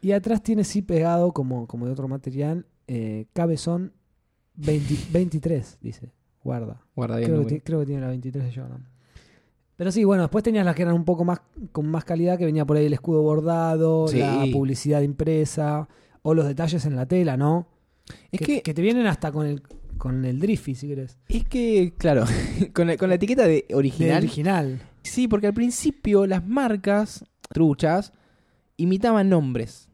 Y 0.00 0.12
atrás 0.12 0.42
tiene 0.42 0.64
sí 0.64 0.82
pegado, 0.82 1.32
como, 1.32 1.66
como 1.66 1.86
de 1.86 1.92
otro 1.92 2.08
material, 2.08 2.66
eh, 2.86 3.26
cabezón 3.32 3.92
20 4.54 4.94
23, 5.12 5.78
dice. 5.80 6.12
Guarda. 6.42 6.82
Guarda 6.94 7.16
bien. 7.16 7.30
Creo 7.30 7.46
que, 7.46 7.60
creo 7.62 7.80
que 7.80 7.86
tiene 7.86 8.00
la 8.02 8.08
23 8.08 8.44
de 8.44 8.52
Jordan. 8.60 8.86
Pero 9.78 9.92
sí, 9.92 10.02
bueno, 10.02 10.24
después 10.24 10.42
tenías 10.42 10.64
las 10.66 10.74
que 10.74 10.82
eran 10.82 10.94
un 10.96 11.04
poco 11.04 11.24
más 11.24 11.40
con 11.70 11.86
más 11.88 12.04
calidad, 12.04 12.36
que 12.36 12.44
venía 12.44 12.66
por 12.66 12.76
ahí 12.76 12.86
el 12.86 12.92
escudo 12.92 13.22
bordado, 13.22 14.08
Sí. 14.08 14.18
la 14.18 14.44
publicidad 14.52 15.02
impresa, 15.02 15.88
o 16.22 16.34
los 16.34 16.46
detalles 16.48 16.84
en 16.84 16.96
la 16.96 17.06
tela, 17.06 17.36
¿no? 17.36 17.68
Es 18.32 18.40
que, 18.40 18.60
que, 18.60 18.74
te 18.74 18.82
vienen 18.82 19.06
hasta 19.06 19.30
con 19.30 19.46
el 19.46 19.62
con 19.96 20.24
el 20.24 20.40
Driffy, 20.40 20.74
si 20.74 20.88
querés. 20.88 21.16
es 21.28 21.44
que, 21.44 21.94
claro, 21.96 22.24
con 22.74 22.88
la, 22.88 22.96
con 22.96 23.08
la 23.08 23.14
etiqueta 23.14 23.44
de 23.46 23.66
De 23.68 23.74
original. 23.74 24.18
original. 24.18 24.82
Sí, 25.02 25.28
porque 25.28 25.46
al 25.46 25.54
principio 25.54 26.26
las 26.26 26.44
marcas 26.46 27.24
truchas 27.48 28.12
imitaban 28.76 29.28
nombres. 29.28 29.88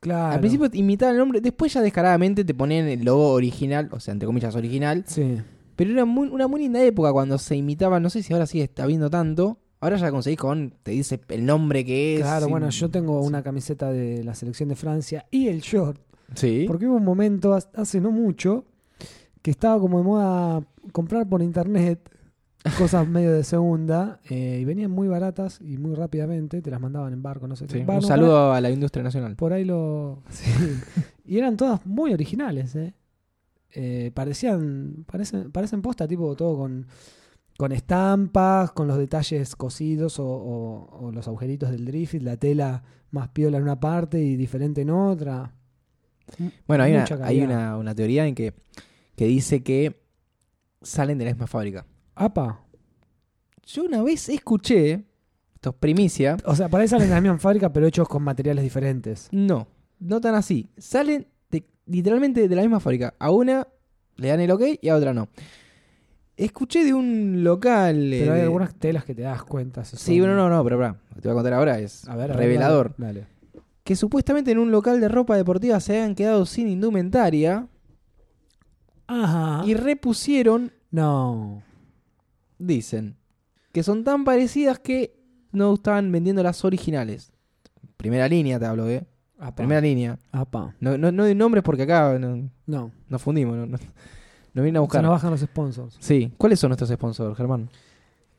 Claro. 0.00 0.32
Al 0.34 0.40
principio 0.40 0.70
imitaban 0.72 1.14
el 1.16 1.18
nombre, 1.18 1.40
después 1.42 1.74
ya 1.74 1.82
descaradamente 1.82 2.42
te 2.44 2.54
ponían 2.54 2.86
el 2.86 3.04
logo 3.04 3.32
original, 3.32 3.88
o 3.92 4.00
sea, 4.00 4.12
entre 4.12 4.26
comillas 4.26 4.54
original. 4.54 5.04
Sí. 5.06 5.36
Pero 5.78 5.92
era 5.92 6.04
muy- 6.04 6.26
una 6.28 6.48
muy 6.48 6.60
linda 6.62 6.82
época 6.82 7.12
cuando 7.12 7.38
se 7.38 7.54
imitaba, 7.54 8.00
no 8.00 8.10
sé 8.10 8.24
si 8.24 8.32
ahora 8.32 8.46
sí 8.46 8.60
está 8.60 8.84
viendo 8.84 9.08
tanto. 9.08 9.58
Ahora 9.80 9.96
ya 9.96 10.10
conseguís 10.10 10.40
con, 10.40 10.74
te 10.82 10.90
dice 10.90 11.20
el 11.28 11.46
nombre 11.46 11.84
que 11.84 12.16
es. 12.16 12.22
Claro, 12.22 12.48
bueno, 12.48 12.68
yo 12.68 12.90
tengo 12.90 13.20
una 13.22 13.44
camiseta 13.44 13.92
de 13.92 14.24
la 14.24 14.34
selección 14.34 14.68
de 14.70 14.74
Francia 14.74 15.26
y 15.30 15.46
el 15.46 15.60
short. 15.60 16.00
Sí. 16.34 16.64
Porque 16.66 16.88
hubo 16.88 16.96
un 16.96 17.04
momento 17.04 17.54
ha- 17.54 17.62
hace 17.80 18.00
no 18.00 18.10
mucho 18.10 18.64
que 19.40 19.52
estaba 19.52 19.78
como 19.80 19.98
de 19.98 20.04
moda 20.04 20.64
comprar 20.90 21.28
por 21.28 21.42
internet 21.42 22.10
cosas 22.76 23.06
medio 23.08 23.32
de 23.32 23.44
segunda 23.44 24.18
eh, 24.28 24.58
y 24.60 24.64
venían 24.64 24.90
muy 24.90 25.06
baratas 25.06 25.60
y 25.60 25.78
muy 25.78 25.94
rápidamente, 25.94 26.60
te 26.60 26.70
las 26.72 26.80
mandaban 26.80 27.12
en 27.12 27.22
barco, 27.22 27.46
no 27.46 27.54
sé 27.54 27.66
Sí, 27.68 27.84
Un 27.86 28.02
saludo 28.02 28.52
a 28.52 28.60
la 28.60 28.70
industria 28.70 29.04
nacional. 29.04 29.36
Por 29.36 29.52
ahí, 29.52 29.64
por 29.64 29.72
ahí 29.76 29.78
lo... 29.78 30.22
sí. 30.30 30.50
y 31.24 31.38
eran 31.38 31.56
todas 31.56 31.86
muy 31.86 32.12
originales, 32.12 32.74
¿eh? 32.74 32.94
Eh, 33.74 34.10
parecían, 34.14 35.04
parecen, 35.06 35.50
parecen 35.52 35.82
posta, 35.82 36.08
tipo 36.08 36.34
todo 36.36 36.56
con, 36.56 36.86
con 37.58 37.72
estampas, 37.72 38.72
con 38.72 38.88
los 38.88 38.96
detalles 38.98 39.54
cosidos 39.56 40.18
o, 40.18 40.26
o- 40.26 41.06
o 41.06 41.12
los 41.12 41.26
agujeritos 41.28 41.70
del 41.70 41.84
drift, 41.84 42.14
la 42.22 42.36
tela 42.36 42.82
más 43.10 43.28
piola 43.28 43.58
en 43.58 43.64
una 43.64 43.78
parte 43.80 44.20
y 44.20 44.36
diferente 44.36 44.82
en 44.82 44.90
otra. 44.90 45.52
Bueno, 46.66 46.84
hay, 46.84 46.92
una, 46.92 47.06
hay 47.24 47.40
una, 47.40 47.76
una 47.78 47.94
teoría 47.94 48.26
en 48.26 48.34
que, 48.34 48.54
que 49.16 49.26
dice 49.26 49.62
que 49.62 50.00
salen 50.82 51.18
de 51.18 51.24
la 51.26 51.30
misma 51.32 51.46
fábrica. 51.46 51.86
Apa. 52.14 52.60
Yo 53.66 53.84
una 53.84 54.02
vez 54.02 54.28
escuché, 54.28 55.04
esto 55.54 55.70
es 55.70 55.76
primicia, 55.76 56.36
O 56.44 56.54
sea, 56.54 56.68
para 56.68 56.82
ahí 56.82 56.88
salen 56.88 57.08
de 57.08 57.14
la 57.14 57.20
misma 57.20 57.38
fábrica, 57.38 57.72
pero 57.72 57.86
hechos 57.86 58.08
con 58.08 58.22
materiales 58.22 58.62
diferentes. 58.64 59.28
no, 59.30 59.68
no 60.00 60.20
tan 60.20 60.34
así. 60.36 60.68
Salen 60.78 61.26
literalmente 61.88 62.48
de 62.48 62.54
la 62.56 62.62
misma 62.62 62.80
fábrica. 62.80 63.14
A 63.18 63.30
una 63.30 63.66
le 64.16 64.28
dan 64.28 64.40
el 64.40 64.50
ok 64.50 64.62
y 64.80 64.88
a 64.88 64.96
otra 64.96 65.12
no. 65.14 65.28
Escuché 66.36 66.84
de 66.84 66.94
un 66.94 67.42
local. 67.42 68.12
eh, 68.12 68.20
Pero 68.20 68.32
hay 68.32 68.38
de- 68.38 68.44
algunas 68.44 68.74
telas 68.74 69.04
que 69.04 69.14
te 69.14 69.22
das 69.22 69.42
cuenta. 69.42 69.84
si 69.84 69.96
Sí, 69.96 70.12
son- 70.12 70.18
bueno, 70.20 70.36
no, 70.36 70.48
no, 70.48 70.62
pero 70.62 70.78
lo 70.78 70.94
que 71.14 71.20
te 71.20 71.28
voy 71.28 71.32
a 71.32 71.34
contar 71.34 71.52
ahora 71.54 71.78
es 71.80 72.06
A 72.08 72.14
ver, 72.14 72.30
a 72.30 72.34
ver, 72.34 72.36
revelador. 72.36 72.94
Dale. 72.96 73.20
dale. 73.22 73.26
Que 73.82 73.96
supuestamente 73.96 74.50
en 74.52 74.58
un 74.58 74.70
local 74.70 75.00
de 75.00 75.08
ropa 75.08 75.36
deportiva 75.36 75.80
se 75.80 75.96
habían 75.96 76.14
quedado 76.14 76.46
sin 76.46 76.68
indumentaria 76.68 77.66
Ajá. 79.06 79.62
y 79.66 79.74
repusieron, 79.74 80.72
No. 80.90 81.62
dicen, 82.58 83.16
que 83.72 83.82
son 83.82 84.04
tan 84.04 84.24
parecidas 84.24 84.78
que 84.78 85.16
no 85.52 85.74
estaban 85.74 86.12
vendiendo 86.12 86.42
las 86.42 86.64
originales. 86.64 87.32
Primera 87.96 88.28
línea 88.28 88.58
te 88.58 88.66
hablo, 88.66 88.88
¿eh? 88.88 89.06
Apa. 89.38 89.56
Primera 89.56 89.80
línea. 89.80 90.18
Apa. 90.32 90.74
No, 90.80 90.98
no, 90.98 91.12
no 91.12 91.24
de 91.24 91.34
nombres 91.34 91.62
porque 91.62 91.82
acá 91.84 92.18
no- 92.18 92.50
No. 92.66 92.90
nos 93.08 93.22
fundimos, 93.22 93.56
no, 93.56 93.66
no- 93.66 93.78
nos 93.78 94.62
vienen 94.64 94.76
a 94.76 94.78
Se 94.78 94.80
buscar. 94.80 95.02
nos 95.02 95.10
bajan 95.12 95.30
los 95.30 95.40
sponsors. 95.40 95.96
Sí. 96.00 96.32
¿Cuáles 96.36 96.58
son 96.58 96.70
nuestros 96.70 96.90
sponsors, 96.90 97.36
Germán? 97.36 97.70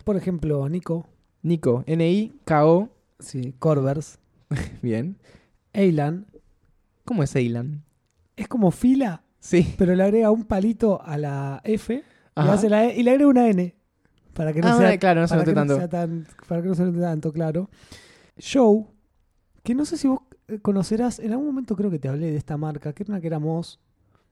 Por 0.04 0.18
ejemplo, 0.18 0.68
Nico. 0.68 1.08
Nico, 1.42 1.84
N-I-K-O. 1.88 2.90
Sí. 3.20 3.54
Corvers. 3.60 4.20
Bien. 4.82 5.18
Eilan. 5.74 6.26
¿Cómo 7.06 7.24
es 7.24 7.36
Eilan? 7.36 7.84
Es 8.36 8.48
como 8.48 8.72
fila, 8.72 9.24
Sí. 9.40 9.74
pero 9.78 9.96
le 9.96 10.04
agrega 10.04 10.32
un 10.32 10.44
palito 10.44 11.02
a 11.02 11.18
la 11.18 11.62
F 11.64 11.94
y, 11.96 12.04
hace 12.36 12.70
la 12.70 12.86
E 12.86 13.00
y 13.00 13.04
le 13.04 13.12
agrega 13.12 13.30
una 13.30 13.48
N. 13.50 13.76
Para 14.34 14.54
que 14.54 14.62
no 14.62 14.68
Ah, 14.70 14.78
sea 14.78 14.98
claro, 14.98 15.22
no 15.22 15.28
se 15.28 15.36
note 15.36 15.52
no 15.52 15.56
tanto. 15.56 15.76
sea 15.78 15.88
tan- 15.90 16.28
para 16.48 16.62
que 16.62 16.68
no 16.70 16.76
se 16.76 16.84
note 16.84 17.00
tanto, 17.00 17.32
claro. 17.34 17.70
Show, 18.38 18.88
que 19.64 19.76
no 19.76 19.86
sé 19.86 19.98
si 19.98 20.08
vos 20.08 20.22
conocerás, 20.62 21.20
en 21.20 21.32
algún 21.32 21.48
momento 21.48 21.76
creo 21.76 21.90
que 21.92 22.00
te 22.00 22.08
hablé 22.10 22.32
de 22.32 22.38
esta 22.38 22.58
marca, 22.58 22.94
que 22.94 23.04
era 23.04 23.14
una 23.14 23.22
que 23.22 23.28
éramos, 23.28 23.80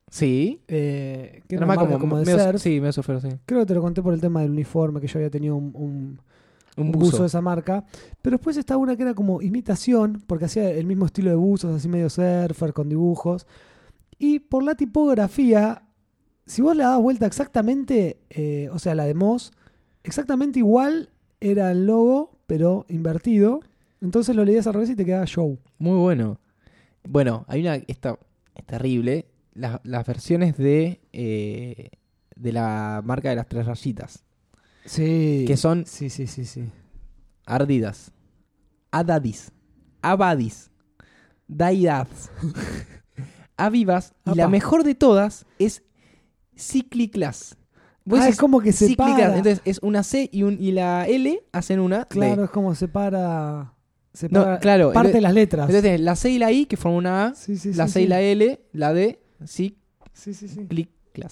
Sí. 0.10 0.62
eh, 0.68 1.44
que 1.48 1.56
era 1.56 1.64
Era 1.64 1.66
una 1.66 1.76
marca 1.76 1.86
como, 1.86 2.00
como, 2.00 2.18
de 2.20 2.26
medio- 2.26 2.44
surf. 2.44 2.62
Sí, 2.62 2.80
medio 2.80 2.94
surfero, 2.94 3.20
sí. 3.22 3.30
Creo 3.46 3.62
que 3.62 3.66
te 3.68 3.74
lo 3.74 3.82
conté 3.82 4.02
por 4.02 4.14
el 4.14 4.22
tema 4.22 4.42
del 4.42 4.52
uniforme, 4.52 5.00
que 5.02 5.08
yo 5.08 5.20
había 5.20 5.30
tenido 5.30 5.56
un, 5.56 5.72
un- 5.76 6.20
Un 6.78 6.86
un 6.88 6.92
buzo. 6.92 7.06
buzo 7.12 7.24
de 7.24 7.28
esa 7.28 7.42
marca. 7.42 7.84
Pero 8.22 8.38
después 8.38 8.56
estaba 8.58 8.80
una 8.80 8.96
que 8.96 9.04
era 9.04 9.14
como 9.14 9.42
imitación, 9.42 10.24
porque 10.28 10.46
hacía 10.46 10.70
el 10.72 10.86
mismo 10.86 11.06
estilo 11.06 11.30
de 11.30 11.36
buzos, 11.36 11.76
así 11.76 11.88
medio 11.90 12.10
surfer, 12.10 12.72
con 12.74 12.88
dibujos. 12.90 13.46
Y 14.20 14.40
por 14.40 14.64
la 14.64 14.76
tipografía, 14.76 15.84
si 16.46 16.62
vos 16.62 16.76
le 16.76 16.84
dabas 16.84 17.02
vuelta 17.02 17.26
exactamente, 17.26 18.18
eh, 18.30 18.70
o 18.72 18.80
sea, 18.80 18.96
la 18.96 19.06
de 19.06 19.14
Moss, 19.14 19.52
exactamente 20.04 20.60
igual 20.60 21.10
era 21.42 21.72
el 21.72 21.86
logo, 21.86 22.32
pero 22.48 22.86
invertido. 22.90 23.60
Entonces 24.02 24.36
lo 24.36 24.46
leías 24.46 24.68
al 24.68 24.74
revés 24.76 24.90
y 24.92 24.96
te 24.96 25.06
quedaba 25.06 25.26
show. 25.26 25.58
Muy 25.78 25.98
bueno. 25.98 26.40
Bueno, 27.08 27.46
hay 27.48 27.62
una. 27.62 27.76
Esta 27.76 28.18
es 28.56 28.66
terrible. 28.66 29.28
Las, 29.54 29.80
las 29.84 30.06
versiones 30.06 30.58
de. 30.58 31.02
eh, 31.14 31.90
de 32.36 32.52
la 32.54 33.02
marca 33.04 33.30
de 33.30 33.36
las 33.36 33.48
tres 33.48 33.66
rayitas. 33.66 34.24
Sí. 34.86 35.44
Que 35.48 35.58
son 35.58 35.86
Sí, 35.88 36.10
sí, 36.12 36.28
sí, 36.28 36.46
sí. 36.46 36.70
Ardidas, 37.46 38.12
Adadis, 38.92 39.52
Abadis, 40.02 40.70
Daidas, 41.48 42.30
Avivas. 43.58 44.14
Y 44.26 44.36
la 44.36 44.48
mejor 44.48 44.84
de 44.84 44.96
todas 44.96 45.46
es 45.60 45.84
Cicliclas. 46.56 47.58
Vos 48.06 48.20
Ah, 48.22 48.30
es 48.30 48.38
como 48.38 48.62
que 48.62 48.72
separa. 48.72 49.36
Entonces 49.38 49.62
es 49.66 49.80
una 49.82 50.04
C 50.04 50.30
y, 50.32 50.44
un, 50.44 50.58
y 50.62 50.72
la 50.72 51.08
L 51.08 51.42
hacen 51.52 51.80
una 51.80 52.00
D. 52.00 52.06
Claro, 52.10 52.44
es 52.46 52.50
como 52.52 52.74
separa. 52.76 53.74
Separa 54.18 54.54
No, 54.54 54.60
claro, 54.60 54.92
Parte 54.92 55.14
de 55.14 55.22
las 55.22 55.34
letras. 55.34 55.64
Entonces 55.64 55.84
tenés 55.84 56.02
la 56.02 56.16
C 56.16 56.30
y 56.30 56.40
la 56.40 56.52
I 56.52 56.66
que 56.66 56.78
forman 56.78 56.98
una 56.98 57.26
A, 57.28 57.36
sí, 57.36 57.58
sí, 57.58 57.74
la 57.74 57.88
sí, 57.88 57.94
C 57.94 58.02
y 58.02 58.08
la 58.08 58.22
L, 58.22 58.62
la 58.74 58.94
D. 58.94 59.20
Sí, 59.46 59.78
sí, 60.14 60.34
sí. 60.34 60.68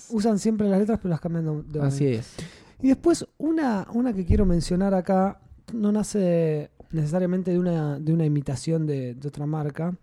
Usan 0.09 0.39
siempre 0.39 0.67
las 0.67 0.79
letras, 0.79 0.99
pero 1.01 1.09
las 1.09 1.19
cambian 1.19 1.71
de, 1.71 1.81
Así 1.81 2.07
es. 2.07 2.35
Y 2.81 2.87
después, 2.87 3.25
una, 3.37 3.87
una 3.93 4.13
que 4.13 4.25
quiero 4.25 4.45
mencionar 4.45 4.93
acá, 4.93 5.41
no 5.73 5.91
nace 5.91 6.71
necesariamente 6.91 7.51
de 7.51 7.59
una, 7.59 7.99
de 7.99 8.13
una 8.13 8.25
imitación 8.25 8.85
de, 8.85 9.15
de 9.15 9.27
otra 9.27 9.45
marca, 9.45 9.95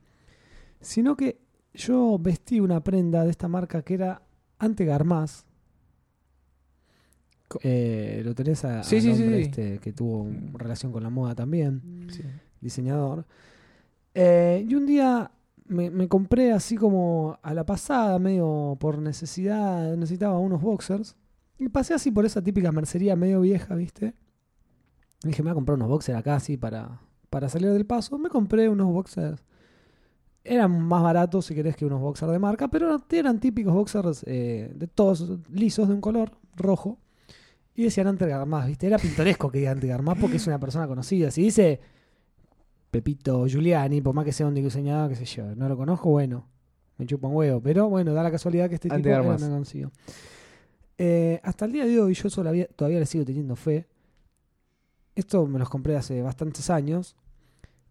sino 0.80 1.16
que 1.16 1.41
yo 1.74 2.18
vestí 2.18 2.61
una 2.61 2.83
prenda 2.83 3.24
de 3.24 3.30
esta 3.30 3.49
marca 3.49 3.83
que 3.83 3.95
era 3.95 4.22
Ante 4.59 4.85
Garmaz. 4.85 5.45
Eh, 7.62 8.22
lo 8.24 8.35
tenés 8.35 8.64
a, 8.64 8.83
Sí, 8.83 8.97
este 8.97 9.78
que 9.78 9.93
tuvo 9.93 10.26
relación 10.55 10.91
con 10.91 11.03
la 11.03 11.11
moda 11.11 11.35
también, 11.35 12.09
diseñador. 12.63 13.27
Eh, 14.15 14.65
y 14.67 14.75
un 14.75 14.87
día 14.87 15.31
me, 15.67 16.09
compré 16.09 16.53
así 16.53 16.77
como 16.77 17.39
a 17.43 17.55
la 17.55 17.65
pasada, 17.65 18.19
medio 18.19 18.77
por 18.81 18.99
necesidad, 18.99 19.97
necesitaba 19.97 20.39
unos 20.39 20.61
boxers. 20.63 21.17
Y 21.59 21.69
pasé 21.69 21.95
así 21.95 22.11
por 22.11 22.25
esa 22.25 22.43
típica 22.43 22.73
mercería 22.73 23.17
medio 23.17 23.41
vieja, 23.41 23.75
¿viste? 23.75 24.15
Dije, 25.23 25.43
me 25.43 25.51
voy 25.51 25.53
a 25.53 25.55
comprar 25.55 25.77
unos 25.77 25.89
boxers 25.89 26.19
acá 26.19 26.37
así 26.37 26.57
para, 26.57 27.01
para 27.31 27.49
salir 27.49 27.71
del 27.71 27.87
paso. 27.87 28.19
Me 28.19 28.29
compré 28.29 28.69
unos 28.69 28.89
boxers. 28.93 29.45
Eran 30.45 30.81
más 30.81 31.03
baratos, 31.03 31.47
si 31.47 31.55
querés, 31.55 31.77
que 31.77 31.87
unos 31.87 32.01
boxers 32.01 32.33
de 32.33 32.39
marca, 32.41 32.69
pero 32.69 33.01
eran 33.11 33.39
típicos 33.39 33.73
boxers 33.73 34.25
eh, 34.27 34.73
de 34.75 34.87
todos 34.89 35.39
lisos, 35.51 35.87
de 35.87 35.95
un 35.95 36.01
color 36.01 36.33
rojo. 36.57 36.99
Y 37.75 37.85
decían 37.85 38.09
Ante 38.09 38.27
Garmaz, 38.27 38.67
¿viste? 38.67 38.87
Era 38.89 38.99
pintoresco 38.99 39.51
que 39.51 39.59
diga 39.59 39.71
Ante 39.71 39.87
Garmaz 39.87 40.19
porque 40.21 40.37
es 40.37 40.47
una 40.47 40.59
persona 40.59 40.89
conocida. 40.89 41.31
Si 41.31 41.43
dice 41.43 41.81
Pepito 42.93 43.47
Giuliani, 43.49 44.01
por 44.03 44.14
más 44.14 44.24
que 44.24 44.32
sea 44.32 44.47
un 44.47 44.55
diseñador, 44.55 45.09
qué 45.09 45.16
sé 45.16 45.24
yo, 45.24 45.57
no 45.57 45.66
lo 45.68 45.76
conozco, 45.78 46.11
bueno, 46.11 46.47
me 46.99 47.07
chupa 47.07 47.26
un 47.26 47.34
huevo. 47.34 47.61
Pero 47.61 47.88
bueno, 47.88 48.12
da 48.12 48.22
la 48.22 48.30
casualidad 48.30 48.68
que 48.68 48.74
este 48.76 48.88
Ante 48.93 49.11
tipo 49.11 49.22
muy 49.24 49.36
conocido. 49.38 49.90
Eh, 50.99 51.40
hasta 51.43 51.64
el 51.64 51.72
día 51.72 51.86
de 51.86 51.99
hoy 51.99 52.12
yo 52.14 52.28
todavía, 52.30 52.66
todavía 52.76 53.01
le 53.01 53.07
sigo 53.07 53.24
teniendo 53.24 53.57
fe. 53.57 53.88
Esto 55.14 55.47
me 55.47 55.59
los 55.59 55.68
compré 55.70 55.97
hace 55.97 56.20
bastantes 56.22 56.68
años. 56.70 57.16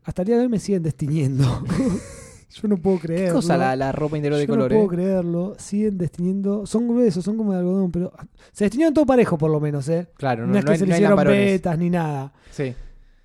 Hasta 0.03 0.21
el 0.21 0.27
día 0.27 0.35
de 0.37 0.43
hoy 0.43 0.49
me 0.49 0.59
siguen 0.59 0.83
destiñendo. 0.83 1.43
yo 2.51 2.67
no 2.67 2.77
puedo 2.77 2.97
¿Qué 2.99 3.07
creerlo. 3.07 3.35
cosa 3.35 3.57
la, 3.57 3.75
la 3.75 3.91
ropa 3.91 4.17
interior 4.17 4.39
de 4.39 4.45
Yo 4.45 4.53
color? 4.53 4.71
no 4.71 4.77
puedo 4.77 4.91
eh? 4.91 4.95
creerlo. 4.95 5.55
Siguen 5.57 5.97
destiñendo. 5.97 6.65
Son 6.67 6.87
gruesos, 6.87 7.25
son 7.25 7.37
como 7.37 7.53
de 7.53 7.59
algodón, 7.59 7.91
pero 7.91 8.13
se 8.51 8.65
destiñaron 8.65 8.93
todo 8.93 9.05
parejo 9.07 9.35
por 9.37 9.49
lo 9.49 9.59
menos, 9.59 9.89
¿eh? 9.89 10.07
Claro, 10.15 10.45
No, 10.45 10.53
no, 10.53 10.59
es 10.59 10.63
no 10.63 10.67
que 10.67 10.73
hay, 10.73 10.77
se 10.79 10.85
le 10.85 10.89
no 10.89 10.93
hay 10.93 10.99
hicieron 10.99 11.17
lamparones. 11.17 11.45
betas 11.51 11.77
ni 11.79 11.89
nada. 11.89 12.33
Sí. 12.51 12.73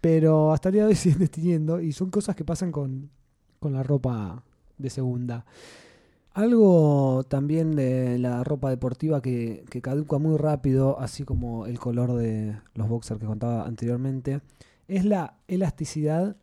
Pero 0.00 0.52
hasta 0.52 0.68
el 0.68 0.74
día 0.74 0.82
de 0.84 0.88
hoy 0.90 0.94
siguen 0.96 1.18
destiniendo 1.20 1.80
y 1.80 1.92
son 1.92 2.10
cosas 2.10 2.36
que 2.36 2.44
pasan 2.44 2.72
con, 2.72 3.10
con 3.60 3.72
la 3.72 3.82
ropa 3.82 4.42
de 4.78 4.90
segunda. 4.90 5.44
Algo 6.34 7.24
también 7.28 7.74
de 7.76 8.18
la 8.18 8.44
ropa 8.44 8.68
deportiva 8.68 9.22
que, 9.22 9.64
que 9.70 9.80
caduca 9.80 10.18
muy 10.18 10.36
rápido, 10.36 11.00
así 11.00 11.24
como 11.24 11.64
el 11.66 11.78
color 11.78 12.12
de 12.14 12.58
los 12.74 12.88
boxers 12.88 13.18
que 13.18 13.26
contaba 13.26 13.64
anteriormente, 13.66 14.42
es 14.86 15.06
la 15.06 15.38
elasticidad 15.48 16.36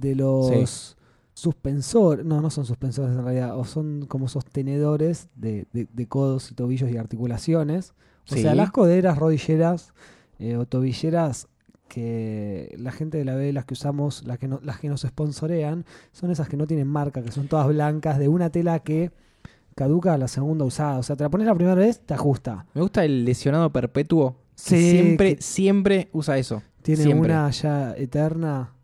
de 0.00 0.16
los 0.16 0.96
suspensores. 1.34 2.26
No, 2.26 2.40
no 2.40 2.50
son 2.50 2.66
suspensores 2.66 3.16
en 3.16 3.22
realidad, 3.24 3.56
o 3.56 3.64
son 3.64 4.06
como 4.06 4.26
sostenedores 4.26 5.28
de, 5.36 5.66
de- 5.72 5.86
de 5.92 6.06
codos 6.08 6.50
y 6.50 6.54
tobillos 6.56 6.90
y 6.90 6.96
articulaciones. 6.96 7.90
O 8.28 8.34
Sí. 8.34 8.42
sea, 8.42 8.56
las 8.56 8.72
coderas, 8.72 9.18
rodilleras 9.18 9.92
eh, 10.40 10.56
o 10.56 10.66
tobilleras 10.66 11.46
que 11.92 12.74
la 12.78 12.90
gente 12.90 13.18
de 13.18 13.24
la 13.26 13.34
B, 13.34 13.52
las 13.52 13.66
que 13.66 13.74
usamos, 13.74 14.24
las 14.26 14.38
que, 14.38 14.48
no- 14.48 14.60
las 14.62 14.80
que 14.80 14.88
nos 14.88 15.02
sponsorean, 15.02 15.84
son 16.12 16.30
esas 16.30 16.48
que 16.48 16.56
no 16.56 16.66
tienen 16.66 16.88
marca, 16.88 17.22
que 17.22 17.30
son 17.30 17.48
todas 17.48 17.68
blancas, 17.68 18.18
de 18.18 18.28
una 18.28 18.48
tela 18.50 18.78
que 18.78 19.10
caduca 19.74 20.14
a 20.14 20.18
la 20.18 20.26
segunda 20.28 20.64
usada. 20.64 20.98
O 20.98 21.02
sea, 21.02 21.16
te 21.16 21.22
la 21.24 21.28
pones 21.30 21.46
la 21.46 21.54
primera 21.54 21.74
vez, 21.74 22.00
te 22.00 22.14
ajusta. 22.14 22.64
Me 22.74 22.80
gusta 22.80 23.04
el 23.04 23.24
lesionado 23.26 23.70
perpetuo. 23.70 24.36
que 24.68 24.76
siempre, 24.90 25.36
que- 25.36 25.42
siempre 25.42 26.08
usa 26.12 26.38
eso. 26.38 26.62
Tiene 26.82 27.02
Siempre. 27.04 27.30
una 27.30 27.50
ya 27.50 27.94
eterna, 27.96 28.74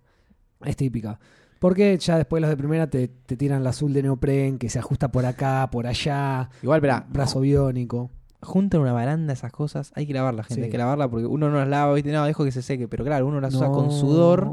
es 0.64 0.76
típica. 0.76 1.18
Porque 1.58 1.96
ya 1.98 2.16
después 2.16 2.40
los 2.40 2.48
de 2.50 2.56
primera 2.56 2.88
te, 2.88 3.08
te 3.08 3.36
tiran 3.36 3.64
la 3.64 3.70
azul 3.70 3.92
de 3.92 4.02
neopren, 4.02 4.58
que 4.58 4.68
se 4.70 4.78
ajusta 4.78 5.10
por 5.10 5.26
acá, 5.26 5.68
por 5.72 5.86
allá, 5.86 6.48
Igual, 6.62 6.80
verá, 6.80 7.06
brazo 7.10 7.40
biónico. 7.40 8.10
Juntan 8.40 8.80
una 8.80 8.92
baranda 8.92 9.32
esas 9.32 9.50
cosas, 9.52 9.90
hay 9.94 10.06
que 10.06 10.14
lavarla, 10.14 10.42
gente, 10.44 10.54
Sí. 10.56 10.64
hay 10.66 10.70
que 10.70 10.78
lavarla 10.78 11.08
porque 11.08 11.26
uno 11.26 11.50
no 11.50 11.58
las 11.58 11.68
lava, 11.68 11.92
¿viste? 11.94 12.12
No, 12.12 12.24
dejo 12.24 12.44
que 12.44 12.52
se 12.52 12.62
seque, 12.62 12.86
pero 12.88 13.04
claro, 13.04 13.26
uno 13.26 13.40
las 13.40 13.54
usa 13.54 13.68
con 13.68 13.90
sudor. 13.90 14.48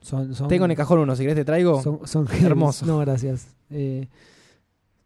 Son, 0.00 0.34
son, 0.34 0.48
Tengo 0.48 0.66
en 0.66 0.70
el 0.72 0.76
cajón 0.76 0.98
uno, 1.00 1.16
si 1.16 1.22
querés 1.22 1.36
te 1.36 1.44
traigo. 1.44 1.82
Son, 1.82 2.00
son 2.06 2.26
Hermoso. 2.42 2.84
No, 2.86 2.98
gracias. 2.98 3.48
Eh, 3.70 4.08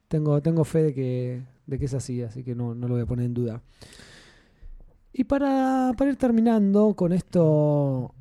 tengo, 0.09 0.43
tengo 0.43 0.65
fe 0.65 0.83
de 0.83 0.95
que, 0.95 1.43
de 1.67 1.79
que 1.79 1.85
es 1.85 1.95
así, 1.95 2.23
así 2.23 2.43
que 2.43 2.55
no, 2.55 2.75
no 2.75 2.89
lo 2.89 2.95
voy 2.95 3.03
a 3.03 3.07
poner 3.07 3.27
en 3.27 3.35
duda. 3.35 3.63
Y 5.13 5.25
para, 5.25 5.93
para 5.97 6.11
ir 6.11 6.17
terminando 6.17 6.95
con 6.95 7.13
esto, 7.13 8.13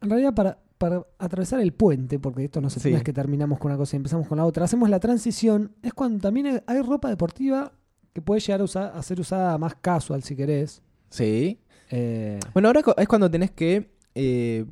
en 0.00 0.10
realidad 0.10 0.34
para, 0.34 0.58
para 0.78 1.02
atravesar 1.18 1.60
el 1.60 1.72
puente, 1.72 2.18
porque 2.18 2.44
esto 2.44 2.60
no, 2.60 2.68
se, 2.70 2.80
Sí. 2.80 2.92
es 2.92 3.02
que 3.02 3.12
terminamos 3.12 3.58
con 3.58 3.70
una 3.70 3.78
cosa 3.78 3.96
y 3.96 3.98
empezamos 3.98 4.28
con 4.28 4.38
la 4.38 4.44
otra, 4.44 4.64
hacemos 4.64 4.88
la 4.90 5.00
transición, 5.00 5.72
es 5.82 5.92
cuando 5.94 6.18
también 6.20 6.62
hay 6.66 6.82
ropa 6.82 7.08
deportiva 7.08 7.72
que 8.12 8.20
puede 8.22 8.40
llegar 8.40 8.60
a, 8.60 8.64
usar- 8.64 8.92
a 8.94 9.02
ser 9.02 9.20
usada 9.20 9.56
más 9.58 9.74
casual 9.80 10.22
si 10.22 10.36
querés. 10.36 10.82
Sí. 11.10 11.58
Eh, 11.90 12.38
Bueno, 12.52 12.68
ahora 12.68 12.80
es 12.96 13.08
cuando 13.08 13.30
tenés 13.30 13.50
que 13.50 13.90
eh, 14.14 14.64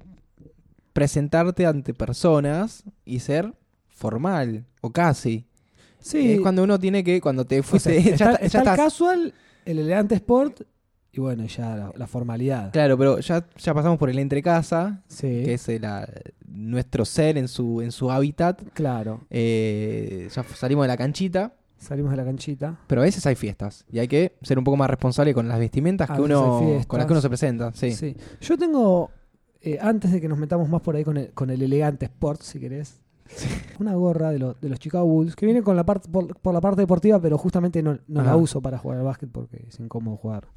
presentarte 0.93 1.67
ante 1.67 1.95
personas 1.95 2.85
y 3.05 3.21
ser 3.21 3.53
formal, 3.89 4.65
o 4.81 4.91
casi. 4.91 5.47
sí, 5.99 6.33
Es 6.33 6.41
cuando 6.41 6.63
uno 6.65 6.79
tiene 6.79 7.05
que, 7.05 7.21
cuando 7.21 7.45
te 7.45 7.61
o 7.61 7.63
sea, 7.63 7.71
fuiste, 7.71 8.03
ya, 8.17 8.33
está, 8.33 8.39
ya 8.41 8.47
está 8.47 8.59
el 8.61 8.65
estás- 8.69 8.77
casual, 8.77 9.35
el 9.65 9.79
elegante 9.79 10.15
sport 10.15 10.63
y 11.13 11.21
bueno, 11.21 11.45
ya 11.47 11.77
la, 11.77 11.93
la 11.97 12.07
formalidad. 12.07 12.73
Claro, 12.73 12.97
pero 12.97 13.19
ya, 13.19 13.45
ya 13.59 13.75
pasamos 13.75 13.99
por 13.99 14.09
el 14.11 14.19
entrecasa, 14.19 15.03
Sí, 15.09 15.43
que 15.45 15.55
es 15.55 15.69
nuestro 16.47 17.05
ser 17.05 17.37
en 17.37 17.49
su, 17.49 17.81
en 17.83 17.93
su 17.93 18.11
hábitat. 18.11 18.63
claro. 18.73 19.21
Eh, 19.31 20.29
ya 20.35 20.43
salimos 20.45 20.85
de 20.85 20.89
la 20.89 20.97
canchita, 20.97 21.55
Salimos 21.81 22.11
de 22.13 22.17
la 22.19 22.25
canchita. 22.25 22.79
pero 22.87 23.01
a 23.01 23.05
veces 23.05 23.25
hay 23.27 23.35
fiestas 23.35 23.85
y 23.91 23.99
hay 23.99 24.07
que 24.07 24.37
ser 24.43 24.59
un 24.59 24.65
poco 24.65 24.77
más 24.77 24.89
responsable 24.89 25.33
con 25.35 25.49
las 25.49 25.59
vestimentas 25.59 26.09
A 26.11 26.15
que 26.15 26.21
uno, 26.23 26.61
con 26.87 26.99
las 26.99 27.07
que 27.07 27.13
uno 27.15 27.21
se 27.23 27.29
presenta. 27.29 27.73
Sí. 27.75 27.91
Sí. 27.93 28.15
Yo 28.41 28.57
tengo, 28.59 29.11
eh, 29.63 29.79
antes 29.81 30.13
de 30.13 30.21
que 30.21 30.29
nos 30.29 30.39
metamos 30.39 30.69
más 30.69 30.83
por 30.83 30.95
ahí 30.95 31.05
con 31.05 31.17
el, 31.17 31.33
con 31.33 31.51
el 31.51 31.61
elegante 31.63 32.05
sport, 32.05 32.43
si 32.43 32.61
querés, 32.61 33.01
una 33.79 33.95
gorra 33.95 34.31
de, 34.31 34.39
lo- 34.39 34.55
de 34.55 34.69
los 34.69 34.79
Chicago 34.79 35.07
Bulls 35.07 35.35
que 35.37 35.47
viene 35.47 35.63
con 35.63 35.75
la 35.75 35.85
parte 35.87 36.09
por, 36.11 36.37
por 36.39 36.53
la 36.53 36.61
parte 36.61 36.83
deportiva, 36.83 37.19
pero 37.21 37.39
justamente 37.39 37.83
no, 37.83 37.99
no 38.09 38.23
la 38.23 38.37
uso 38.37 38.61
para 38.61 38.77
jugar 38.77 38.99
al 38.99 39.05
básquet 39.05 39.31
porque 39.31 39.65
es 39.69 39.81
incómodo 39.81 40.17
jugar 40.19 40.49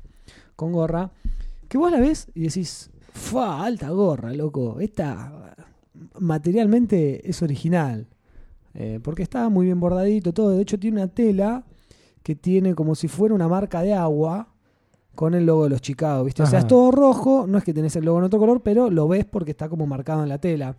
con 0.55 0.71
gorra. 0.73 1.09
Que 1.69 1.77
vos 1.77 1.91
la 1.91 1.99
ves 1.99 2.27
y 2.35 2.41
decís, 2.43 2.89
¡fa! 3.13 3.63
Alta 3.63 3.89
gorra, 3.89 4.33
loco. 4.33 4.79
Esta 4.79 5.55
materialmente 6.19 7.29
es 7.29 7.41
original. 7.41 8.07
Eh, 8.75 8.99
porque 9.03 9.23
está 9.23 9.49
muy 9.49 9.65
bien 9.67 9.79
bordadito, 9.79 10.33
todo. 10.33 10.51
De 10.51 10.61
hecho, 10.61 10.79
tiene 10.79 11.01
una 11.01 11.07
tela 11.07 11.63
que 12.23 12.35
tiene 12.35 12.73
como 12.73 12.95
si 12.95 13.07
fuera 13.07 13.35
una 13.35 13.47
marca 13.47 13.81
de 13.81 13.93
agua 13.93 14.47
con 15.13 15.35
el 15.35 15.45
logo 15.45 15.65
de 15.65 15.69
los 15.69 15.81
Chicago, 15.81 16.23
¿viste? 16.23 16.41
O 16.41 16.47
sea, 16.47 16.59
es 16.59 16.67
todo 16.67 16.89
rojo, 16.89 17.45
no 17.47 17.57
es 17.57 17.63
que 17.63 17.73
tenés 17.73 17.95
el 17.95 18.05
logo 18.05 18.17
en 18.17 18.23
otro 18.23 18.39
color, 18.39 18.61
pero 18.63 18.89
lo 18.89 19.07
ves 19.07 19.25
porque 19.25 19.51
está 19.51 19.69
como 19.69 19.85
marcado 19.85 20.23
en 20.23 20.29
la 20.29 20.39
tela. 20.39 20.75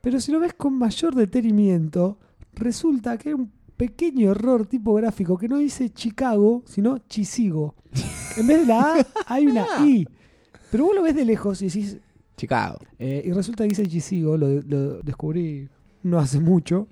Pero 0.00 0.20
si 0.20 0.30
lo 0.30 0.38
ves 0.38 0.54
con 0.54 0.78
mayor 0.78 1.14
detenimiento, 1.16 2.18
resulta 2.52 3.18
que 3.18 3.30
hay 3.30 3.34
un 3.34 3.50
pequeño 3.76 4.30
error 4.30 4.66
tipográfico 4.66 5.36
que 5.36 5.48
no 5.48 5.58
dice 5.58 5.90
Chicago, 5.90 6.62
sino 6.66 6.98
Chisigo. 7.08 7.74
En 8.36 8.46
vez 8.46 8.60
de 8.60 8.66
la 8.66 8.94
A, 8.94 9.06
hay 9.26 9.46
una 9.46 9.66
I. 9.84 10.06
Pero 10.70 10.84
vos 10.84 10.94
lo 10.94 11.02
ves 11.02 11.16
de 11.16 11.24
lejos 11.24 11.60
y 11.62 11.66
decís, 11.66 11.98
Chicago. 12.36 12.78
eh, 12.98 13.22
y 13.24 13.32
resulta 13.32 13.64
que 13.64 13.70
dice 13.70 13.86
Chisigo, 13.86 14.36
lo, 14.36 14.60
lo 14.62 15.00
descubrí 15.00 15.68
no 16.02 16.18
hace 16.18 16.40
mucho. 16.40 16.88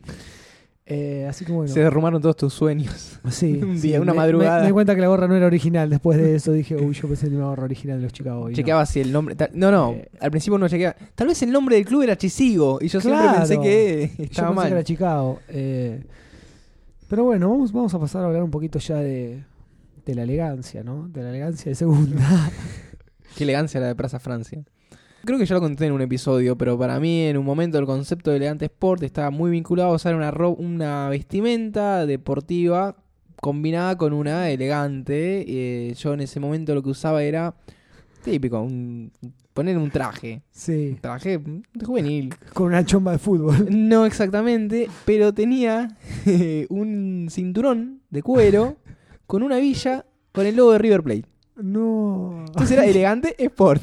Eh, 0.88 1.26
así 1.28 1.44
que 1.44 1.50
bueno. 1.50 1.72
Se 1.72 1.80
derrumbaron 1.80 2.22
todos 2.22 2.36
tus 2.36 2.52
sueños. 2.54 3.18
Sí, 3.30 3.54
Un 3.62 3.76
sí, 3.78 3.88
día, 3.88 4.00
una 4.00 4.12
me- 4.12 4.18
madrugada. 4.18 4.56
Me, 4.58 4.60
me 4.62 4.66
di 4.68 4.72
cuenta 4.72 4.94
que 4.94 5.00
la 5.00 5.08
gorra 5.08 5.26
no 5.26 5.34
era 5.34 5.46
original. 5.46 5.90
Después 5.90 6.16
de 6.16 6.36
eso 6.36 6.52
dije, 6.52 6.76
uy, 6.76 6.94
yo 6.94 7.08
pensé 7.08 7.26
en 7.26 7.36
una 7.36 7.46
gorra 7.46 7.64
original 7.64 7.96
de 7.98 8.04
los 8.04 8.12
Chicago. 8.12 8.48
no. 8.48 8.54
Chequeaba 8.54 8.86
si 8.86 9.00
el 9.00 9.10
nombre. 9.10 9.34
No, 9.52 9.72
no. 9.72 9.92
Eh, 9.94 10.08
al 10.20 10.30
principio 10.30 10.54
uno 10.54 10.68
chequeaba. 10.68 10.94
Tal 11.16 11.26
vez 11.26 11.42
el 11.42 11.50
nombre 11.50 11.74
del 11.74 11.84
club 11.84 12.02
era 12.02 12.16
Chisigo. 12.16 12.78
Y 12.80 12.86
yo 12.88 13.00
siempre 13.00 13.20
Claro. 13.22 13.38
pensé 13.38 13.58
que 13.60 14.12
Yo 14.16 14.24
estaba 14.24 14.48
pensé 14.50 14.54
mal. 14.54 14.66
que 14.68 14.72
era 14.74 14.84
Chicago. 14.84 15.40
eh, 15.48 16.04
pero 17.08 17.24
bueno, 17.24 17.50
vamos, 17.50 17.72
vamos 17.72 17.92
a 17.94 17.98
pasar 18.00 18.22
a 18.22 18.26
hablar 18.26 18.42
un 18.44 18.50
poquito 18.50 18.78
ya 18.80 18.96
de, 18.96 19.42
de 20.04 20.14
la 20.14 20.22
elegancia, 20.22 20.82
¿no? 20.84 21.08
De 21.08 21.22
la 21.22 21.30
elegancia 21.30 21.68
de 21.70 21.74
segunda. 21.76 22.20
Qué 23.36 23.44
elegancia 23.44 23.80
la 23.80 23.88
de 23.88 23.94
Plaza 23.96 24.18
Francia. 24.20 24.62
Creo 25.26 25.38
que 25.38 25.44
ya 25.46 25.54
lo 25.56 25.60
conté 25.60 25.86
en 25.86 25.92
un 25.92 26.00
episodio, 26.00 26.56
pero 26.56 26.78
para 26.78 26.98
mí 27.00 27.22
en 27.22 27.36
un 27.36 27.44
momento 27.44 27.78
el 27.78 27.84
concepto 27.84 28.30
de 28.30 28.36
elegante 28.38 28.64
sport 28.66 29.02
estaba 29.02 29.30
muy 29.30 29.50
vinculado 29.50 29.90
a 29.90 29.94
usar 29.96 30.14
una, 30.14 30.30
una 30.56 31.08
vestimenta 31.08 32.06
deportiva 32.06 32.96
combinada 33.40 33.98
con 33.98 34.12
una 34.12 34.48
elegante. 34.50 35.44
Eh, 35.46 35.94
yo 35.94 36.14
en 36.14 36.20
ese 36.20 36.38
momento 36.40 36.74
lo 36.74 36.82
que 36.82 36.90
usaba 36.90 37.22
era 37.24 37.54
típico, 38.24 38.60
un- 38.60 39.10
poner 39.52 39.76
un 39.78 39.90
traje. 39.90 40.42
sí, 40.50 40.90
Un 40.92 40.98
traje 41.00 41.40
juvenil. 41.84 42.32
con 42.54 42.66
una 42.66 42.84
chomba 42.84 43.12
de 43.12 43.18
fútbol. 43.18 43.66
No 43.70 44.06
exactamente, 44.06 44.88
pero 45.04 45.34
tenía 45.34 45.96
eh, 46.24 46.66
un 46.70 47.26
cinturón 47.30 48.00
de 48.10 48.22
cuero 48.22 48.76
con 49.26 49.42
una 49.42 49.56
villa 49.58 50.06
con 50.32 50.46
el 50.46 50.54
logo 50.56 50.72
de 50.72 50.78
River 50.78 51.02
Plate. 51.02 51.24
No. 51.56 52.44
Entonces 52.46 52.72
era 52.72 52.84
elegante 52.86 53.34
sport. 53.42 53.82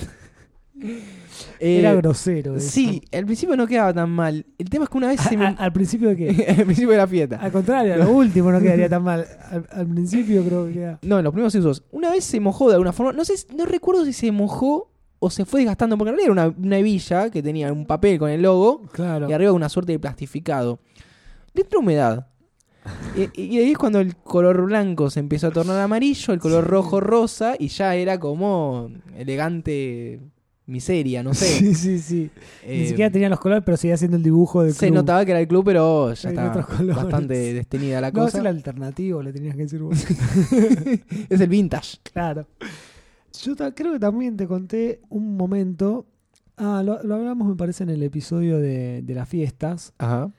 Era 1.59 1.91
Eh, 1.91 1.95
grosero. 1.97 2.55
eso. 2.55 2.69
Sí, 2.69 3.01
al 3.11 3.25
principio 3.25 3.55
no 3.55 3.67
quedaba 3.67 3.93
tan 3.93 4.09
mal. 4.09 4.45
El 4.57 4.69
tema 4.69 4.83
es 4.85 4.89
que 4.89 4.97
una 4.97 5.07
vez 5.09 5.21
se 5.21 5.37
me... 5.37 5.47
al 5.47 5.73
principio 5.73 6.09
de 6.09 6.15
qué? 6.15 6.45
al 6.57 6.65
principio 6.65 6.91
de 6.91 6.97
la 6.97 7.07
fiesta. 7.07 7.37
Al 7.37 7.51
contrario, 7.51 7.93
a 7.93 7.97
lo 7.97 8.09
último 8.11 8.51
no 8.51 8.59
quedaría 8.59 8.89
tan 8.89 9.03
mal. 9.05 9.25
Al, 9.49 9.67
al 9.71 9.87
principio 9.87 10.43
creo 10.43 10.67
que 10.67 10.73
queda. 10.73 10.99
No, 11.01 11.17
en 11.19 11.23
los 11.23 11.33
primeros 11.33 11.55
usos. 11.55 11.83
Una 11.91 12.09
vez 12.11 12.23
se 12.23 12.39
mojó 12.39 12.67
de 12.69 12.73
alguna 12.75 12.93
forma. 12.93 13.13
No 13.13 13.25
sé, 13.25 13.33
no 13.55 13.65
recuerdo 13.65 14.05
si 14.05 14.13
se 14.13 14.31
mojó 14.31 14.91
o 15.19 15.29
se 15.29 15.45
fue 15.45 15.61
desgastando. 15.61 15.97
Porque 15.97 16.09
en 16.11 16.17
realidad 16.17 16.37
era 16.37 16.47
una, 16.49 16.55
una 16.67 16.77
hebilla 16.79 17.29
que 17.29 17.41
tenía 17.43 17.71
un 17.71 17.85
papel 17.85 18.19
con 18.19 18.29
el 18.29 18.41
logo 18.41 18.83
Claro. 18.91 19.29
y 19.29 19.33
arriba 19.33 19.51
una 19.53 19.69
suerte 19.69 19.91
de 19.93 19.99
plastificado. 19.99 20.79
Dentro 21.53 21.79
humedad. 21.79 22.27
Y, 23.15 23.41
y 23.41 23.59
ahí 23.59 23.71
es 23.71 23.77
cuando 23.77 23.99
el 24.01 24.15
color 24.17 24.61
blanco 24.65 25.09
se 25.09 25.21
empezó 25.21 25.47
a 25.47 25.51
tornar 25.51 25.79
amarillo, 25.79 26.33
el 26.33 26.39
color 26.41 26.65
rojo 26.67 26.99
rosa 26.99 27.55
y 27.57 27.69
ya 27.69 27.95
era 27.95 28.19
como 28.19 28.89
elegante 29.15 30.19
miseria, 30.65 31.23
no 31.23 31.33
sé. 31.33 31.45
Sí, 31.45 31.73
sí, 31.75 31.99
sí. 31.99 32.29
Ni 32.67 32.73
Eh, 32.83 32.87
siquiera 32.87 33.11
tenía 33.11 33.29
los 33.29 33.39
colores, 33.39 33.63
pero 33.65 33.77
seguía 33.77 33.95
haciendo 33.95 34.17
el 34.17 34.23
dibujo 34.23 34.63
del 34.63 34.73
se 34.73 34.87
club. 34.87 34.95
notaba 34.95 35.25
que 35.25 35.31
era 35.31 35.39
el 35.41 35.47
club, 35.47 35.65
pero 35.65 36.13
ya 36.13 36.29
estaba 36.29 36.67
bastante 36.95 37.53
destenida 37.53 37.99
la 38.01 38.11
No, 38.11 38.19
es 38.25 38.31
cosa. 38.31 38.39
el 38.39 38.47
alternativo, 38.47 39.21
le 39.21 39.33
tenías 39.33 39.55
que 39.55 39.63
decir 39.63 39.81
vos. 39.81 39.97
es 41.29 41.41
el 41.41 41.47
vintage. 41.49 41.97
claro. 42.11 42.47
Yo 43.41 43.55
creo 43.55 43.93
que 43.93 43.99
también 43.99 44.37
te 44.37 44.47
conté 44.47 45.01
un 45.09 45.35
momento. 45.35 46.05
Ah, 46.55 46.83
lo, 46.85 47.01
lo 47.03 47.15
hablamos, 47.15 47.47
me 47.47 47.55
parece, 47.55 47.83
en 47.83 47.89
el 47.89 48.03
episodio 48.03 48.59
de, 48.59 49.01
de 49.01 49.15
las 49.15 49.27
fiestas. 49.27 49.91
Ajá. 49.97 50.31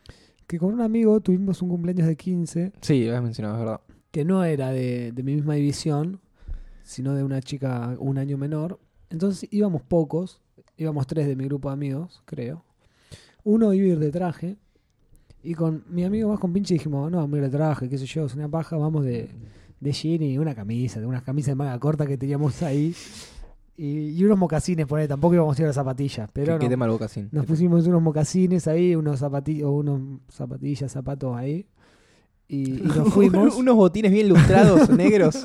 Que 0.46 0.58
con 0.58 0.72
un 0.74 0.80
amigo 0.80 1.20
tuvimos 1.20 1.60
un 1.60 1.70
cumpleaños 1.70 2.06
de 2.06 2.16
15 2.16 2.72
Sí, 2.82 3.04
lo 3.06 3.16
has 3.16 3.22
mencionado, 3.22 3.54
es 3.56 3.60
verdad. 3.60 3.80
que 4.12 4.24
no 4.24 4.44
era 4.44 4.70
de, 4.70 5.10
de 5.10 5.22
mi 5.24 5.34
misma 5.34 5.54
división, 5.54 6.20
sino 6.84 7.14
de 7.14 7.24
una 7.24 7.40
chica 7.40 7.96
un 7.98 8.16
año 8.18 8.38
menor. 8.38 8.78
Entonces 9.10 9.48
íbamos 9.52 9.82
pocos, 9.82 10.40
íbamos 10.76 11.06
tres 11.06 11.26
de 11.26 11.36
mi 11.36 11.44
grupo 11.44 11.68
de 11.68 11.74
amigos, 11.74 12.22
creo. 12.24 12.64
Uno 13.44 13.72
iba 13.72 13.84
a 13.86 13.88
ir 13.90 13.98
de 13.98 14.10
traje, 14.10 14.56
y 15.42 15.54
con 15.54 15.84
mi 15.90 16.04
amigo 16.04 16.30
más 16.30 16.38
con 16.40 16.52
pinche 16.52 16.74
dijimos, 16.74 17.10
no, 17.10 17.18
vamos 17.18 17.34
a 17.34 17.36
ir 17.38 17.42
de 17.44 17.50
traje, 17.50 17.88
qué 17.88 17.98
sé 17.98 18.06
yo, 18.06 18.24
es 18.26 18.34
una 18.34 18.48
paja, 18.48 18.76
vamos 18.76 19.04
de, 19.04 19.28
de 19.80 19.92
jean 19.92 20.22
y 20.22 20.38
una 20.38 20.54
camisa, 20.54 21.00
de 21.00 21.06
unas 21.06 21.22
camisas 21.22 21.48
de 21.48 21.54
manga 21.56 21.78
corta 21.78 22.06
que 22.06 22.16
teníamos 22.16 22.62
ahí. 22.62 22.94
Y, 23.76 24.10
y 24.10 24.24
unos 24.24 24.38
mocasines, 24.38 24.86
por 24.86 25.00
ahí, 25.00 25.08
tampoco 25.08 25.34
íbamos 25.34 25.58
a 25.58 25.62
ir 25.62 25.68
a 25.68 25.72
zapatillas, 25.72 26.30
pero 26.32 26.54
Qué- 26.54 26.58
qué 26.60 26.64
no. 26.66 26.70
tema 26.70 26.84
el 26.86 26.92
bocacín. 26.92 27.28
Nos 27.32 27.44
pusimos 27.44 27.86
unos 27.86 28.00
mocasines 28.00 28.66
ahí, 28.68 28.94
unos 28.94 29.18
zapatillas, 29.18 29.66
unos 29.68 30.20
zapatillas, 30.30 30.90
zapatos 30.92 31.36
ahí. 31.36 31.66
Y, 32.48 32.78
y 32.78 32.82
nos 32.82 33.12
fuimos. 33.12 33.56
Unos 33.56 33.74
botines 33.74 34.12
bien 34.12 34.28
lustrados, 34.28 34.88
negros. 34.96 35.44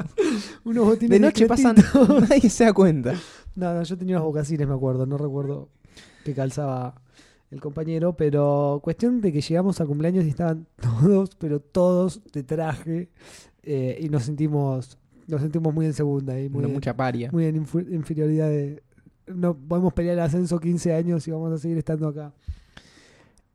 unos 0.65 0.85
botines 0.85 1.09
De 1.11 1.19
noche 1.19 1.45
pasan, 1.47 1.75
nadie 2.29 2.49
se 2.49 2.65
da 2.65 2.73
cuenta. 2.73 3.13
No, 3.55 3.73
no, 3.73 3.83
yo 3.83 3.97
tenía 3.97 4.17
unos 4.17 4.27
mocasines, 4.27 4.67
me 4.67 4.73
acuerdo. 4.73 5.05
No 5.05 5.17
recuerdo 5.17 5.69
qué 6.23 6.33
calzaba 6.33 7.01
el 7.51 7.59
compañero. 7.61 8.13
Pero 8.15 8.79
cuestión 8.83 9.21
de 9.21 9.31
que 9.31 9.41
llegamos 9.41 9.79
al 9.81 9.87
cumpleaños 9.87 10.25
y 10.25 10.29
estaban 10.29 10.67
todos, 10.81 11.31
pero 11.37 11.59
todos 11.59 12.21
de 12.31 12.43
traje. 12.43 13.09
eh, 13.63 13.97
y 14.01 14.09
nos 14.09 14.23
sentimos 14.23 14.97
nos 15.27 15.41
sentimos 15.41 15.73
muy 15.73 15.85
en 15.85 15.93
segunda. 15.93 16.33
muy, 16.49 16.63
en- 16.65 16.73
mucha 16.73 16.95
paria. 16.95 17.29
muy 17.31 17.45
en 17.45 17.55
inferioridad 17.57 18.47
de... 18.49 18.81
No 19.27 19.55
podemos 19.55 19.93
pelear 19.93 20.15
el 20.15 20.23
ascenso 20.23 20.59
15 20.59 20.91
años 20.93 21.27
y 21.27 21.31
vamos 21.31 21.53
a 21.53 21.57
seguir 21.59 21.77
estando 21.77 22.07
acá. 22.07 22.33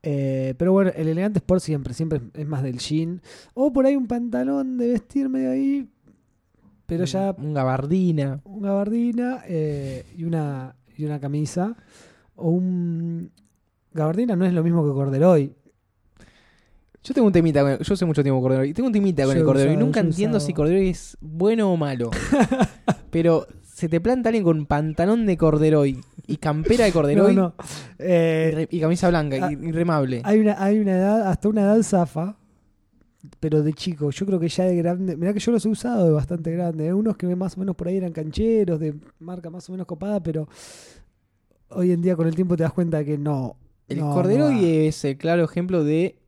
Eh, 0.07 0.52
pero 0.59 0.72
bueno, 0.72 0.90
el 0.94 1.09
elegante 1.09 1.38
sport 1.38 1.62
siempre, 1.62 1.94
siempre 1.94 2.20
es 2.34 2.46
más 2.46 2.62
del 2.62 2.78
jean. 2.78 3.22
O 3.55 3.72
por 3.72 3.86
ahí 3.86 3.96
un 3.96 4.07
pantalón 4.07 4.76
de 4.76 4.88
vestir 4.88 5.28
medio 5.30 5.50
ahí, 5.50 5.88
pero 6.86 7.05
ya 7.07 7.34
Un 7.38 7.55
gabardina. 7.55 8.40
una 8.44 8.68
gabardina 8.68 9.42
eh, 9.48 10.05
y, 10.16 10.24
una, 10.24 10.76
y 10.96 11.05
una 11.07 11.18
camisa. 11.20 11.74
O 12.36 12.50
un... 12.50 13.30
Gabardina 13.94 14.36
no 14.36 14.44
es 14.44 14.52
lo 14.52 14.62
mismo 14.62 14.84
que 14.86 14.92
corderoy. 14.92 15.55
Yo 17.02 17.12
tengo 17.14 17.26
un 17.26 17.32
temita 17.32 17.62
con 17.62 17.70
el- 17.72 17.78
yo 17.78 17.96
sé 17.96 18.05
mucho 18.07 18.22
tiempo 18.22 18.40
con 18.40 18.48
Corderoy. 18.50 18.72
Tengo 18.72 18.86
un 18.88 18.92
temita 18.92 19.24
con 19.24 19.32
Yo 19.34 19.36
el 19.38 19.42
he 19.42 19.44
Corderoy. 19.46 19.72
usado, 19.74 19.84
Nunca 19.86 20.00
yo 20.00 20.07
he 20.07 20.11
entiendo 20.11 20.36
usado. 20.38 20.46
si 20.46 20.55
Corderoy 20.55 20.88
es 20.88 21.16
bueno 21.20 21.72
o 21.72 21.76
malo. 21.76 22.11
Pero 23.11 23.46
se 23.62 23.88
te 23.88 24.00
planta 24.00 24.30
alguien 24.30 24.44
con 24.44 24.66
pantalón 24.66 25.26
de 25.26 25.36
Corderoy 25.36 26.00
y 26.13 26.13
campera 26.39 26.85
de 26.85 26.93
Corderoy 26.93 27.35
no. 27.35 27.55
y 27.59 27.62
Eh, 27.99 28.66
y 28.70 28.81
camisa 28.81 29.09
blanca, 29.09 29.37
ah, 29.47 29.53
y 29.53 29.68
irremable. 29.68 30.20
Hay 30.25 30.41
una, 30.41 30.62
hay 30.62 30.79
una 30.79 30.93
edad, 30.97 31.29
hasta 31.29 31.49
una 31.49 31.62
edad 31.62 31.83
zafa, 31.83 32.37
pero 33.41 33.62
de 33.62 33.72
chico. 33.72 34.11
Yo 34.11 34.27
creo 34.27 34.41
que 34.41 34.49
ya 34.49 34.64
de 34.64 34.77
grande, 34.77 35.16
mirá 35.16 35.33
que 35.33 35.41
yo 35.41 35.53
los 35.53 35.64
he 35.64 35.68
usado 35.68 36.05
de 36.07 36.11
bastante 36.12 36.51
grande. 36.51 36.87
¿eh? 36.87 36.93
Unos 36.95 37.16
que 37.16 37.35
más 37.37 37.57
o 37.57 37.61
menos 37.61 37.77
por 37.77 37.89
ahí 37.89 37.97
eran 37.97 38.12
cancheros, 38.12 38.81
de 38.81 38.95
marca 39.18 39.51
más 39.51 39.68
o 39.68 39.72
menos 39.72 39.87
copada, 39.87 40.22
pero 40.22 40.49
hoy 41.70 41.93
en 41.93 42.03
día 42.03 42.16
con 42.16 42.27
el 42.27 42.35
tiempo 42.35 42.57
te 42.57 42.62
das 42.62 42.72
cuenta 42.72 43.05
que 43.05 43.18
no. 43.18 43.57
El 43.89 43.99
no, 44.01 44.12
Corderoy 44.14 44.55
no 44.55 44.61
es 44.66 45.05
el 45.05 45.16
claro 45.18 45.45
ejemplo 45.45 45.85
de 45.85 46.18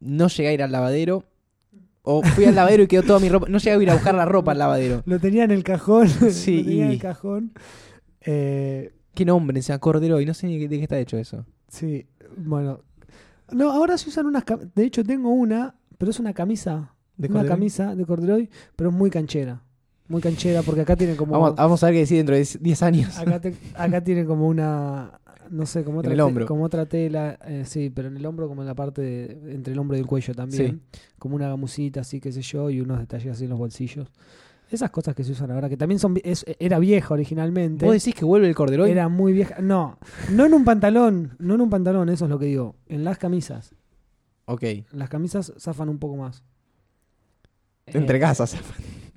no 0.00 0.26
llegué 0.28 0.48
a 0.48 0.52
ir 0.52 0.62
al 0.62 0.72
lavadero. 0.72 1.24
O 2.02 2.22
fui 2.22 2.46
al 2.46 2.54
lavadero 2.54 2.82
y 2.82 2.86
quedó 2.86 3.02
toda 3.02 3.20
mi 3.20 3.28
ropa. 3.28 3.46
No 3.48 3.58
llegué 3.58 3.76
a 3.76 3.82
ir 3.82 3.90
a 3.90 3.94
buscar 3.94 4.14
la 4.14 4.24
ropa 4.24 4.52
al 4.52 4.58
lavadero. 4.58 5.02
Lo 5.04 5.20
tenía 5.20 5.44
en 5.44 5.50
el 5.50 5.62
cajón. 5.62 6.08
Sí, 6.30 6.58
lo 6.58 6.64
tenía 6.64 6.84
en 6.86 6.90
y- 6.90 6.94
el 6.94 7.00
cajón. 7.00 7.52
Eh, 8.22 8.92
¿Qué 9.20 9.26
nombre? 9.26 9.60
Se 9.60 9.68
llama 9.68 9.80
Corderoy. 9.80 10.24
No 10.24 10.32
sé 10.32 10.46
ni 10.46 10.56
de 10.58 10.66
qué 10.78 10.82
está 10.82 10.98
hecho 10.98 11.18
eso. 11.18 11.44
sí, 11.68 12.06
bueno. 12.38 12.80
No, 13.52 13.70
ahora 13.70 13.98
se 13.98 14.08
usan 14.08 14.24
unas. 14.24 14.46
cam- 14.46 14.70
De 14.74 14.82
hecho, 14.82 15.04
tengo 15.04 15.28
una, 15.28 15.74
pero 15.98 16.10
es 16.10 16.18
una 16.18 16.32
camisa. 16.32 16.94
¿De 17.18 17.28
una 17.28 17.44
camisa 17.44 17.94
de 17.94 18.06
corderoy, 18.06 18.48
pero 18.76 18.88
es 18.88 18.96
muy 18.96 19.10
canchera. 19.10 19.62
Muy 20.08 20.22
canchera, 20.22 20.62
porque 20.62 20.80
acá 20.80 20.96
tienen 20.96 21.16
como. 21.16 21.32
Vamos, 21.32 21.54
vamos 21.54 21.82
a 21.82 21.86
ver 21.88 21.96
qué 21.96 22.00
decir 22.00 22.16
dentro 22.16 22.34
de 22.34 22.48
10 22.60 22.82
años. 22.82 23.18
Acá, 23.18 23.38
te- 23.42 23.54
acá 23.74 24.02
tiene 24.02 24.24
como 24.24 24.46
una, 24.48 25.20
no 25.50 25.66
sé, 25.66 25.84
como 25.84 25.96
En 25.96 26.06
otra, 26.06 26.12
el 26.12 26.16
te- 26.16 26.22
hombro. 26.22 26.46
como 26.46 26.64
otra 26.64 26.86
tela, 26.86 27.38
eh, 27.44 27.64
sí, 27.66 27.90
pero 27.94 28.08
en 28.08 28.16
el 28.16 28.24
hombro 28.24 28.48
como 28.48 28.62
en 28.62 28.68
la 28.68 28.74
parte 28.74 29.02
de- 29.02 29.52
entre 29.52 29.74
el 29.74 29.78
hombro 29.78 29.98
y 29.98 30.00
el 30.00 30.06
cuello 30.06 30.32
también, 30.34 30.80
como 31.18 31.36
una 31.36 31.46
gamusita 31.48 32.00
así, 32.00 32.20
qué 32.20 32.32
sé 32.32 32.40
yo, 32.40 32.70
y 32.70 32.80
unos 32.80 32.98
detalles 33.00 33.32
así 33.32 33.44
en 33.44 33.50
los 33.50 33.58
bolsillos. 33.58 34.08
Esas 34.70 34.90
cosas 34.90 35.14
que 35.16 35.24
se 35.24 35.32
usan 35.32 35.50
ahora, 35.50 35.68
que 35.68 35.76
también 35.76 35.98
son, 35.98 36.16
es- 36.22 36.44
era 36.60 36.78
vieja 36.78 37.12
originalmente. 37.12 37.84
¿Vos 37.84 37.94
decís 37.94 38.14
que 38.14 38.24
vuelve 38.24 38.48
el 38.48 38.54
Corderoy? 38.54 38.90
Era 38.90 39.08
muy 39.08 39.32
vieja. 39.32 39.56
No, 39.60 39.98
no 40.30 40.46
en 40.46 40.54
un 40.54 40.64
pantalón, 40.64 41.34
no 41.38 41.54
en 41.56 41.60
un 41.60 41.70
pantalón, 41.70 42.08
eso 42.08 42.26
es 42.26 42.30
lo 42.30 42.38
que 42.38 42.46
digo. 42.46 42.76
En 42.86 43.02
las 43.04 43.18
camisas. 43.18 43.74
Ok. 44.46 44.62
Las 44.92 45.08
camisas 45.08 45.52
zafan 45.58 45.88
un 45.88 45.98
poco 45.98 46.16
más. 46.16 46.42
De 47.86 47.98
entre 47.98 48.16
Eh, 48.18 48.20
casas. 48.20 48.56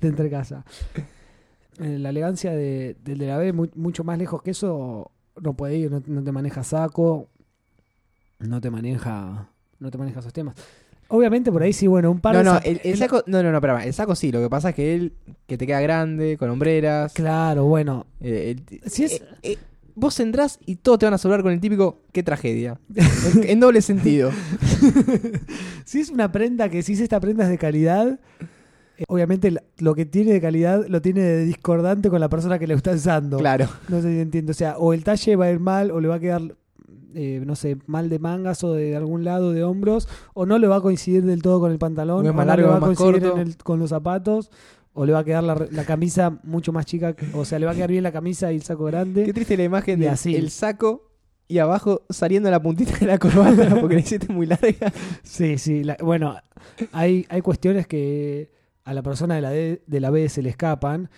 de 0.01 0.07
entre 0.07 0.29
casa. 0.29 0.65
La 1.77 2.09
elegancia 2.09 2.51
de- 2.51 2.95
del 3.03 3.17
de 3.19 3.27
la 3.27 3.37
B, 3.37 3.53
mu- 3.53 3.69
mucho 3.75 4.03
más 4.03 4.17
lejos 4.17 4.41
que 4.41 4.51
eso, 4.51 5.11
no 5.41 5.53
puede 5.55 5.77
ir, 5.77 5.91
no, 5.91 6.01
no 6.05 6.23
te 6.23 6.31
maneja 6.31 6.63
saco, 6.63 7.29
no 8.39 8.59
te 8.61 8.69
maneja, 8.69 9.49
no 9.79 9.89
te 9.91 9.97
maneja 9.97 10.19
esos 10.19 10.33
temas. 10.33 10.55
Obviamente 11.15 11.51
por 11.51 11.61
ahí 11.61 11.73
sí, 11.73 11.85
bueno, 11.85 12.09
un 12.09 12.19
par 12.19 12.33
No, 12.33 12.39
de 12.39 12.45
no, 12.45 12.59
el, 12.63 12.81
el 12.83 12.97
saco. 12.97 13.23
No, 13.27 13.43
no, 13.43 13.51
no, 13.51 13.57
espera. 13.57 13.85
El 13.85 13.93
saco 13.93 14.15
sí. 14.15 14.31
Lo 14.31 14.41
que 14.41 14.49
pasa 14.49 14.69
es 14.69 14.75
que 14.75 14.95
él. 14.95 15.13
Que 15.45 15.57
te 15.59 15.67
queda 15.67 15.79
grande, 15.79 16.37
con 16.37 16.49
hombreras. 16.49 17.13
Claro, 17.13 17.65
bueno. 17.65 18.07
eh, 18.19 18.55
el- 18.81 18.89
Si 18.89 19.03
es- 19.03 19.13
eh, 19.13 19.23
eh, 19.43 19.57
vos 19.93 20.19
entrás 20.19 20.57
y 20.65 20.77
todos 20.77 20.97
te 20.97 21.05
van 21.05 21.13
a 21.13 21.17
saludar 21.19 21.43
con 21.43 21.51
el 21.51 21.59
típico. 21.59 22.01
Qué 22.11 22.23
tragedia. 22.23 22.79
en, 23.35 23.43
en 23.47 23.59
doble 23.59 23.81
sentido. 23.83 24.31
si 25.85 25.99
es 25.99 26.09
una 26.09 26.31
prenda 26.31 26.69
que 26.69 26.81
si 26.81 26.93
es 26.93 26.99
esta 26.99 27.19
prenda 27.19 27.43
es 27.43 27.49
de 27.49 27.57
calidad, 27.57 28.19
obviamente 29.07 29.53
lo 29.77 29.95
que 29.95 30.05
tiene 30.05 30.31
de 30.33 30.41
calidad 30.41 30.85
lo 30.87 31.01
tiene 31.01 31.21
de 31.21 31.45
discordante 31.45 32.09
con 32.09 32.19
la 32.21 32.29
persona 32.29 32.57
que 32.59 32.67
le 32.67 32.73
está 32.73 32.91
usando. 32.91 33.37
Claro. 33.37 33.67
No 33.89 34.01
sé 34.01 34.13
si 34.13 34.19
entiendo. 34.19 34.51
O 34.51 34.55
sea, 34.55 34.77
o 34.77 34.93
el 34.93 35.03
talle 35.03 35.35
va 35.35 35.45
a 35.45 35.51
ir 35.51 35.59
mal, 35.59 35.91
o 35.91 35.99
le 35.99 36.07
va 36.07 36.15
a 36.15 36.19
quedar, 36.19 36.41
eh, 37.15 37.41
no 37.45 37.55
sé, 37.55 37.77
mal 37.87 38.09
de 38.09 38.19
mangas 38.19 38.63
o 38.63 38.73
de 38.73 38.95
algún 38.95 39.23
lado 39.23 39.51
de 39.51 39.63
hombros, 39.63 40.07
o 40.33 40.45
no 40.45 40.57
le 40.59 40.67
va 40.67 40.77
a 40.77 40.81
coincidir 40.81 41.23
del 41.25 41.41
todo 41.41 41.59
con 41.59 41.71
el 41.71 41.77
pantalón, 41.79 42.25
o 42.27 42.33
más 42.33 42.45
no 42.45 42.55
le 42.57 42.63
va 42.63 42.77
a 42.77 42.79
coincidir 42.79 43.21
corto. 43.21 43.35
en 43.35 43.47
el- 43.47 43.57
con 43.57 43.79
los 43.79 43.89
zapatos, 43.89 44.51
o 44.93 45.05
le 45.05 45.13
va 45.13 45.19
a 45.19 45.23
quedar 45.23 45.43
la, 45.43 45.67
la 45.71 45.85
camisa 45.85 46.39
mucho 46.43 46.71
más 46.71 46.85
chica, 46.85 47.15
o 47.33 47.45
sea, 47.45 47.57
le 47.59 47.65
va 47.65 47.71
a 47.71 47.75
quedar 47.75 47.89
bien 47.89 48.03
la 48.03 48.11
camisa 48.11 48.51
y 48.51 48.55
el 48.57 48.61
saco 48.63 48.85
grande. 48.85 49.23
Qué 49.23 49.33
triste 49.33 49.57
la 49.57 49.63
imagen 49.63 49.99
de 49.99 50.09
así. 50.09 50.35
el 50.35 50.49
saco 50.51 51.09
y 51.47 51.57
abajo 51.57 52.01
saliendo 52.09 52.49
la 52.51 52.61
puntita 52.61 52.97
de 52.99 53.05
la 53.07 53.17
corbata 53.17 53.75
porque 53.81 53.95
la 53.95 54.01
hiciste 54.01 54.31
muy 54.31 54.45
larga. 54.45 54.91
Sí, 55.23 55.57
sí. 55.57 55.83
la- 55.83 55.97
bueno, 56.01 56.35
hay, 56.91 57.25
hay 57.29 57.41
cuestiones 57.41 57.87
que 57.87 58.51
a 58.85 58.93
la 58.93 59.01
persona 59.01 59.35
de 59.35 59.41
la, 59.41 59.49
D- 59.49 59.81
de 59.85 59.99
la 59.99 60.09
B 60.09 60.29
se 60.29 60.41
le 60.41 60.49
escapan, 60.49 61.09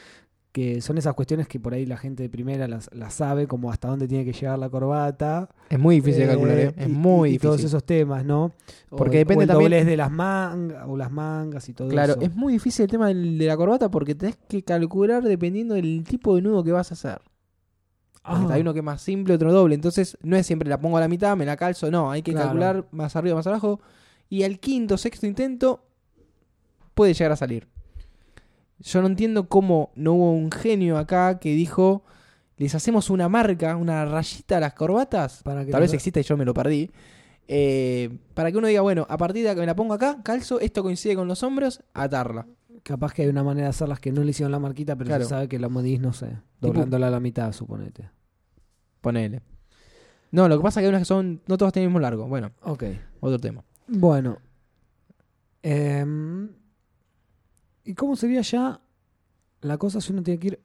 que 0.55 0.79
son 0.79 0.97
esas 0.97 1.13
cuestiones 1.15 1.49
que 1.49 1.59
por 1.59 1.73
ahí 1.73 1.85
la 1.85 1.97
gente 1.97 2.23
de 2.23 2.29
primera 2.29 2.65
las, 2.65 2.89
las 2.93 3.13
sabe, 3.13 3.45
como 3.45 3.69
hasta 3.73 3.89
dónde 3.89 4.07
tiene 4.07 4.23
que 4.23 4.31
llegar 4.31 4.57
la 4.57 4.69
corbata. 4.69 5.49
Es 5.69 5.77
muy 5.77 5.95
difícil 5.95 6.19
de 6.21 6.23
eh, 6.23 6.29
calcular, 6.29 6.57
¿eh? 6.57 6.73
Es 6.77 6.87
y- 6.87 6.91
muy 6.91 7.27
y, 7.27 7.31
difícil. 7.33 7.49
todos 7.49 7.63
esos 7.65 7.83
temas, 7.83 8.23
¿no? 8.23 8.53
O- 8.89 8.95
Porque 8.95 9.17
o 9.17 9.19
depende 9.19 9.43
el 9.43 9.49
también- 9.49 9.69
doblez 9.71 9.85
de 9.85 9.97
las 9.97 10.09
mangas, 10.09 10.85
o 10.87 10.95
las 10.95 11.11
mangas 11.11 11.67
y 11.67 11.73
todo 11.73 11.89
Claro, 11.89 12.13
eso. 12.13 12.21
es 12.21 12.33
muy 12.33 12.53
difícil 12.53 12.83
el 12.85 12.89
tema 12.89 13.09
de 13.09 13.15
la 13.15 13.57
corbata 13.57 13.91
porque 13.91 14.15
tenés 14.15 14.37
que 14.47 14.63
calcular 14.63 15.23
dependiendo 15.23 15.75
del 15.75 16.05
tipo 16.07 16.33
de 16.37 16.41
nudo 16.41 16.63
que 16.63 16.71
vas 16.71 16.89
a 16.89 16.93
hacer. 16.93 17.19
Ah, 18.23 18.47
Hay 18.51 18.61
uno 18.61 18.71
que 18.71 18.79
es 18.79 18.85
más 18.85 19.01
simple, 19.01 19.33
otro 19.33 19.51
doble. 19.51 19.75
Entonces, 19.75 20.17
no 20.23 20.37
es 20.37 20.47
siempre 20.47 20.69
la 20.69 20.79
pongo 20.79 20.95
a 20.95 21.01
la 21.01 21.09
mitad, 21.09 21.35
me 21.35 21.45
la 21.45 21.57
calzo. 21.57 21.91
No, 21.91 22.09
hay 22.11 22.21
que 22.21 22.31
Claro. 22.31 22.45
calcular 22.47 22.87
más 22.91 23.13
arriba, 23.17 23.35
más 23.35 23.45
abajo. 23.45 23.81
Y 24.29 24.43
al 24.43 24.57
quinto, 24.59 24.97
sexto 24.97 25.27
intento, 25.27 25.83
puede 26.93 27.13
llegar 27.13 27.33
a 27.33 27.35
salir. 27.35 27.67
Yo 28.79 29.01
no 29.01 29.07
entiendo 29.07 29.47
cómo 29.47 29.91
no 29.95 30.13
hubo 30.13 30.31
un 30.33 30.51
genio 30.51 30.97
acá 30.97 31.39
que 31.39 31.53
dijo: 31.53 32.03
les 32.57 32.75
hacemos 32.75 33.09
una 33.09 33.29
marca, 33.29 33.75
una 33.75 34.05
rayita 34.05 34.57
a 34.57 34.59
las 34.59 34.73
corbatas. 34.73 35.41
para 35.43 35.65
que 35.65 35.71
Tal 35.71 35.81
vez 35.81 35.93
exista 35.93 36.19
y 36.19 36.23
yo 36.23 36.37
me 36.37 36.45
lo 36.45 36.53
perdí. 36.53 36.91
eh, 37.47 38.17
para 38.33 38.51
que 38.51 38.57
uno 38.57 38.67
diga, 38.67 38.81
bueno, 38.81 39.05
a 39.09 39.17
partir 39.17 39.45
de 39.47 39.53
que 39.53 39.59
me 39.61 39.65
la 39.67 39.75
pongo 39.75 39.93
acá, 39.93 40.17
calzo, 40.23 40.59
esto 40.59 40.81
coincide 40.83 41.15
con 41.15 41.27
los 41.27 41.43
hombros, 41.43 41.83
atarla. 41.93 42.47
Capaz 42.83 43.13
que 43.13 43.21
hay 43.23 43.27
una 43.29 43.43
manera 43.43 43.65
de 43.67 43.69
hacerlas 43.69 43.99
que 43.99 44.11
no 44.11 44.23
le 44.23 44.31
hicieron 44.31 44.51
la 44.51 44.59
marquita, 44.59 44.95
pero 44.95 45.07
Claro. 45.09 45.23
se 45.23 45.29
sabe 45.29 45.47
que 45.47 45.57
la 45.59 45.69
modís, 45.69 45.99
no 45.99 46.11
sé, 46.13 46.27
Tipo- 46.27 46.41
doblándola 46.59 47.07
a 47.07 47.11
la 47.11 47.19
mitad, 47.19 47.51
suponete. 47.51 48.09
Ponele. 49.01 49.41
No, 50.31 50.47
lo 50.49 50.57
que 50.57 50.63
pasa 50.63 50.79
es 50.79 50.83
que 50.83 50.85
hay 50.87 50.89
unas 50.89 51.01
que 51.01 51.05
son. 51.05 51.41
No 51.47 51.57
todas 51.57 51.71
tienen 51.71 51.85
el 51.85 51.89
mismo 51.91 51.99
largo. 51.99 52.27
Bueno, 52.27 52.51
Ok. 52.63 52.83
otro 53.21 53.39
tema. 53.39 53.63
Bueno. 53.87 54.39
Em, 55.61 56.49
¿Y 57.85 57.93
cómo 57.93 58.15
sería 58.15 58.41
ya 58.41 58.81
la 59.61 59.77
cosa 59.77 60.01
si 60.01 60.11
uno 60.11 60.21
tiene 60.23 60.39
que 60.39 60.47
ir 60.47 60.59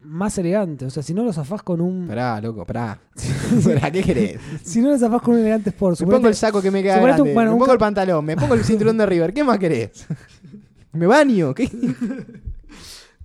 más 0.00 0.36
elegante? 0.38 0.84
O 0.84 0.90
sea, 0.90 1.02
si 1.02 1.14
no 1.14 1.24
lo 1.24 1.32
zafás 1.32 1.62
con 1.62 1.80
un... 1.80 2.06
Pará, 2.06 2.40
loco, 2.40 2.66
pará. 2.66 3.00
pará, 3.64 3.90
¿qué 3.90 4.02
querés? 4.02 4.40
Si 4.62 4.80
no 4.80 4.90
lo 4.90 4.98
zafás 4.98 5.22
con 5.22 5.34
un 5.34 5.40
elegante 5.40 5.70
sport, 5.70 6.00
Me 6.00 6.06
pongo 6.08 6.28
el 6.28 6.34
saco 6.34 6.60
que 6.60 6.70
me 6.70 6.82
queda 6.82 6.98
un- 6.98 7.04
grande, 7.04 7.32
bueno, 7.32 7.52
me 7.52 7.58
pongo 7.58 7.72
el 7.72 7.78
pantalón, 7.78 8.24
me 8.24 8.36
pongo 8.36 8.54
el 8.54 8.64
cinturón 8.64 8.98
de 8.98 9.06
River. 9.06 9.32
¿Qué 9.32 9.44
más 9.44 9.58
querés? 9.58 10.06
¿Me 10.92 11.06
baño? 11.06 11.54
¿Qué? 11.54 11.70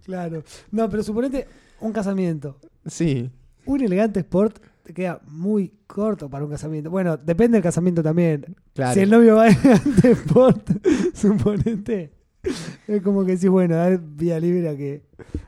Claro. 0.05 0.43
No, 0.71 0.89
pero 0.89 1.03
suponete 1.03 1.47
un 1.81 1.91
casamiento. 1.93 2.57
Sí. 2.87 3.29
Un 3.65 3.81
elegante 3.81 4.21
sport 4.21 4.57
te 4.83 4.91
queda 4.91 5.21
muy 5.27 5.71
corto 5.85 6.27
para 6.27 6.43
un 6.45 6.49
casamiento. 6.49 6.89
Bueno, 6.89 7.15
depende 7.15 7.57
del 7.57 7.63
casamiento 7.63 8.01
también. 8.01 8.55
Claro. 8.73 8.95
Si 8.95 9.01
el 9.01 9.09
novio 9.11 9.35
va 9.35 9.49
elegante 9.49 10.11
sport, 10.13 10.67
suponete. 11.13 12.11
Es 12.87 13.01
como 13.03 13.23
que 13.25 13.33
decís, 13.33 13.49
bueno, 13.49 13.75
dar 13.75 13.99
vía 13.99 14.39
libre 14.39 14.67
a 14.69 14.75
que, 14.75 15.03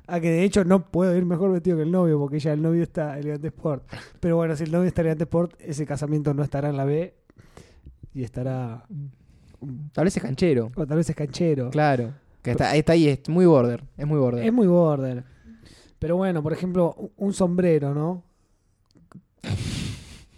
a 0.08 0.20
que 0.20 0.30
de 0.30 0.44
hecho 0.44 0.64
no 0.64 0.86
puedo 0.92 1.16
ir 1.16 1.26
mejor 1.26 1.52
vestido 1.52 1.78
que 1.78 1.84
el 1.84 1.92
novio, 1.92 2.20
porque 2.20 2.39
ya 2.39 2.54
el 2.54 2.62
novio 2.62 2.84
está 2.84 3.18
elegante 3.18 3.48
sport. 3.48 3.84
Pero 4.20 4.36
bueno, 4.36 4.56
si 4.56 4.66
el 4.66 4.72
novio 4.72 4.88
está 4.88 5.02
elegante 5.02 5.24
sport, 5.24 5.54
ese 5.60 5.86
casamiento 5.86 6.34
no 6.34 6.44
estará 6.44 6.70
en 6.70 6.78
la 6.78 6.86
B 6.86 7.16
y 8.14 8.24
estará. 8.24 8.86
Tal 9.94 10.04
vez 10.06 10.16
es 10.18 10.22
canchero. 10.24 10.72
O 10.76 10.86
tal 10.86 10.98
vez 10.98 11.10
es 11.10 11.16
canchero. 11.16 11.70
Claro. 11.72 12.14
Que 12.42 12.52
está, 12.52 12.76
está 12.76 12.94
ahí, 12.94 13.08
es 13.08 13.28
muy 13.30 13.46
border. 13.46 13.84
Es 13.98 14.06
muy 14.06 14.20
border. 14.20 14.44
Es 14.46 14.52
muy 14.54 14.68
border. 14.68 15.24
Pero 16.00 16.18
bueno, 16.18 16.42
por 16.44 16.52
ejemplo, 16.54 16.94
un- 16.98 17.12
un 17.18 17.34
sombrero, 17.34 17.94
¿no? 17.94 18.24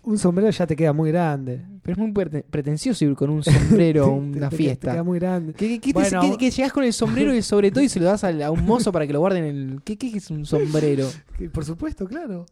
Un 0.04 0.18
sombrero 0.18 0.50
ya 0.50 0.68
te 0.68 0.76
queda 0.76 0.92
muy 0.94 1.12
grande. 1.12 1.66
Pero 1.82 1.94
es 1.94 1.98
muy 1.98 2.12
prete- 2.12 2.44
pretencioso 2.44 3.06
ir 3.06 3.16
con 3.16 3.30
un 3.30 3.42
sombrero 3.44 4.06
a 4.06 4.08
una 4.14 4.50
te- 4.50 4.56
Te 4.56 4.64
fiesta. 4.64 4.92
queda 4.92 5.04
muy 5.04 5.18
grande. 5.20 5.54
¿Qué, 5.54 5.80
qué- 5.80 5.94
te- 5.94 6.38
qué- 6.38 6.52
llegás 6.52 6.74
con 6.74 6.84
el 6.84 6.94
sombrero 6.94 7.34
y 7.34 7.42
sobre 7.42 7.72
todo 7.72 7.84
y 7.84 7.90
se 7.90 8.00
lo 8.00 8.06
das 8.06 8.24
a, 8.24 8.52
un 8.52 8.66
mozo 8.66 8.92
para 8.92 9.08
que 9.08 9.14
lo 9.14 9.20
guarden 9.20 9.44
en 9.46 9.56
el. 9.56 9.82
¿Qué, 9.84 9.98
es 10.16 10.30
un 10.30 10.46
sombrero? 10.46 11.08
Por 11.54 11.64
supuesto, 11.66 12.06
claro. 12.06 12.46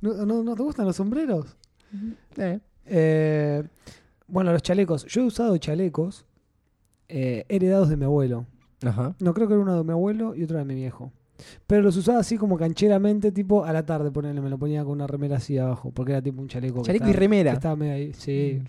¿No, 0.00 0.26
no, 0.26 0.42
no 0.42 0.54
te 0.54 0.62
gustan 0.62 0.84
los 0.86 0.96
sombreros? 0.96 1.56
Eh, 2.36 2.60
Eh, 2.86 3.62
bueno, 4.28 4.52
los 4.52 4.62
chalecos. 4.62 5.06
Yo 5.06 5.22
he 5.22 5.24
usado 5.24 5.56
chalecos 5.56 6.26
eh, 7.08 7.44
heredados 7.48 7.88
de 7.88 7.96
mi 7.96 8.04
abuelo. 8.04 8.46
Ajá. 8.84 9.14
No 9.20 9.32
creo 9.32 9.48
que 9.48 9.54
era 9.54 9.62
uno 9.62 9.76
de 9.78 9.84
mi 9.84 9.92
abuelo 9.92 10.34
y 10.34 10.42
otro 10.44 10.58
de 10.58 10.64
mi 10.66 10.74
viejo. 10.74 11.12
Pero 11.66 11.82
los 11.82 11.96
usaba 11.96 12.20
así 12.20 12.36
como 12.36 12.56
cancheramente, 12.56 13.32
tipo 13.32 13.64
a 13.64 13.72
la 13.72 13.84
tarde, 13.84 14.10
ponerle, 14.10 14.40
me 14.40 14.48
lo 14.50 14.58
ponía 14.58 14.82
con 14.84 14.92
una 14.92 15.06
remera 15.06 15.36
así 15.38 15.58
abajo, 15.58 15.90
porque 15.92 16.12
era 16.12 16.22
tipo 16.22 16.40
un 16.40 16.48
chaleco. 16.48 16.82
Chaleco 16.82 17.08
y 17.08 17.12
remera. 17.12 17.52
estaba 17.52 17.74
medio 17.76 17.94
ahí, 17.94 18.12
sí. 18.14 18.62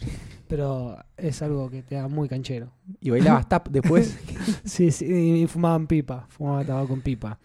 Pero 0.48 0.98
es 1.18 1.42
algo 1.42 1.70
que 1.70 1.82
te 1.84 1.96
da 1.96 2.08
muy 2.08 2.28
canchero. 2.28 2.72
Y 3.00 3.10
bailabas 3.12 3.48
tap 3.50 3.68
después. 3.72 4.18
Sí, 4.64 4.92
sí, 4.92 5.06
y 5.44 5.48
fumaban 5.48 5.88
pipa, 5.88 6.26
fumaban 6.30 6.66
tabaco 6.66 6.88
con 6.90 7.02
pipa. 7.02 7.40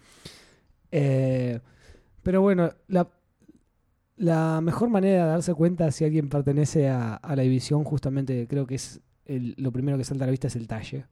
Eh, 0.93 1.61
pero 2.23 2.43
bueno, 2.43 2.71
la, 2.89 3.09
la 4.17 4.61
mejor 4.63 4.91
manera 4.91 5.25
de 5.25 5.31
darse 5.31 5.55
cuenta 5.55 5.91
si 5.91 6.05
alguien 6.05 6.29
pertenece 6.29 6.89
a, 6.89 7.15
a 7.15 7.37
la 7.37 7.43
división, 7.43 7.85
justamente 7.85 8.47
creo 8.49 8.67
que 8.67 8.75
es 8.77 9.01
el- 9.25 9.55
lo 9.57 9.73
primero 9.73 9.97
que 9.97 10.05
salta 10.05 10.25
a 10.25 10.27
la 10.27 10.31
vista 10.33 10.49
es 10.49 10.57
el 10.57 10.67
talle. 10.67 11.07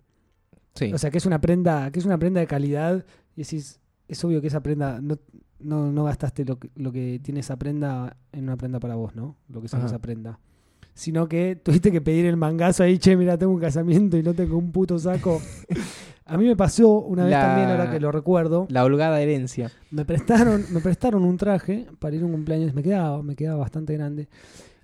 sí. 0.75 0.93
O 0.93 0.99
sea, 0.99 1.11
que 1.11 1.19
es 1.19 1.27
una 1.27 1.41
prenda, 1.41 1.91
que 1.91 1.99
es 1.99 2.05
una 2.05 2.19
prenda 2.19 2.41
de 2.41 2.47
calidad 2.47 3.05
y 3.37 3.43
decís, 3.43 3.81
es 4.09 4.25
obvio 4.25 4.41
que 4.41 4.49
esa 4.49 4.63
prenda, 4.63 5.01
no, 5.01 5.19
no, 5.61 5.93
no 5.93 6.05
gastaste 6.05 6.45
lo 6.45 6.59
que, 6.59 6.71
lo 6.75 6.91
que 6.93 7.21
tiene 7.23 7.41
esa 7.41 7.57
prenda 7.57 8.17
en 8.33 8.45
una 8.45 8.57
prenda 8.57 8.81
para 8.81 8.95
vos, 8.97 9.15
¿no? 9.15 9.37
Lo 9.49 9.61
que 9.61 9.67
Ajá. 9.73 9.87
esa 9.87 9.99
prenda. 9.99 10.39
Sino 10.95 11.29
que 11.29 11.55
tuviste 11.55 11.93
que 11.93 12.01
pedir 12.01 12.27
el 12.27 12.37
mangazo 12.37 12.83
ahí, 12.83 12.99
che, 12.99 13.17
mira, 13.17 13.39
tengo 13.39 13.53
un 13.53 13.61
casamiento 13.61 14.17
y 14.17 14.23
no 14.23 14.35
tengo 14.35 14.59
un 14.59 14.73
puto 14.73 14.99
saco. 14.99 15.41
A 16.31 16.37
mí 16.37 16.45
me 16.45 16.57
pasó 16.57 16.99
una 16.99 17.23
vez 17.25 17.33
La- 17.33 17.41
también, 17.41 17.71
ahora 17.71 17.91
que 17.91 18.01
lo 18.01 18.13
recuerdo, 18.13 18.67
La 18.69 18.85
holgada 18.85 19.21
herencia. 19.21 19.71
me 19.91 20.05
prestaron, 20.05 20.63
me 20.73 20.81
prestaron 20.81 21.23
un 21.25 21.37
traje 21.39 21.87
para 22.01 22.17
ir 22.17 22.23
a 22.23 22.27
un 22.27 22.33
cumpleaños, 22.33 22.75
me 22.75 22.83
quedaba, 22.83 23.23
me 23.23 23.35
quedaba 23.35 23.61
bastante 23.61 23.95
grande. 23.95 24.29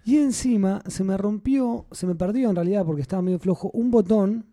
Y 0.07 0.17
encima 0.19 0.81
se 0.87 1.03
me 1.05 1.17
rompió, 1.19 1.85
se 1.91 2.07
me 2.07 2.15
perdió 2.15 2.49
en 2.49 2.57
realidad 2.57 2.85
porque 2.87 3.03
estaba 3.03 3.21
medio 3.23 3.39
flojo, 3.39 3.71
un 3.75 3.91
botón. 3.91 4.47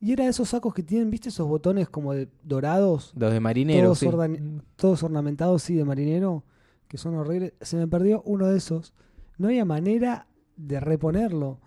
Y 0.00 0.12
era 0.12 0.24
de 0.24 0.30
esos 0.30 0.50
sacos 0.50 0.74
que 0.74 0.82
tienen, 0.82 1.10
¿viste? 1.10 1.30
Esos 1.30 1.48
botones 1.48 1.88
como 1.88 2.12
de 2.12 2.28
dorados, 2.42 3.12
Los 3.16 3.32
de 3.32 3.40
marinero. 3.40 3.84
Todos 3.86 3.98
sí. 3.98 4.06
ordan- 4.06 4.62
todos 4.76 5.02
ornamentados, 5.02 5.62
sí, 5.62 5.74
de 5.74 5.84
marinero, 5.84 6.44
que 6.88 6.98
son 6.98 7.14
horribles. 7.14 7.54
Se 7.62 7.76
me 7.76 7.88
perdió 7.88 8.22
uno 8.26 8.46
de 8.46 8.58
esos. 8.58 8.92
No 9.38 9.48
había 9.48 9.64
manera 9.64 10.26
de 10.56 10.80
reponerlo. 10.80 11.58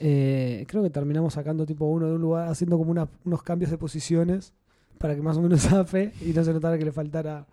Eh, 0.00 0.64
creo 0.68 0.82
que 0.82 0.90
terminamos 0.90 1.34
sacando 1.34 1.66
tipo 1.66 1.84
uno 1.86 2.06
de 2.06 2.14
un 2.14 2.20
lugar, 2.20 2.48
haciendo 2.48 2.78
como 2.78 2.90
una- 2.90 3.08
unos 3.24 3.42
cambios 3.42 3.70
de 3.70 3.78
posiciones 3.78 4.52
para 4.98 5.14
que 5.16 5.22
más 5.22 5.36
o 5.36 5.42
menos 5.42 5.60
zafe 5.68 6.12
y 6.24 6.32
no 6.32 6.44
se 6.44 6.52
notara 6.52 6.78
que 6.78 6.84
le 6.84 6.92
faltara 6.92 7.46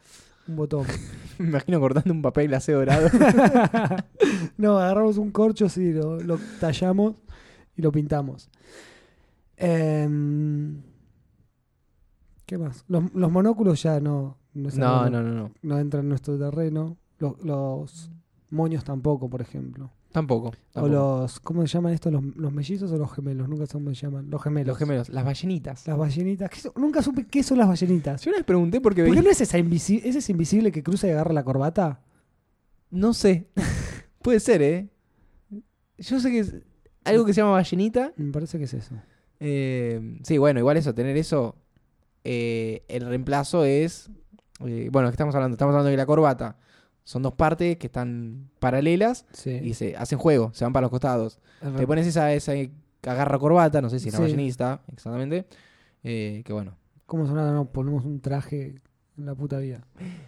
un 0.47 0.55
botón. 0.55 0.85
Me 1.39 1.47
imagino 1.47 1.79
cortando 1.79 2.13
un 2.13 2.21
papel 2.21 2.47
glacé 2.47 2.73
dorado. 2.73 3.07
no, 4.57 4.77
agarramos 4.77 5.17
un 5.17 5.31
corcho, 5.31 5.67
sí, 5.69 5.91
lo, 5.91 6.19
lo 6.19 6.37
tallamos 6.59 7.15
y 7.75 7.81
lo 7.81 7.91
pintamos. 7.91 8.49
Em, 9.61 10.81
¿Qué 12.45 12.57
más? 12.57 12.83
Los, 12.87 13.13
los 13.13 13.31
monóculos 13.31 13.81
ya 13.81 13.99
no, 13.99 14.37
no, 14.53 14.69
no, 14.75 15.09
no, 15.09 15.23
no, 15.23 15.31
no. 15.33 15.51
no 15.61 15.79
entran 15.79 16.03
en 16.03 16.09
nuestro 16.09 16.37
terreno. 16.37 16.97
Los, 17.19 17.39
los 17.43 18.11
moños 18.49 18.83
tampoco, 18.83 19.29
por 19.29 19.41
ejemplo. 19.41 19.91
Tampoco. 20.11 20.51
O 20.73 20.87
los, 20.89 21.39
¿cómo 21.39 21.61
se 21.61 21.67
llaman 21.69 21.93
estos? 21.93 22.11
¿Los, 22.11 22.21
los 22.35 22.51
mellizos 22.51 22.91
o 22.91 22.97
los 22.97 23.13
gemelos? 23.13 23.47
Nunca 23.47 23.65
sé 23.65 23.73
cómo 23.73 23.93
se 23.95 24.05
llaman. 24.07 24.29
Los 24.29 24.43
gemelos. 24.43 24.67
Los 24.67 24.77
gemelos. 24.77 25.07
Las 25.09 25.23
ballenitas. 25.23 25.87
Las 25.87 25.97
ballenitas. 25.97 26.49
¿Qué 26.49 26.59
son? 26.59 26.73
Nunca 26.75 27.01
supe 27.01 27.25
qué 27.27 27.43
son 27.43 27.59
las 27.59 27.69
ballenitas. 27.69 28.21
Yo 28.25 28.31
les 28.31 28.43
pregunté 28.43 28.81
porque 28.81 29.05
¿Por 29.05 29.15
qué 29.15 29.21
no 29.21 29.29
es 29.29 29.39
esa 29.39 29.57
invisi- 29.57 30.01
ese 30.03 30.19
es 30.19 30.29
invisible 30.29 30.73
que 30.73 30.83
cruza 30.83 31.07
y 31.07 31.11
agarra 31.11 31.31
la 31.31 31.45
corbata? 31.45 32.01
No 32.89 33.13
sé. 33.13 33.47
Puede 34.21 34.41
ser, 34.41 34.61
¿eh? 34.61 34.89
Yo 35.97 36.19
sé 36.19 36.29
que 36.31 36.39
es 36.39 36.55
algo 37.05 37.23
que 37.23 37.33
se 37.33 37.39
llama 37.39 37.53
ballenita. 37.53 38.11
Me 38.17 38.31
parece 38.33 38.57
que 38.57 38.65
es 38.65 38.73
eso. 38.73 38.95
Eh, 39.43 40.19
sí, 40.23 40.37
bueno, 40.37 40.59
igual 40.59 40.77
eso, 40.77 40.93
tener 40.93 41.17
eso. 41.17 41.55
eh, 42.23 42.83
el 42.87 43.05
reemplazo 43.07 43.65
es. 43.65 44.09
eh, 44.65 44.89
bueno, 44.91 45.09
¿qué 45.09 45.13
estamos 45.13 45.33
hablando? 45.35 45.55
Estamos 45.55 45.73
hablando 45.73 45.89
de 45.89 45.97
la 45.97 46.05
corbata 46.05 46.57
son 47.03 47.23
dos 47.23 47.33
partes 47.33 47.77
que 47.77 47.87
están 47.87 48.51
paralelas 48.59 49.25
Sí. 49.33 49.49
y 49.63 49.73
se 49.73 49.97
hacen 49.97 50.19
juego, 50.19 50.51
se 50.53 50.63
van 50.63 50.71
para 50.71 50.83
los 50.83 50.91
costados. 50.91 51.39
Te 51.75 51.87
pones 51.87 52.05
esa, 52.05 52.31
esa 52.31 52.51
agarra 53.03 53.39
corbata, 53.39 53.81
no 53.81 53.89
sé 53.89 53.99
si 53.99 54.09
es 54.09 54.15
Sí. 54.15 54.21
ballenista, 54.21 54.81
exactamente. 54.93 55.47
eh, 56.03 56.43
que 56.45 56.53
bueno. 56.53 56.77
¿Cómo 57.07 57.25
sonaba? 57.25 57.51
No, 57.51 57.65
ponemos 57.65 58.05
un 58.05 58.21
traje 58.21 58.75
en 59.17 59.25
la 59.25 59.33
puta 59.33 59.57
vida. 59.57 59.81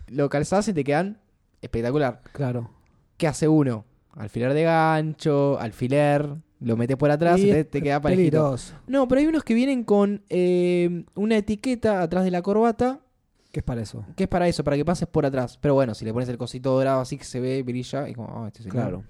Lo 0.07 0.29
calzás 0.29 0.67
y 0.67 0.73
te 0.73 0.83
quedan 0.83 1.19
espectacular. 1.61 2.21
Claro. 2.33 2.71
¿Qué 3.17 3.27
hace 3.27 3.47
uno? 3.47 3.85
Alfiler 4.11 4.53
de 4.53 4.63
gancho, 4.63 5.59
alfiler, 5.59 6.35
lo 6.63 6.77
metes 6.77 6.97
por 6.97 7.11
atrás 7.11 7.39
Y 7.39 7.51
te, 7.51 7.81
queda 7.81 8.01
parejito. 8.01 8.37
Peligroso. 8.37 8.73
No, 8.87 9.07
pero 9.07 9.21
hay 9.21 9.27
unos 9.27 9.43
que 9.43 9.53
vienen 9.53 9.83
con 9.83 10.23
eh, 10.29 11.05
una 11.15 11.37
etiqueta 11.37 12.01
atrás 12.01 12.23
de 12.23 12.31
la 12.31 12.41
corbata 12.41 13.01
¿Qué 13.53 13.59
es 13.59 13.63
para 13.63 13.81
eso? 13.81 14.03
que 14.15 14.23
es 14.23 14.29
para 14.29 14.47
eso, 14.47 14.63
para 14.63 14.75
que 14.75 14.83
pases 14.83 15.07
por 15.07 15.27
atrás. 15.27 15.59
Pero 15.61 15.75
bueno, 15.75 15.93
si 15.93 16.03
le 16.03 16.11
pones 16.11 16.27
el 16.27 16.39
cosito 16.39 16.71
dorado 16.71 17.01
así 17.01 17.17
que 17.17 17.23
se 17.23 17.39
ve, 17.39 17.61
brilla, 17.61 18.09
y 18.09 18.15
como, 18.15 18.27
oh, 18.29 18.47
este. 18.47 18.67
Claro. 18.67 19.03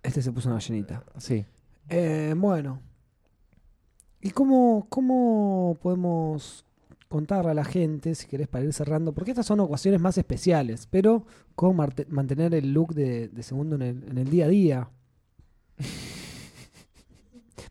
Este 0.00 0.22
se 0.22 0.30
puso 0.30 0.48
una 0.48 0.58
ballenita. 0.58 1.02
Sí. 1.18 1.44
Eh, 1.88 2.34
bueno. 2.36 2.80
¿Y 4.20 4.30
cómo, 4.30 4.86
cómo 4.88 5.76
podemos 5.82 6.64
contarle 7.08 7.50
a 7.50 7.54
la 7.54 7.64
gente, 7.64 8.14
si 8.14 8.28
querés, 8.28 8.46
para 8.46 8.64
ir 8.64 8.72
cerrando? 8.72 9.12
Porque 9.12 9.32
estas 9.32 9.46
son 9.46 9.58
ocasiones 9.58 10.00
más 10.00 10.16
especiales, 10.16 10.86
pero 10.88 11.26
cómo 11.56 11.84
mantener 12.10 12.54
el 12.54 12.72
look 12.72 12.94
de, 12.94 13.26
de 13.26 13.42
segundo 13.42 13.74
en 13.74 13.82
el, 13.82 14.04
en 14.08 14.18
el 14.18 14.30
día 14.30 14.44
a 14.44 14.48
día. 14.48 14.88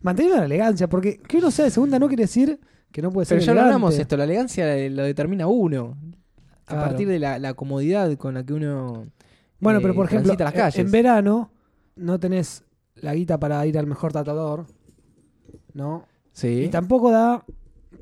Mantener 0.02 0.32
la 0.38 0.44
elegancia, 0.44 0.88
porque 0.88 1.18
que 1.18 1.38
uno 1.38 1.50
sea 1.50 1.64
de 1.66 1.70
segunda 1.70 1.98
no 1.98 2.08
quiere 2.08 2.24
decir 2.24 2.58
que 2.90 3.00
no 3.02 3.10
puede 3.10 3.24
ser 3.26 3.36
Pero 3.38 3.46
ya 3.46 3.52
lo 3.54 3.60
elegante. 3.60 3.74
hablamos 3.74 3.98
esto, 3.98 4.16
la 4.16 4.24
elegancia 4.24 4.76
eh, 4.76 4.90
lo 4.90 5.02
determina 5.04 5.46
uno. 5.46 5.96
A 6.66 6.74
Claro. 6.74 6.88
partir 6.88 7.08
de 7.08 7.18
la, 7.18 7.38
la 7.38 7.54
comodidad 7.54 8.14
con 8.16 8.34
la 8.34 8.44
que 8.44 8.52
uno. 8.54 9.04
Bueno, 9.60 9.78
eh, 9.78 9.82
pero 9.82 9.94
por 9.94 10.06
ejemplo, 10.06 10.34
transita 10.36 10.44
las 10.44 10.54
en- 10.54 10.60
calles. 10.60 10.78
en 10.86 10.90
verano 10.90 11.50
no 11.96 12.18
tenés 12.20 12.64
la 12.96 13.14
guita 13.14 13.38
para 13.38 13.64
ir 13.66 13.78
al 13.78 13.86
mejor 13.86 14.12
tatuador, 14.12 14.66
¿no? 15.74 16.04
Sí. 16.32 16.64
Y 16.64 16.68
tampoco 16.68 17.10
da, 17.10 17.44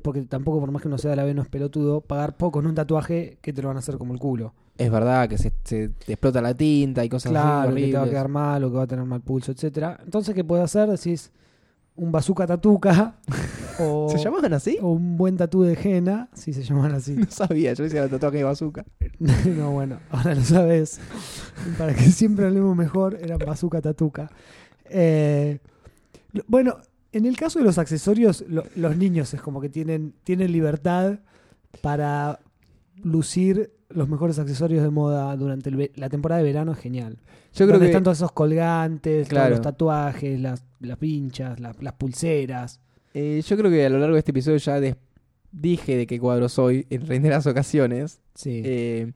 porque 0.03 0.21
tampoco 0.23 0.59
por 0.59 0.71
más 0.71 0.81
que 0.81 0.87
uno 0.87 0.97
sea 0.97 1.11
de 1.11 1.17
la 1.17 1.23
B 1.23 1.33
no 1.33 1.41
es 1.41 1.49
pelotudo, 1.49 2.01
pagar 2.01 2.37
poco 2.37 2.59
en 2.59 2.67
un 2.67 2.75
tatuaje 2.75 3.37
que 3.41 3.53
te 3.53 3.61
lo 3.61 3.67
van 3.69 3.77
a 3.77 3.79
hacer 3.79 3.97
como 3.97 4.13
el 4.13 4.19
culo. 4.19 4.53
Es 4.77 4.89
verdad 4.91 5.27
que 5.29 5.37
se, 5.37 5.51
se 5.63 5.89
te 5.89 6.13
explota 6.13 6.41
la 6.41 6.53
tinta 6.53 7.03
y 7.03 7.09
cosas 7.09 7.31
Claro, 7.31 7.69
así. 7.71 7.81
que 7.81 7.87
te 7.87 7.93
va 7.93 7.99
a 7.99 8.01
horribles. 8.03 8.09
quedar 8.09 8.27
mal 8.29 8.63
o 8.63 8.71
que 8.71 8.77
va 8.77 8.83
a 8.83 8.87
tener 8.87 9.05
mal 9.05 9.21
pulso, 9.21 9.51
etcétera. 9.51 9.99
Entonces, 10.03 10.33
¿qué 10.33 10.43
puedes 10.43 10.63
hacer? 10.65 10.89
Decís 10.89 11.31
un 11.95 12.11
bazooka 12.11 12.47
tatuca 12.47 13.15
o, 13.79 14.09
¿Se 14.09 14.17
llamaban 14.17 14.53
así? 14.53 14.77
o 14.81 14.91
un 14.91 15.17
buen 15.17 15.37
tatú 15.37 15.61
de 15.63 15.73
henna, 15.81 16.29
si 16.33 16.53
se 16.53 16.63
llaman 16.63 16.93
así. 16.93 17.15
No 17.17 17.29
sabía, 17.29 17.73
yo 17.73 17.83
decía 17.83 18.07
tatuaje 18.07 18.37
de 18.37 18.43
bazooka. 18.43 18.85
no, 19.19 19.71
bueno, 19.71 19.99
ahora 20.09 20.35
lo 20.35 20.43
sabes. 20.43 20.99
Para 21.77 21.93
que 21.93 22.03
siempre 22.03 22.45
hablemos 22.45 22.75
mejor, 22.75 23.17
eran 23.21 23.39
bazooka 23.39 23.81
tatuca. 23.81 24.31
Eh, 24.85 25.59
bueno, 26.47 26.77
en 27.11 27.25
el 27.25 27.35
caso 27.37 27.59
de 27.59 27.65
los 27.65 27.77
accesorios, 27.77 28.43
lo- 28.47 28.63
los 28.75 28.95
niños 28.97 29.33
es 29.33 29.41
como 29.41 29.59
que 29.61 29.69
tienen, 29.69 30.13
tienen 30.23 30.51
libertad 30.51 31.19
para 31.81 32.39
lucir 33.03 33.71
los 33.95 34.07
mejores 34.09 34.39
accesorios 34.39 34.83
de 34.83 34.89
moda 34.89 35.35
durante 35.37 35.69
el 35.69 35.91
la 35.95 36.09
temporada 36.09 36.39
de 36.41 36.45
verano, 36.47 36.71
es 36.73 36.79
genial. 36.79 37.17
Yo 37.53 37.65
creo 37.65 37.71
Donde 37.73 37.85
que. 37.87 37.91
están 37.91 38.03
todos 38.03 38.17
esos 38.17 38.31
colgantes, 38.31 39.27
todos 39.27 39.49
los 39.49 39.61
tatuajes, 39.61 40.39
las, 40.39 40.63
las 40.79 40.97
pinchas, 40.97 41.59
la- 41.59 41.75
las 41.79 41.93
pulseras. 41.93 42.79
eh, 43.13 43.41
yo 43.45 43.57
creo 43.57 43.69
que 43.69 43.85
a 43.85 43.89
lo 43.89 43.99
largo 43.99 44.13
de 44.15 44.19
este 44.19 44.31
episodio 44.31 44.57
ya 44.57 44.79
dije 45.51 45.97
de 45.97 46.07
qué 46.07 46.19
cuadro 46.19 46.47
soy 46.49 46.85
en 46.89 47.05
reiteradas 47.07 47.45
ocasiones. 47.47 48.21
Sí. 48.35 48.61
Eh, 48.63 49.11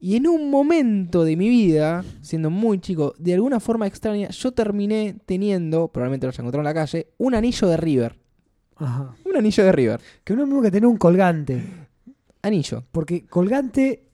y 0.00 0.14
en 0.14 0.28
un 0.28 0.50
momento 0.50 1.24
de 1.24 1.34
mi 1.36 1.48
vida, 1.48 2.04
siendo 2.20 2.50
muy 2.50 2.78
chico, 2.78 3.14
de 3.18 3.34
alguna 3.34 3.58
forma 3.58 3.88
extraña, 3.88 4.28
yo 4.28 4.52
terminé 4.52 5.16
teniendo, 5.26 5.88
probablemente 5.88 6.26
lo 6.26 6.30
haya 6.30 6.40
encontrado 6.42 6.60
en 6.60 6.64
la 6.66 6.74
calle, 6.74 7.08
un 7.18 7.34
anillo 7.34 7.66
de 7.66 7.76
River. 7.76 8.16
Ajá. 8.76 9.16
Un 9.24 9.36
anillo 9.36 9.64
de 9.64 9.72
River. 9.72 10.00
Que 10.22 10.34
no 10.34 10.42
es 10.42 10.42
lo 10.42 10.46
mismo 10.46 10.62
que 10.62 10.70
tener 10.70 10.86
un 10.86 10.96
colgante. 10.98 11.60
Anillo. 12.42 12.84
Porque 12.92 13.26
colgante, 13.26 14.08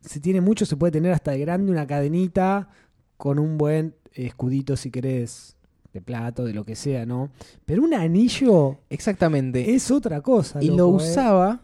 si 0.00 0.20
tiene 0.20 0.40
mucho, 0.40 0.66
se 0.66 0.76
puede 0.76 0.92
tener 0.92 1.12
hasta 1.12 1.32
de 1.32 1.38
grande 1.40 1.70
una 1.72 1.86
cadenita 1.86 2.68
con 3.16 3.38
un 3.38 3.58
buen 3.58 3.94
escudito, 4.12 4.76
si 4.76 4.90
querés, 4.90 5.56
de 5.92 6.00
plato, 6.00 6.44
de 6.44 6.52
lo 6.54 6.64
que 6.64 6.76
sea, 6.76 7.06
¿no? 7.06 7.30
Pero 7.64 7.82
un 7.82 7.94
anillo 7.94 8.78
Exactamente. 8.90 9.74
es 9.74 9.90
otra 9.90 10.20
cosa. 10.20 10.62
y 10.62 10.68
lo 10.68 10.88
¿eh? 10.88 10.96
usaba, 10.96 11.60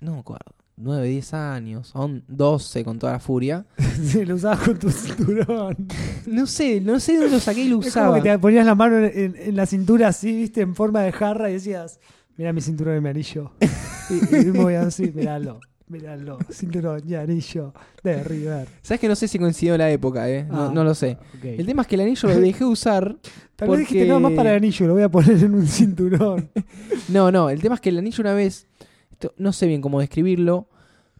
no 0.00 0.14
me 0.14 0.18
acuerdo, 0.20 0.52
9, 0.76 1.08
10 1.08 1.34
años, 1.34 1.90
aún 1.94 2.22
12 2.28 2.84
con 2.84 2.98
toda 2.98 3.12
la 3.14 3.20
furia. 3.20 3.66
Sí, 3.98 4.24
lo 4.24 4.36
usabas 4.36 4.60
con 4.60 4.78
tu 4.78 4.90
cinturón. 4.90 5.76
No 6.26 6.46
sé, 6.46 6.80
no 6.80 7.00
sé 7.00 7.12
de 7.14 7.18
dónde 7.20 7.32
lo 7.34 7.40
saqué 7.40 7.62
y 7.62 7.68
lo 7.68 7.80
Es 7.80 7.92
como 7.94 8.10
usaba. 8.10 8.22
que 8.22 8.30
te 8.30 8.38
ponías 8.38 8.64
la 8.66 8.74
mano 8.76 8.98
en, 8.98 9.04
en- 9.06 9.36
en 9.36 9.56
la 9.56 9.66
cintura 9.66 10.08
así, 10.08 10.36
viste, 10.36 10.60
en 10.60 10.74
forma 10.76 11.00
de 11.02 11.10
jarra 11.12 11.50
y 11.50 11.54
decías, 11.54 11.98
mira 12.38 12.52
mi 12.54 12.60
cinturón 12.62 12.96
y 12.96 13.00
mi 13.02 13.08
anillo. 13.10 13.52
y, 14.10 14.36
y 14.36 14.44
me 14.46 14.62
voy 14.62 14.74
a 14.74 14.86
decir, 14.86 15.14
míralo, 15.14 15.60
míralo, 15.88 16.38
cinturón 16.50 17.02
y 17.06 17.14
anillo 17.14 17.74
de 18.02 18.22
River. 18.24 18.68
Sabes 18.80 19.00
que 19.00 19.08
no 19.08 19.14
sé 19.16 19.28
si 19.28 19.38
coincidió 19.38 19.76
la 19.76 19.90
época, 19.90 20.28
eh. 20.30 20.44
No, 20.44 20.62
Ah, 20.68 20.70
no 20.72 20.84
lo 20.84 20.94
sé. 20.94 21.18
El 21.42 21.66
tema 21.66 21.82
es 21.82 21.88
que 21.88 21.96
el 21.96 22.00
anillo 22.02 22.28
lo 22.28 22.40
dejé 22.40 22.64
usar. 22.64 23.16
Tal 23.56 23.68
vez 23.70 23.80
dijiste, 23.80 23.98
porque- 24.06 24.08
no, 24.08 24.20
más 24.20 24.32
para 24.32 24.50
el 24.50 24.56
anillo, 24.56 24.86
lo 24.86 24.94
voy 24.94 25.02
a 25.02 25.08
poner 25.10 25.42
en 25.42 25.54
un 25.54 25.66
cinturón. 25.66 26.48
No, 27.08 27.30
no, 27.32 27.48
el 27.50 27.60
tema 27.60 27.74
es 27.74 27.80
que 27.80 27.88
el 27.90 27.98
anillo 27.98 28.20
una 28.22 28.34
vez, 28.34 28.66
esto- 29.12 29.34
no 29.38 29.52
sé 29.52 29.66
bien 29.66 29.80
cómo 29.80 29.98
describirlo, 30.00 30.68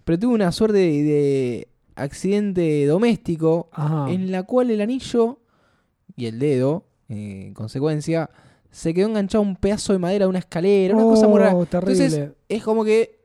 pero 0.05 0.19
tuve 0.19 0.35
una 0.35 0.53
suerte 0.53 0.79
de, 0.79 1.03
de 1.03 1.69
accidente 1.97 2.87
doméstico 2.87 3.69
Ajá. 3.73 4.11
en 4.11 4.31
la 4.31 4.45
cual 4.45 4.71
el 4.71 4.81
anillo 4.81 5.41
y 6.17 6.27
el 6.27 6.39
dedo, 6.39 6.87
eh, 7.09 7.45
en 7.49 7.55
consecuencia, 7.55 8.31
se 8.71 8.93
quedó 8.95 9.07
enganchado 9.09 9.43
un 9.43 9.57
pedazo 9.57 9.93
de 9.93 9.99
madera 9.99 10.25
de 10.27 10.29
una 10.31 10.39
escalera, 10.41 10.95
una 10.95 11.05
cosa 11.05 11.27
muy 11.29 11.39
rara. 11.41 11.55
Oh. 11.57 11.63
Entonces, 11.63 12.31
es 12.49 12.63
como 12.63 12.85
que, 12.85 13.19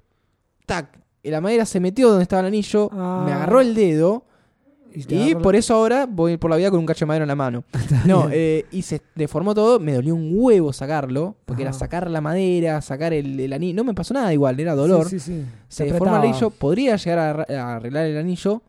tac, 0.65 0.99
la 1.23 1.41
madera 1.41 1.65
se 1.65 1.79
metió 1.79 2.09
donde 2.09 2.23
estaba 2.23 2.41
el 2.41 2.47
anillo, 2.47 2.89
Ah. 2.93 3.23
me 3.25 3.33
agarró 3.33 3.61
el 3.61 3.73
dedo 3.75 4.25
y 4.95 5.33
por 5.35 5.55
eso 5.55 5.73
ahora 5.73 6.05
voy 6.05 6.37
por 6.37 6.51
la 6.51 6.57
vida 6.57 6.69
con 6.69 6.79
un 6.79 6.85
cacho 6.85 7.05
de 7.05 7.07
madera 7.07 7.23
en 7.23 7.27
la 7.29 7.35
mano. 7.35 7.63
No, 8.05 8.27
eh, 8.31 8.65
y 8.71 8.81
se 8.83 9.01
deformó 9.15 9.55
todo, 9.55 9.79
me 9.79 9.93
dolió 9.93 10.13
un 10.15 10.31
huevo 10.33 10.71
sacarlo, 10.73 11.35
porque 11.45 11.61
era 11.63 11.71
Ajá. 11.71 11.79
sacar 11.79 12.09
la 12.11 12.21
madera, 12.21 12.81
sacar 12.81 13.13
el, 13.13 13.39
el 13.39 13.53
anillo, 13.53 13.75
no 13.77 13.83
me 13.85 13.93
pasó 13.93 14.13
nada 14.13 14.31
igual, 14.33 14.59
era 14.59 14.75
dolor. 14.75 15.09
Sí, 15.09 15.19
sí, 15.19 15.33
sí. 15.41 15.45
Se 15.67 15.85
Te 15.85 15.91
deformó 15.93 16.17
el 16.17 16.23
anillo, 16.29 16.49
podría 16.51 16.95
llegar 16.97 17.45
a, 17.49 17.75
arreglar 17.75 18.05
el 18.05 18.17
anillo, 18.17 18.61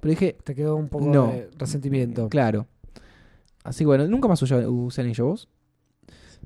pero 0.00 0.10
dije, 0.10 0.36
Te 0.44 0.54
quedó 0.54 0.76
un 0.76 0.88
poco 0.88 1.06
No. 1.06 1.26
de 1.28 1.50
resentimiento. 1.58 2.28
claro. 2.28 2.66
Así 3.64 3.80
que 3.84 3.86
bueno, 3.86 4.08
nunca 4.08 4.26
más 4.26 4.42
usé 4.42 5.00
anillo 5.00 5.26
vos. 5.26 5.48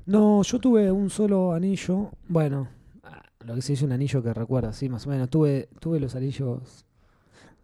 No, 0.07 0.41
yo 0.41 0.59
tuve 0.59 0.89
un 0.89 1.09
solo 1.09 1.51
anillo. 1.51 2.11
Bueno, 2.29 2.69
ah, 3.03 3.21
lo 3.45 3.55
que 3.55 3.61
se 3.61 3.73
dice 3.73 3.83
un 3.83 3.91
anillo 3.91 4.23
que 4.23 4.33
recuerda, 4.33 4.71
sí, 4.71 4.87
más 4.87 5.05
o 5.05 5.09
menos. 5.09 5.29
Tuve, 5.29 5.67
tuve 5.79 5.99
los 5.99 6.15
anillos. 6.15 6.85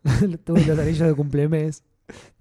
tuve 0.43 0.65
los 0.65 0.77
anillos 0.77 1.07
de 1.07 1.15
cumplemes. 1.15 1.83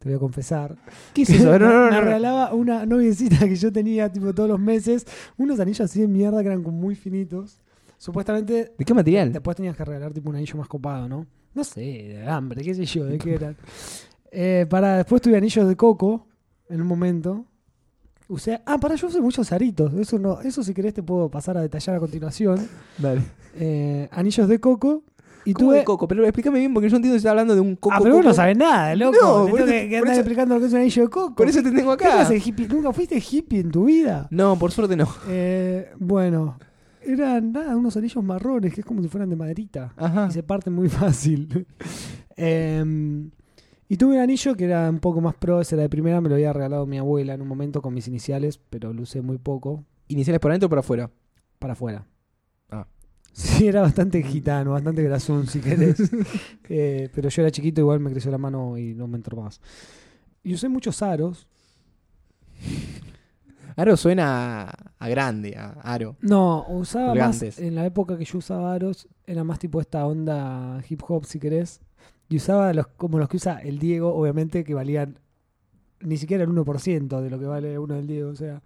Te 0.01 0.09
voy 0.09 0.17
a 0.17 0.19
confesar. 0.19 0.77
¿Qué 1.15 1.23
es 1.23 1.31
eso? 1.31 1.53
No, 1.59 1.69
no, 1.69 1.85
no, 1.85 1.91
me 1.91 2.01
regalaba 2.01 2.53
una 2.53 2.85
noviecita 2.85 3.47
que 3.47 3.55
yo 3.55 3.73
tenía 3.73 4.11
tipo 4.11 4.35
todos 4.35 4.49
los 4.49 4.59
meses. 4.59 5.07
Unos 5.39 5.61
anillos 5.61 5.83
así 5.83 6.01
de 6.01 6.09
mierda 6.09 6.43
que 6.43 6.49
eran 6.49 6.63
muy 6.63 6.97
finitos. 6.97 7.61
Supuestamente 7.97 8.73
¿De 8.77 8.85
qué 8.85 8.95
material? 8.95 9.33
Después 9.33 9.57
tenías 9.57 9.77
que 9.77 9.85
regalar 9.85 10.13
tipo 10.13 10.29
un 10.29 10.35
anillo 10.35 10.57
más 10.57 10.67
copado, 10.67 11.09
¿no? 11.09 11.25
No 11.55 11.63
sé, 11.63 11.81
de 11.81 12.27
hambre, 12.27 12.65
qué 12.65 12.75
sé 12.75 12.85
yo, 12.87 13.05
de 13.05 13.19
qué 13.21 13.35
eran. 13.35 13.57
Eh, 14.33 14.67
para, 14.69 14.97
después 14.97 15.23
tuve 15.23 15.37
anillos 15.37 15.69
de 15.69 15.77
coco 15.77 16.27
en 16.69 16.81
un 16.81 16.89
momento. 16.89 17.47
Usé, 18.33 18.61
ah, 18.65 18.79
para, 18.79 18.95
yo 18.95 19.07
usé 19.09 19.21
muchos 19.21 19.53
aritos. 19.53 19.93
Eso 19.95 20.19
no, 20.19 20.41
eso 20.41 20.63
si 20.63 20.73
querés 20.73 20.95
te 20.95 21.03
puedo 21.03 21.29
pasar 21.31 21.57
a 21.57 21.61
detallar 21.61 21.97
a 21.97 22.01
continuación. 22.01 22.67
Dale. 22.99 23.21
Eh, 23.57 24.09
anillos 24.11 24.49
de 24.49 24.59
coco. 24.59 25.03
Y 25.45 25.53
¿Cómo 25.55 25.69
tuve. 25.71 25.79
de 25.79 25.85
coco? 25.85 26.07
Pero 26.09 26.23
explícame 26.25 26.61
bien 26.61 26.73
porque 26.73 26.89
yo 26.89 26.97
entiendo 26.97 27.15
que 27.15 27.19
estás 27.19 27.31
hablando 27.31 27.55
de 27.55 27.61
un 27.61 27.75
coco. 27.77 27.95
ah, 27.97 28.01
pero 28.03 28.15
vos 28.17 28.25
no 28.25 28.33
sabés 28.33 28.57
nada, 28.57 28.95
loco. 28.95 29.17
No, 29.21 29.45
Te 29.45 29.51
por 29.51 29.59
tengo 29.59 29.59
eso- 29.59 29.67
que, 29.67 29.89
que 29.89 29.99
por 29.99 30.09
andar 30.09 30.13
eso- 30.13 30.21
explicando 30.21 30.55
lo 30.55 30.61
que 30.61 30.67
es 30.69 30.73
un 30.73 30.79
anillo 30.79 31.03
de 31.03 31.09
coco. 31.11 31.35
Por 31.35 31.49
eso 31.49 31.63
te 31.63 31.71
tengo 31.73 31.97
¿Qué 31.97 32.05
acá. 32.07 32.35
hippie? 32.35 32.69
¿Nunca 32.69 32.93
fuiste 32.93 33.19
hippie 33.31 33.61
en 33.61 33.71
tu 33.71 33.85
vida? 33.87 34.29
No, 34.31 34.57
por 34.59 34.71
suerte 34.73 34.97
no. 34.97 35.09
Eh, 35.29 35.91
bueno, 35.99 36.59
eran 37.05 37.53
nada, 37.53 37.77
unos 37.77 37.97
anillos 37.97 38.23
marrones 38.25 38.73
que 38.73 38.81
es 38.83 38.87
como 38.87 39.03
si 39.03 39.09
fueran 39.09 39.29
de 39.29 39.37
maderita. 39.37 39.93
Ajá. 39.97 40.29
y 40.31 40.33
se 40.33 40.43
parten 40.45 40.73
muy 40.75 40.89
fácil. 40.89 41.67
Em, 42.37 43.31
y 43.93 43.99
tuve 43.99 44.15
un 44.15 44.21
anillo 44.23 44.55
que 44.57 44.65
era 44.65 44.89
un 44.89 45.01
poco 45.01 45.21
más 45.21 45.35
pro, 45.35 45.61
ese 45.61 45.75
era 45.75 45.83
de 45.83 45.91
primera, 45.91 46.23
me 46.23 46.31
lo 46.31 46.37
había 46.37 46.51
regalado 46.55 46.87
mi 46.87 46.97
abuela 46.97 47.35
en 47.35 47.43
un 47.43 47.49
momento 47.49 47.83
con 47.83 47.93
mis 47.93 48.09
iniciales, 48.09 48.57
pero 48.71 48.95
lo 48.95 49.03
usé 49.03 49.21
muy 49.21 49.37
poco, 49.37 49.85
¿Iniciales 50.09 50.41
por 50.41 50.51
adentro 50.51 50.69
o 50.69 50.71
por 50.71 50.79
afuera? 50.79 51.11
para 51.59 51.75
afuera. 51.75 52.07
Ah. 52.71 52.87
Sí, 53.33 53.67
era 53.67 53.83
bastante 53.83 54.23
gitano, 54.23 54.71
bastante 54.71 55.03
grasón 55.03 55.47
si 55.47 55.61
querés. 55.61 56.11
Eh, 56.71 57.11
pero 57.15 57.29
yo 57.29 57.43
era 57.43 57.51
chiquito, 57.51 57.83
igual 57.83 58.01
me 58.01 58.11
creció 58.11 58.31
la 58.31 58.39
mano 58.39 58.79
y 58.79 58.95
no 58.95 59.07
me 59.07 59.17
entró 59.19 59.37
más. 59.43 59.61
Y 60.43 60.55
usé 60.55 60.71
muchos 60.71 61.03
aros. 61.03 61.47
Aro 63.77 63.95
suena 63.99 64.63
a, 64.63 64.93
a 64.99 65.09
grande, 65.11 65.55
a 65.55 65.73
aro. 65.83 66.17
No, 66.23 66.65
usaba 66.69 67.09
Colgantes. 67.09 67.59
más, 67.59 67.59
en 67.59 67.75
la 67.75 67.85
época 67.85 68.17
que 68.17 68.25
yo 68.25 68.39
usaba 68.39 68.73
aros, 68.73 69.07
era 69.27 69.45
más 69.45 69.59
tipo 69.59 69.83
esta 69.83 70.07
onda 70.07 70.83
hip 70.89 71.03
hop 71.07 71.27
si 71.27 71.39
querés. 71.39 71.83
Y 72.33 72.37
usaba 72.37 72.73
los 72.73 72.87
como 72.87 73.19
los 73.19 73.29
que 73.29 73.37
usa 73.37 73.59
el 73.59 73.79
Diego, 73.79 74.15
obviamente, 74.15 74.65
que 74.65 74.73
valían 74.73 75.19
ni 76.01 76.17
siquiera 76.17 76.45
el 76.45 76.49
1% 76.49 77.21
de 77.21 77.29
lo 77.29 77.39
que 77.39 77.45
vale 77.45 77.79
uno 77.79 77.95
del 77.95 78.07
Diego, 78.07 78.31
o 78.31 78.35
sea. 78.35 78.63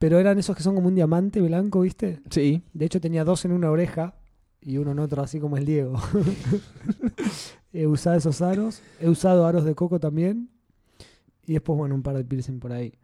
Pero 0.00 0.18
eran 0.18 0.36
esos 0.40 0.56
que 0.56 0.64
son 0.64 0.74
como 0.74 0.88
un 0.88 0.96
diamante 0.96 1.40
blanco, 1.40 1.82
¿viste? 1.82 2.22
Sí. 2.28 2.64
De 2.72 2.86
hecho 2.86 3.00
tenía 3.00 3.22
dos 3.22 3.44
en 3.44 3.52
una 3.52 3.70
oreja 3.70 4.16
y 4.60 4.78
uno 4.78 4.90
en 4.90 4.98
otro, 4.98 5.22
así 5.22 5.38
como 5.38 5.56
el 5.56 5.64
Diego. 5.64 5.94
He 7.72 7.86
usado 7.86 8.16
esos 8.16 8.42
aros. 8.42 8.82
He 9.00 9.08
usado 9.08 9.46
aros 9.46 9.64
de 9.64 9.76
coco 9.76 10.00
también. 10.00 10.50
Y 11.46 11.52
después, 11.52 11.78
bueno, 11.78 11.94
un 11.94 12.02
par 12.02 12.16
de 12.16 12.24
piercing 12.24 12.58
por 12.58 12.72
ahí. 12.72 12.94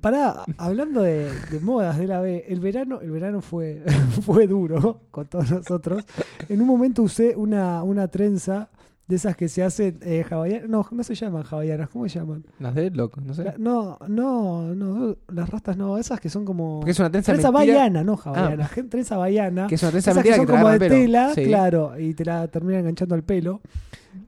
Pará, 0.00 0.44
hablando 0.56 1.02
de, 1.02 1.32
de 1.50 1.58
modas 1.58 1.98
de 1.98 2.06
la 2.06 2.20
B, 2.20 2.44
el 2.46 2.60
verano, 2.60 3.00
el 3.00 3.10
verano 3.10 3.40
fue, 3.40 3.82
fue 4.22 4.46
duro 4.46 5.00
con 5.10 5.26
todos 5.26 5.50
nosotros. 5.50 6.04
En 6.48 6.60
un 6.60 6.68
momento 6.68 7.02
usé 7.02 7.34
una, 7.34 7.82
una 7.82 8.06
trenza 8.06 8.70
de 9.08 9.16
esas 9.16 9.36
que 9.36 9.48
se 9.48 9.62
hacen 9.62 9.98
eh, 10.02 10.24
hawaianas. 10.28 10.68
No, 10.68 10.86
no 10.90 11.02
se 11.04 11.14
llaman 11.14 11.44
hawaianas, 11.48 11.88
¿cómo 11.90 12.08
se 12.08 12.18
llaman? 12.18 12.44
Las 12.58 12.74
Deadlock, 12.74 13.18
no 13.18 13.34
sé. 13.34 13.44
La- 13.44 13.54
no, 13.58 13.98
no, 14.08 14.74
no, 14.74 15.16
las 15.28 15.48
rastas 15.48 15.76
no, 15.76 15.96
esas 15.98 16.20
que 16.20 16.28
son 16.28 16.44
como. 16.44 16.80
Porque 16.80 16.90
es 16.90 16.98
una 16.98 17.10
trenza 17.10 17.32
trenza 17.32 17.48
havaiana, 17.48 18.02
no 18.02 18.18
hawaiana, 18.22 18.66
gen- 18.68 18.88
trenza 18.88 19.14
havaiana. 19.14 19.66
Que 19.68 19.76
es 19.76 19.82
una 19.82 19.90
trenza 19.92 20.10
Esas 20.10 20.22
que 20.24 20.34
son 20.34 20.46
que, 20.46 20.52
como 20.52 20.68
de 20.70 20.78
tela, 20.88 21.32
Sí. 21.34 21.44
claro, 21.44 21.98
y 21.98 22.14
te 22.14 22.24
la 22.24 22.48
termina 22.48 22.80
enganchando 22.80 23.14
al 23.14 23.22
pelo. 23.22 23.60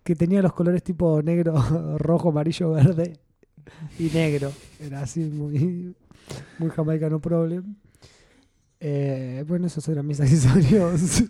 Que 0.04 0.14
tenía 0.14 0.42
los 0.42 0.52
colores 0.52 0.82
tipo 0.82 1.20
negro, 1.22 1.54
rojo, 1.98 2.28
amarillo, 2.28 2.72
verde 2.72 3.14
y 3.98 4.04
negro. 4.10 4.52
Era 4.80 5.00
así 5.02 5.20
muy, 5.24 5.94
muy 6.58 6.70
jamaicano 6.70 7.20
problem. 7.20 7.74
Eh, 8.80 9.44
bueno, 9.48 9.66
esos 9.66 9.88
eran 9.88 10.06
mis 10.06 10.20
accesorios. 10.20 11.24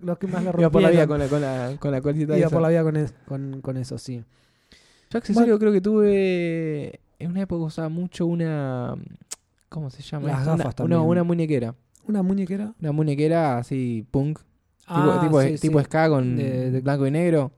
los, 0.00 0.18
que 0.18 0.26
más 0.26 0.42
le 0.42 0.50
Iba 0.58 0.70
por 0.70 0.80
la 0.82 0.90
vida 0.90 1.04
rompieron. 1.06 1.08
con 1.08 1.18
la, 1.18 1.28
con 1.28 1.40
la, 1.72 1.76
con 1.78 1.90
la 1.92 2.00
colita 2.00 2.36
Iba 2.36 2.46
esa. 2.46 2.50
por 2.56 2.62
la 2.62 2.68
vida 2.68 2.82
con, 2.82 2.96
es- 2.96 3.14
con, 3.26 3.60
con 3.60 3.76
eso, 3.76 3.98
sí. 3.98 4.24
Yo 5.10 5.18
accesorio 5.18 5.58
creo 5.58 5.72
que 5.72 5.80
tuve... 5.80 7.00
En 7.18 7.30
una 7.32 7.42
época 7.42 7.64
usaba 7.64 7.88
mucho 7.88 8.26
una... 8.26 8.94
¿Cómo 9.68 9.90
se 9.90 10.02
llama? 10.02 10.28
Las 10.28 10.46
gafas 10.46 10.54
una, 10.66 10.72
también. 10.72 11.00
Una, 11.00 11.08
una 11.10 11.24
muñequera. 11.24 11.74
¿Una 12.06 12.22
muñequera? 12.22 12.74
Una 12.80 12.92
muñequera 12.92 13.58
así 13.58 14.06
punk. 14.10 14.38
Ah, 14.86 15.18
tipo, 15.22 15.40
tipo, 15.40 15.42
sí, 15.42 15.60
tipo 15.60 15.78
sí. 15.80 15.84
ska 15.84 16.08
con 16.08 16.36
De- 16.36 16.70
de- 16.70 16.80
blanco 16.80 17.06
y 17.06 17.10
negro. 17.10 17.52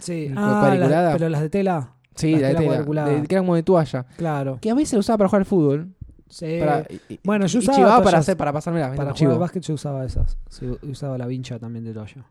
Sí, 0.00 0.32
ah, 0.36 0.74
las- 0.76 1.12
pero 1.14 1.28
las 1.28 1.40
de 1.42 1.50
tela, 1.50 1.94
Sí, 2.16 2.32
Las 2.32 2.40
la 2.42 2.48
de 2.48 2.54
tela 2.54 3.04
de- 3.08 3.22
que 3.28 3.34
era 3.34 3.42
como 3.42 3.54
de 3.54 3.62
toalla. 3.62 4.06
claro. 4.16 4.58
Que 4.60 4.70
a 4.70 4.74
veces 4.74 4.94
la 4.94 4.98
usaba 5.00 5.18
para 5.18 5.28
jugar 5.28 5.40
al 5.42 5.46
fútbol. 5.46 5.94
Sí. 6.32 6.56
para, 6.60 6.86
y- 6.88 7.14
y- 7.14 7.20
bueno, 7.24 7.44
yo 7.46 7.58
y 7.58 7.62
usaba 7.62 7.76
chivaba 7.76 7.96
para, 7.98 8.04
toallas 8.04 8.20
hacer, 8.20 8.36
para 8.38 8.52
pasarme 8.54 8.80
la 8.80 8.94
Para 8.94 9.12
jugar 9.12 9.32
al 9.34 9.38
básquet 9.38 9.62
yo 9.62 9.74
usaba 9.74 10.02
esas. 10.04 10.38
Sí, 10.48 10.66
usaba 10.88 11.18
la 11.18 11.26
vincha 11.26 11.58
también 11.58 11.84
de 11.84 11.92
toalla. 11.92 12.24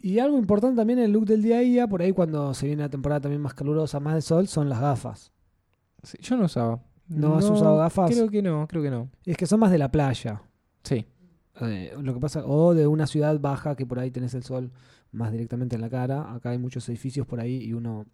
Y 0.00 0.18
algo 0.18 0.36
importante 0.36 0.76
también 0.76 0.98
en 0.98 1.06
el 1.06 1.12
look 1.12 1.24
del 1.24 1.42
día 1.42 1.56
a 1.58 1.60
día, 1.60 1.86
por 1.86 2.02
ahí 2.02 2.12
cuando 2.12 2.52
se 2.52 2.66
viene 2.66 2.82
la 2.82 2.88
temporada 2.90 3.22
también 3.22 3.40
más 3.40 3.54
calurosa, 3.54 4.00
más 4.00 4.14
de 4.16 4.20
sol, 4.20 4.48
son 4.48 4.68
las 4.68 4.80
gafas. 4.80 5.32
Sí, 6.02 6.18
yo 6.20 6.36
no 6.36 6.44
usaba. 6.44 6.80
¿No 7.08 7.36
has 7.36 7.44
usado 7.48 7.76
gafas? 7.78 8.10
Creo 8.10 8.28
que 8.28 8.42
no, 8.42 8.66
creo 8.68 8.82
que 8.82 8.90
no. 8.90 9.08
Es 9.24 9.36
que 9.36 9.46
son 9.46 9.60
más 9.60 9.70
de 9.70 9.78
la 9.78 9.90
playa. 9.90 10.42
Sí. 10.82 11.06
Eh, 11.60 11.94
lo 12.00 12.14
que 12.14 12.20
pasa, 12.20 12.42
o 12.44 12.74
de 12.74 12.86
una 12.86 13.06
ciudad 13.06 13.38
baja 13.40 13.76
que 13.76 13.86
por 13.86 13.98
ahí 13.98 14.10
tenés 14.10 14.34
el 14.34 14.42
sol 14.42 14.70
más 15.12 15.30
directamente 15.32 15.76
en 15.76 15.82
la 15.82 15.88
cara. 15.90 16.32
Acá 16.34 16.50
hay 16.50 16.58
muchos 16.58 16.88
edificios 16.88 17.26
por 17.26 17.40
ahí 17.40 17.62
y 17.62 17.72
uno 17.72 18.04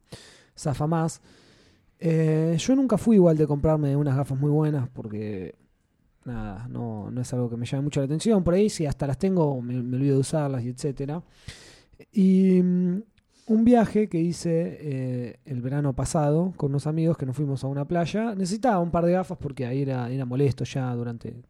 zafa 0.57 0.87
más. 0.87 1.23
Eh, 2.01 2.57
yo 2.59 2.77
nunca 2.77 2.97
fui 2.97 3.17
igual 3.17 3.37
de 3.37 3.47
comprarme 3.47 3.97
unas 3.97 4.17
gafas 4.17 4.39
muy 4.39 4.51
buenas 4.51 4.89
porque 4.89 5.57
nada, 6.25 6.69
no, 6.69 7.11
no 7.11 7.21
es 7.21 7.33
algo 7.33 7.51
que 7.51 7.57
me 7.57 7.67
llame 7.67 7.85
mucho 7.85 8.01
la 8.01 8.07
atención. 8.07 8.45
Por 8.45 8.55
ahí 8.55 8.71
si 8.71 8.87
hasta 8.87 9.07
las 9.07 9.19
tengo 9.19 9.61
me, 9.61 9.77
olvido 9.79 10.15
de 10.15 10.21
usarlas 10.21 10.65
y 10.65 10.69
etcétera. 10.69 11.23
Y 12.13 12.63
mm, 12.63 13.03
un 13.49 13.65
viaje 13.65 14.09
que 14.09 14.21
hice 14.21 14.79
eh, 14.81 15.41
el 15.45 15.61
verano 15.61 15.95
pasado 15.95 16.53
con 16.57 16.71
unos 16.71 16.87
amigos 16.87 17.17
que 17.17 17.27
nos 17.27 17.37
fuimos 17.37 17.65
a 17.65 17.67
una 17.67 17.87
playa, 17.87 18.35
necesitaba 18.35 18.79
un 18.81 18.91
par 18.91 19.05
de 19.05 19.13
gafas 19.13 19.39
porque 19.39 19.67
ahí 19.67 19.83
era, 19.83 20.11
era 20.11 20.25
molesto 20.25 20.65
ya 20.65 20.95
durante 20.95 21.43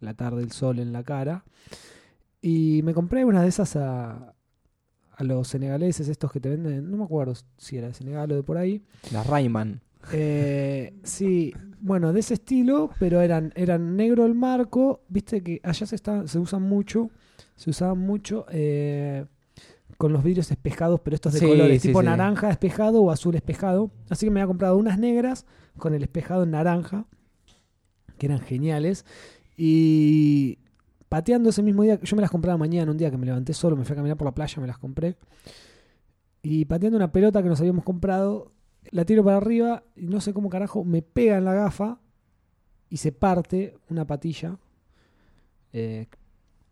la 0.00 0.14
tarde 0.14 0.42
el 0.42 0.52
sol 0.52 0.78
en 0.78 0.92
la 0.92 1.02
cara. 1.02 1.44
Y 2.40 2.82
me 2.82 2.94
compré 2.94 3.24
una 3.24 3.42
de 3.42 3.48
esas 3.48 3.76
a, 3.76 4.35
a 5.16 5.24
los 5.24 5.48
senegaleses, 5.48 6.08
estos 6.08 6.30
que 6.30 6.40
te 6.40 6.50
venden, 6.50 6.90
no 6.90 6.96
me 6.98 7.04
acuerdo 7.04 7.34
si 7.56 7.76
era 7.78 7.88
de 7.88 7.94
Senegal 7.94 8.30
o 8.32 8.36
de 8.36 8.42
por 8.42 8.58
ahí. 8.58 8.82
La 9.12 9.22
Rayman. 9.22 9.80
Eh, 10.12 10.94
sí, 11.02 11.52
bueno, 11.80 12.12
de 12.12 12.20
ese 12.20 12.34
estilo, 12.34 12.90
pero 13.00 13.20
eran, 13.22 13.52
eran 13.56 13.96
negro 13.96 14.24
el 14.26 14.34
marco, 14.34 15.00
viste 15.08 15.42
que 15.42 15.60
allá 15.64 15.86
se, 15.86 15.96
está, 15.96 16.28
se 16.28 16.38
usan 16.38 16.62
mucho, 16.62 17.10
se 17.56 17.70
usaban 17.70 17.98
mucho 17.98 18.46
eh, 18.50 19.24
con 19.96 20.12
los 20.12 20.22
vidrios 20.22 20.50
espejados, 20.50 21.00
pero 21.00 21.14
estos 21.16 21.32
de 21.32 21.40
Sí, 21.40 21.46
colores, 21.46 21.82
sí, 21.82 21.88
tipo 21.88 22.00
sí. 22.00 22.06
naranja 22.06 22.50
espejado 22.50 23.00
o 23.02 23.10
azul 23.10 23.34
espejado. 23.34 23.90
Así 24.10 24.26
que 24.26 24.30
me 24.30 24.40
había 24.40 24.48
comprado 24.48 24.76
unas 24.76 24.98
negras 24.98 25.46
con 25.78 25.94
el 25.94 26.02
espejado 26.02 26.44
en 26.44 26.50
naranja, 26.52 27.06
que 28.18 28.26
eran 28.26 28.40
geniales. 28.40 29.04
Y 29.56 30.58
pateando 31.08 31.50
ese 31.50 31.62
mismo 31.62 31.82
día, 31.82 32.00
yo 32.00 32.16
me 32.16 32.22
las 32.22 32.30
compraba 32.30 32.58
mañana, 32.58 32.90
un 32.90 32.96
día 32.98 33.10
que 33.10 33.16
me 33.16 33.26
levanté 33.26 33.52
solo, 33.54 33.76
me 33.76 33.84
fui 33.84 33.92
a 33.92 33.96
caminar 33.96 34.16
por 34.16 34.26
la 34.26 34.34
playa, 34.34 34.60
me 34.60 34.66
las 34.66 34.78
compré. 34.78 35.16
Y 36.42 36.64
pateando 36.64 36.96
una 36.96 37.12
pelota 37.12 37.42
que 37.42 37.48
nos 37.48 37.60
habíamos 37.60 37.84
comprado, 37.84 38.52
la 38.90 39.04
tiro 39.04 39.24
para 39.24 39.36
arriba 39.38 39.82
y 39.96 40.06
no 40.06 40.20
sé 40.20 40.32
cómo 40.32 40.48
carajo, 40.48 40.84
me 40.84 41.02
pega 41.02 41.38
en 41.38 41.44
la 41.44 41.54
gafa 41.54 41.98
y 42.88 42.98
se 42.98 43.12
parte 43.12 43.76
una 43.88 44.06
patilla. 44.06 44.58
eh, 45.72 46.06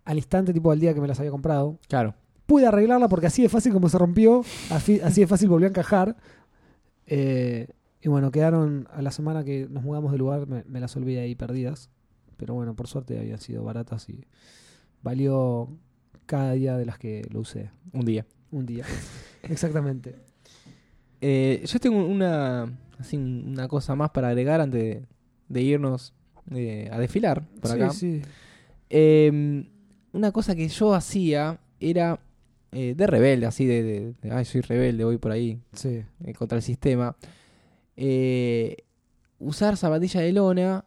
al 0.05 0.17
instante, 0.19 0.53
tipo 0.53 0.71
al 0.71 0.79
día 0.79 0.93
que 0.95 1.01
me 1.01 1.09
las 1.09 1.19
había 1.19 1.31
comprado. 1.31 1.79
Claro. 1.89 2.15
Pude 2.47 2.67
arreglarla 2.67 3.09
porque 3.09 3.27
así 3.27 3.43
de 3.43 3.49
fácil 3.49 3.73
como 3.73 3.89
se 3.89 3.97
rompió, 3.99 4.43
así, 4.71 5.01
así 5.01 5.23
de 5.23 5.27
fácil 5.27 5.49
volvió 5.49 5.67
a 5.67 5.71
encajar. 5.71 6.17
Eh, 7.07 7.69
y 8.03 8.09
bueno, 8.09 8.31
quedaron 8.31 8.87
a 8.93 9.01
la 9.01 9.11
semana 9.11 9.45
que 9.45 9.67
nos 9.71 9.83
mudamos 9.83 10.13
de 10.13 10.19
lugar, 10.19 10.47
me, 10.47 10.63
me 10.65 10.79
las 10.81 10.95
olvidé 10.97 11.21
ahí 11.21 11.35
perdidas. 11.35 11.89
Pero 12.37 12.55
bueno, 12.55 12.75
por 12.75 12.87
suerte 12.89 13.19
habían 13.19 13.39
sido 13.41 13.65
baratas 13.65 14.09
y 14.09 14.25
valió 15.03 15.69
cada 16.27 16.53
día 16.53 16.77
de 16.77 16.87
las 16.87 16.99
que 16.99 17.23
lo 17.31 17.41
usé. 17.41 17.71
Un 17.93 18.05
día. 18.05 18.27
Un 18.51 18.67
día. 18.67 18.85
Exactamente. 19.43 20.15
Eh, 21.27 21.65
yo 21.67 21.81
tengo 21.81 22.05
una, 22.05 22.65
así, 22.99 23.17
una 23.17 23.67
cosa 23.67 23.95
más 23.95 24.11
para 24.11 24.29
agregar 24.29 24.61
antes 24.61 24.79
de, 24.83 25.07
de 25.49 25.63
irnos 25.63 26.13
eh, 26.51 26.91
a 26.93 26.99
desfilar 26.99 27.47
por 27.63 27.71
sí, 27.71 27.77
acá. 27.77 27.91
sí. 27.91 28.23
Eh, 28.91 29.65
una 30.13 30.33
cosa 30.33 30.55
que 30.55 30.69
yo 30.69 30.93
hacía 30.93 31.59
era 31.81 32.21
eh, 32.73 32.93
de 32.95 33.07
rebelde, 33.07 33.47
así 33.47 33.65
de, 33.65 33.83
de- 33.83 34.15
de, 34.21 34.31
ay, 34.33 34.45
soy 34.45 34.61
rebelde, 34.61 35.05
voy 35.05 35.17
por 35.17 35.33
ahí 35.33 35.59
Sí. 35.73 36.03
contra 36.37 36.57
el 36.59 36.63
sistema. 36.63 37.17
Usar 39.39 39.77
zapatilla 39.79 40.21
de 40.21 40.33
lona, 40.33 40.85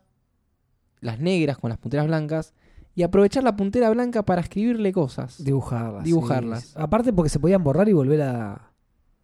las 1.08 1.20
negras 1.20 1.58
con 1.58 1.70
las 1.70 1.80
punteras 1.80 2.06
blancas, 2.06 2.54
y 2.94 3.04
aprovechar 3.04 3.44
la 3.44 3.56
puntera 3.56 3.90
blanca 3.90 4.24
para 4.24 4.42
escribirle 4.42 4.92
cosas. 4.92 5.44
Dibujarlas. 5.44 6.04
Dibujarlas. 6.04 6.64
sí. 6.66 6.74
Aparte 6.76 7.14
porque 7.14 7.30
se 7.30 7.40
podían 7.40 7.64
borrar 7.64 7.88
y 7.90 7.94
volver 7.94 8.22
a... 8.24 8.72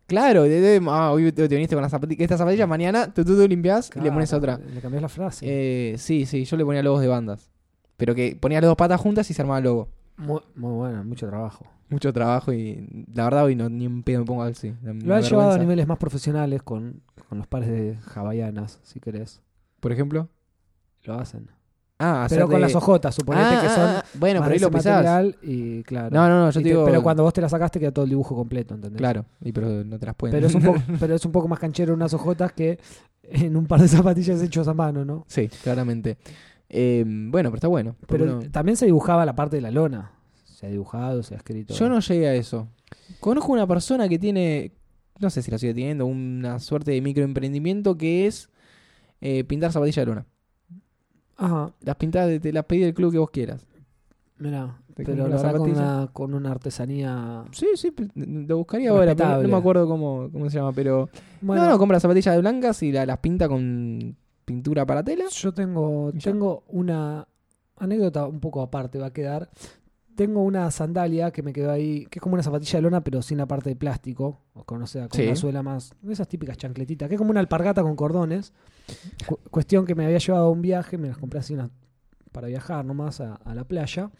Claro, 0.05 0.43
de, 0.43 0.59
de- 0.61 0.81
ah, 0.89 1.11
hoy 1.11 1.31
te, 1.31 1.47
te 1.47 1.55
viniste 1.55 1.75
con 1.75 1.81
la 1.81 1.89
zapatilla, 1.89 2.23
esta 2.23 2.37
zapatilla, 2.37 2.67
mañana 2.67 3.11
tú, 3.13 3.23
tú, 3.25 3.35
tú 3.35 3.47
limpias 3.47 3.89
y 3.95 3.99
le 4.01 4.11
pones 4.11 4.31
otra. 4.33 4.59
Le 4.59 4.81
cambias 4.81 5.01
la 5.01 5.09
frase. 5.09 5.45
Eh, 5.47 5.97
sí, 5.97 6.25
sí, 6.25 6.43
yo 6.45 6.57
le 6.57 6.65
ponía 6.65 6.83
logos 6.83 7.01
de 7.01 7.07
bandas. 7.07 7.49
Pero 7.97 8.13
que 8.13 8.35
ponía 8.39 8.59
las 8.61 8.67
dos 8.67 8.75
patas 8.75 8.99
juntas 8.99 9.29
y 9.31 9.33
se 9.33 9.41
armaba 9.41 9.57
el 9.59 9.63
logo. 9.63 9.89
muy, 10.17 10.41
muy 10.55 10.71
bueno, 10.73 11.03
mucho 11.05 11.25
trabajo. 11.27 11.65
Mucho 11.89 12.11
trabajo 12.13 12.51
y 12.53 13.05
la 13.13 13.23
verdad 13.23 13.45
hoy 13.45 13.55
no, 13.55 13.69
ni 13.69 13.87
un 13.87 14.03
pedo 14.03 14.19
me 14.19 14.25
pongo 14.25 14.43
así. 14.43 14.73
Lo 14.83 15.15
han 15.15 15.21
llevado 15.23 15.51
a 15.51 15.57
niveles 15.57 15.87
más 15.87 15.97
profesionales 15.97 16.61
con, 16.63 17.01
con 17.29 17.37
los 17.37 17.47
pares 17.47 17.69
de 17.69 17.97
hawaianas, 18.13 18.79
si 18.83 18.99
querés. 18.99 19.41
Por 19.79 19.91
ejemplo. 19.91 20.27
Lo 21.03 21.15
hacen. 21.15 21.49
Ah, 22.05 22.25
Pero 22.29 22.47
con 22.47 22.55
de- 22.55 22.61
las 22.61 22.75
ojotas, 22.75 23.15
suponete 23.15 23.45
Ah, 23.47 23.61
que 23.61 23.69
son 23.69 23.79
ah, 23.87 24.03
ah, 24.03 24.09
Bueno, 24.15 24.41
pero 24.41 24.53
ahí 24.53 24.59
lo 24.59 24.69
material 24.69 25.35
y 25.41 25.83
claro. 25.83 26.09
No, 26.13 26.27
no, 26.27 26.39
no, 26.45 26.49
yo 26.51 26.61
te 26.61 26.67
digo. 26.67 26.85
pero 26.85 27.01
cuando 27.01 27.23
vos 27.23 27.31
te 27.33 27.41
la 27.41 27.47
sacaste 27.49 27.79
queda 27.79 27.91
todo 27.91 28.03
el 28.05 28.09
dibujo 28.09 28.35
completo, 28.35 28.75
¿entendés? 28.75 28.97
Claro, 28.99 29.25
y 29.41 29.51
pero 29.51 29.83
no 29.83 29.97
te 29.99 30.05
las 30.05 30.15
pueden. 30.15 30.35
Pero 30.35 30.47
es, 30.47 30.55
un 30.55 30.61
poco, 30.63 30.81
pero 30.99 31.15
es 31.15 31.25
un 31.25 31.31
poco 31.31 31.47
más 31.47 31.59
canchero 31.59 31.93
unas 31.93 32.13
ojotas 32.13 32.51
que 32.53 32.79
en 33.23 33.55
un 33.55 33.65
par 33.67 33.79
de 33.81 33.87
zapatillas 33.87 34.41
hechos 34.41 34.67
a 34.67 34.73
mano, 34.73 35.05
¿no? 35.05 35.23
sí, 35.27 35.47
claramente. 35.63 36.17
Eh, 36.69 37.03
bueno, 37.05 37.49
pero 37.49 37.55
está 37.57 37.67
bueno. 37.67 37.95
Pero 38.07 38.23
uno- 38.25 38.39
también 38.51 38.75
se 38.75 38.85
dibujaba 38.85 39.25
la 39.25 39.35
parte 39.35 39.55
de 39.57 39.61
la 39.61 39.71
lona. 39.71 40.11
Se 40.45 40.65
ha 40.65 40.69
dibujado, 40.69 41.21
se 41.23 41.35
ha 41.35 41.37
escrito. 41.37 41.73
Yo 41.73 41.87
no 41.89 41.99
llegué 41.99 42.27
a 42.27 42.33
eso. 42.35 42.67
Conozco 43.19 43.51
una 43.51 43.67
persona 43.67 44.09
que 44.09 44.17
tiene, 44.17 44.71
no 45.19 45.29
sé 45.29 45.41
si 45.41 45.51
la 45.51 45.57
sigue 45.59 45.73
teniendo, 45.73 46.05
una 46.05 46.59
suerte 46.59 46.91
de 46.91 47.01
microemprendimiento 47.01 47.95
que 47.97 48.25
es 48.27 48.49
eh, 49.21 49.43
pintar 49.43 49.71
zapatillas 49.71 49.97
de 50.03 50.05
lona. 50.07 50.25
Ajá, 51.37 51.71
Las 51.81 51.95
pintadas, 51.95 52.29
de- 52.29 52.39
te 52.39 52.53
las 52.53 52.65
pedí 52.65 52.81
del 52.81 52.93
club 52.93 53.11
que 53.11 53.17
vos 53.17 53.29
quieras. 53.31 53.65
mirá. 54.37 54.77
Pero 54.95 55.27
la 55.27 55.37
verdad 55.37 55.57
con 55.57 55.71
una, 55.71 56.09
con 56.13 56.33
una 56.35 56.51
artesanía. 56.51 57.45
Sí, 57.51 57.65
sí, 57.75 57.91
lo 58.13 58.57
buscaría 58.57 58.91
ahora, 58.91 59.15
pero 59.15 59.41
no- 59.41 59.47
me 59.49 59.57
acuerdo 59.57 59.87
cómo, 59.87 60.29
cómo 60.31 60.47
se 60.51 60.57
llama, 60.59 60.71
pero... 60.71 61.09
Bueno, 61.41 61.63
no, 61.63 61.69
no, 61.71 61.79
compra 61.79 61.99
zapatillas 61.99 62.35
de 62.35 62.41
blancas 62.41 62.83
y 62.83 62.91
la- 62.91 63.05
las 63.07 63.17
pinta 63.17 63.47
con 63.49 64.15
pintura 64.45 64.85
para 64.85 65.03
tela. 65.03 65.25
Yo 65.31 65.51
tengo, 65.51 66.11
tengo 66.23 66.63
una 66.67 67.27
anécdota 67.77 68.27
un 68.27 68.39
poco 68.39 68.61
aparte, 68.61 68.99
va 68.99 69.07
a 69.07 69.13
quedar. 69.13 69.49
Tengo 70.15 70.41
una 70.43 70.69
sandalia 70.71 71.31
que 71.31 71.41
me 71.43 71.53
quedó 71.53 71.71
ahí, 71.71 72.05
que 72.07 72.19
es 72.19 72.21
como 72.21 72.33
una 72.35 72.43
zapatilla 72.43 72.77
de 72.77 72.81
lona, 72.83 73.03
pero 73.03 73.21
sin 73.21 73.37
la 73.37 73.47
parte 73.47 73.69
de 73.69 73.75
plástico, 73.75 74.41
o 74.53 74.63
con, 74.63 74.81
o 74.81 74.87
sea, 74.87 75.07
con 75.07 75.17
Sí. 75.19 75.25
una 75.27 75.35
suela 75.35 75.63
más, 75.63 75.93
esas 76.09 76.27
típicas 76.27 76.57
chancletitas, 76.57 77.09
que 77.09 77.15
es 77.15 77.19
como 77.19 77.31
una 77.31 77.39
alpargata 77.39 77.81
con 77.81 77.95
cordones. 77.95 78.53
Cu- 79.27 79.39
cuestión 79.49 79.85
que 79.85 79.95
me 79.95 80.05
había 80.05 80.17
llevado 80.19 80.45
a 80.45 80.49
un 80.51 80.61
viaje, 80.61 80.97
me 80.97 81.07
las 81.07 81.17
compré 81.17 81.39
así 81.39 81.53
unas- 81.53 81.71
para 82.31 82.47
viajar 82.47 82.83
nomás 82.85 83.21
a, 83.21 83.35
a 83.35 83.55
la 83.55 83.63
playa. 83.63 84.11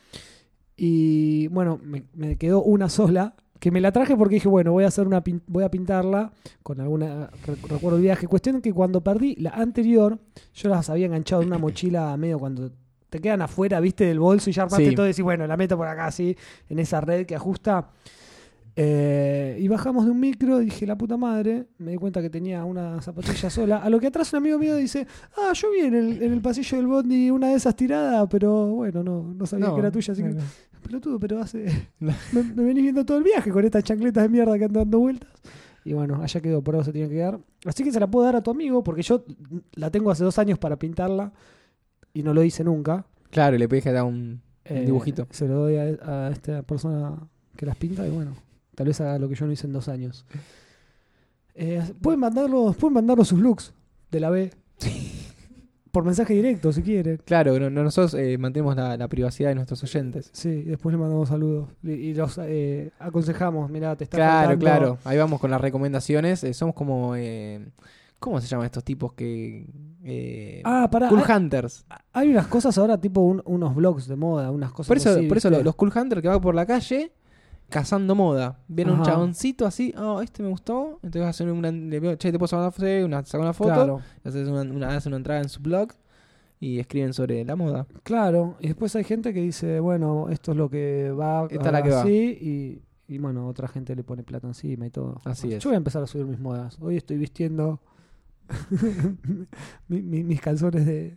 Y 0.76 1.48
bueno, 1.50 1.80
me, 1.84 2.04
me 2.14 2.36
quedó 2.38 2.64
una 2.64 2.90
sola, 2.90 3.36
que 3.60 3.72
me 3.72 3.80
la 3.80 3.92
traje 3.92 4.18
porque 4.18 4.36
dije, 4.36 4.50
bueno, 4.50 4.72
voy 4.74 4.84
a 4.84 4.88
hacer 4.88 5.08
una 5.08 5.24
pin- 5.24 5.42
voy 5.48 5.64
a 5.64 5.72
pintarla 5.72 6.34
con 6.64 6.82
alguna 6.82 7.30
re- 7.46 7.56
recuerdo 7.70 7.96
el 7.98 8.02
viaje. 8.04 8.28
Cuestión 8.28 8.62
que 8.62 8.74
cuando 8.74 9.02
perdí 9.02 9.36
la 9.36 9.52
anterior, 9.52 10.20
yo 10.54 10.70
las 10.70 10.90
había 10.90 11.06
enganchado 11.06 11.42
en 11.44 11.48
una 11.50 11.58
mochila 11.60 12.16
medio 12.18 12.40
cuando 12.40 12.72
te 13.14 13.22
quedan 13.22 13.44
afuera, 13.44 13.80
viste, 13.80 14.06
del 14.06 14.20
bolso 14.20 14.50
y 14.50 14.54
ya 14.54 14.64
armaste 14.64 14.90
Sí. 14.90 14.96
todo 14.96 15.06
y 15.06 15.10
decís, 15.10 15.24
bueno, 15.24 15.46
la 15.46 15.56
meto 15.56 15.78
por 15.78 15.88
acá 15.88 16.08
así, 16.08 16.36
en 16.68 16.80
esa 16.80 17.00
red 17.00 17.28
que 17.28 17.36
ajusta. 17.36 17.90
Eh, 18.76 19.56
y 19.60 19.68
bajamos 19.68 20.06
de 20.06 20.10
un 20.12 20.20
micro, 20.20 20.58
dije, 20.58 20.88
la 20.88 20.98
puta 20.98 21.16
madre, 21.16 21.68
me 21.78 21.92
di 21.92 21.98
cuenta 21.98 22.24
que 22.24 22.32
tenía 22.32 22.66
una 22.66 23.00
zapatilla 23.04 23.52
sola. 23.52 23.78
A 23.78 23.90
lo 23.92 24.00
que 24.00 24.08
atrás 24.08 24.34
un 24.34 24.38
amigo 24.38 24.58
mío 24.58 24.76
dice, 24.78 25.06
ah, 25.38 25.54
yo 25.54 25.70
vi 25.72 25.82
en 25.82 25.94
el, 25.94 26.24
en 26.24 26.34
el 26.34 26.42
pasillo 26.42 26.78
del 26.78 26.88
bondi 26.88 27.30
una 27.30 27.50
de 27.50 27.56
esas 27.56 27.76
tiradas, 27.76 28.28
pero 28.32 28.68
bueno, 28.68 29.04
no, 29.04 29.32
no 29.38 29.46
sabía 29.46 29.68
No, 29.68 29.76
que 29.76 29.82
era 29.82 29.92
tuya, 29.92 30.14
así 30.14 30.24
que... 30.24 30.30
no. 30.30 30.42
Pelotudo, 30.82 31.20
pero 31.20 31.40
hace... 31.40 31.66
me, 32.00 32.14
me 32.34 32.64
venís 32.64 32.82
viendo 32.84 33.06
todo 33.06 33.18
el 33.20 33.24
viaje 33.24 33.52
con 33.52 33.64
estas 33.64 33.84
chancletas 33.84 34.24
de 34.24 34.30
mierda 34.30 34.58
que 34.58 34.66
andan 34.66 34.84
dando 34.86 35.00
vueltas. 35.00 35.30
Y 35.86 35.94
bueno, 35.94 36.20
allá 36.24 36.42
quedó, 36.42 36.64
por 36.64 36.74
eso 36.76 36.86
se 36.86 36.94
tiene 36.94 37.10
que 37.10 37.16
quedar. 37.16 37.40
Así 37.66 37.84
que 37.84 37.92
se 37.92 38.00
la 38.00 38.08
puedo 38.10 38.26
dar 38.26 38.36
a 38.38 38.42
tu 38.42 38.50
amigo, 38.52 38.84
porque 38.84 39.04
yo 39.04 39.24
la 39.76 39.92
tengo 39.92 40.10
hace 40.10 40.24
dos 40.24 40.40
años 40.40 40.58
para 40.58 40.78
pintarla 40.78 41.32
y 42.14 42.24
no 42.24 42.34
lo 42.34 42.44
hice 42.44 42.64
nunca. 42.64 43.06
Claro, 43.30 43.56
y 43.56 43.60
le 43.60 43.68
pedí 43.68 43.82
que 43.82 43.90
haga 43.90 44.04
un, 44.04 44.16
un 44.16 44.42
Eh, 44.66 44.86
dibujito. 44.86 45.28
Se 45.32 45.48
lo 45.48 45.56
doy 45.56 45.78
a, 45.78 46.28
a 46.28 46.30
esta 46.32 46.62
persona 46.64 47.18
que 47.56 47.66
las 47.66 47.76
pinta 47.76 48.06
y 48.08 48.10
bueno, 48.12 48.36
tal 48.76 48.88
vez 48.88 49.02
haga 49.02 49.18
lo 49.20 49.28
que 49.30 49.36
yo 49.36 49.46
no 49.46 49.52
hice 49.52 49.68
en 49.68 49.74
dos 49.74 49.88
años. 49.90 50.26
Eh, 51.56 51.82
pueden 52.02 52.20
mandarlos, 52.20 52.76
pueden 52.78 52.94
mandarnos 52.96 53.28
sus 53.28 53.40
looks 53.40 53.74
de 54.12 54.20
la 54.20 54.30
B. 54.30 54.52
Por 55.92 56.04
mensaje 56.04 56.34
directo, 56.34 56.74
si 56.74 56.82
quieren. 56.82 57.22
Claro, 57.24 57.60
no- 57.60 57.70
no- 57.70 57.84
nosotros 57.84 58.16
eh, 58.16 58.36
mantenemos 58.40 58.76
la, 58.76 58.98
la 58.98 59.08
privacidad 59.08 59.50
de 59.50 59.56
nuestros 59.56 59.84
oyentes. 59.84 60.32
Sí, 60.34 60.64
después 60.64 60.92
le 60.92 60.98
mandamos 61.00 61.30
saludos. 61.30 61.70
Y 61.84 61.92
y 61.92 62.14
los 62.16 62.40
eh, 62.42 62.90
aconsejamos, 62.98 63.70
mirá, 63.70 63.96
te 63.96 64.06
está 64.06 64.18
Claro, 64.18 64.50
faltando- 64.50 64.60
claro. 64.60 64.98
Ahí 65.04 65.20
vamos 65.20 65.40
con 65.40 65.52
las 65.52 65.62
recomendaciones. 65.62 66.44
Somos 66.54 66.74
como... 66.74 67.16
eh, 68.24 68.30
¿Cómo 68.30 68.42
se 68.42 68.48
llaman 68.48 68.66
estos 68.66 68.84
tipos 68.84 69.14
que... 69.14 69.66
eh, 70.04 70.62
Ah, 70.66 70.88
pará. 70.92 71.10
cool 71.10 71.22
hay, 71.28 71.36
Hunters. 71.38 71.86
hay 72.14 72.30
unas 72.30 72.48
cosas 72.48 72.78
ahora, 72.78 73.00
tipo 73.00 73.22
un- 73.22 73.42
unos 73.46 73.76
blogs 73.76 74.08
de 74.08 74.16
moda, 74.16 74.52
unas 74.52 74.72
cosas 74.72 74.88
Por 74.88 74.98
eso, 74.98 75.10
así, 75.12 75.28
por 75.28 75.38
eso 75.38 75.50
¿viste? 75.50 75.62
lo- 75.64 75.66
los 75.66 75.76
Cool 75.76 75.92
Hunters 75.96 76.22
que 76.22 76.28
van 76.28 76.42
por 76.42 76.56
la 76.56 76.66
calle 76.66 77.12
cazando 77.70 78.14
moda. 78.14 78.60
Viene 78.68 78.92
un 78.92 79.02
chaboncito 79.02 79.66
así, 79.66 79.94
oh, 79.98 80.22
este 80.22 80.44
me 80.44 80.50
gustó. 80.50 81.00
Entonces 81.02 81.28
hacen 81.30 81.50
una, 81.50 81.72
le 81.72 82.18
che, 82.18 82.32
te 82.32 82.38
puedo 82.38 82.48
sacar 82.48 82.62
una, 82.66 82.72
foto, 82.72 83.06
una, 83.06 83.26
sacar 83.26 83.42
una 83.42 83.54
foto. 83.54 83.74
Claro, 83.74 84.02
Haces 84.24 84.48
una, 84.48 84.62
una, 84.62 84.88
hacen 84.96 85.12
una 85.12 85.18
entrada 85.18 85.42
en 85.42 85.50
su 85.50 85.60
blog 85.62 85.90
y 86.60 86.80
escriben 86.80 87.14
sobre 87.14 87.44
la 87.44 87.56
moda. 87.56 87.88
claro. 88.04 88.56
Y 88.60 88.68
después 88.68 88.96
hay 88.96 89.04
gente 89.04 89.34
que 89.34 89.42
dice, 89.42 89.80
bueno, 89.80 90.28
esto 90.30 90.52
es 90.52 90.58
lo 90.58 90.70
que 90.70 91.12
va 91.12 91.48
Esta 91.50 91.66
es 91.68 91.72
la 91.72 91.82
que 91.84 91.90
va. 91.90 92.02
así, 92.02 92.38
Y, 93.08 93.14
y 93.16 93.18
bueno, 93.18 93.48
otra 93.48 93.68
gente 93.68 93.96
le 93.96 94.04
pone 94.04 94.24
plata 94.24 94.46
encima 94.48 94.86
y 94.86 94.90
todo. 94.92 95.20
Así 95.26 95.52
es. 95.54 95.64
Yo 95.64 95.70
voy 95.72 95.76
a 95.76 95.78
empezar 95.78 96.04
a 96.04 96.08
subir 96.08 96.26
mis 96.28 96.40
modas. 96.40 96.78
Hoy 96.80 96.96
estoy 96.98 97.18
vistiendo 97.18 97.80
mi- 99.88 100.02
mi- 100.02 100.24
mis 100.24 100.42
calzones 100.42 100.86
de, 100.86 101.16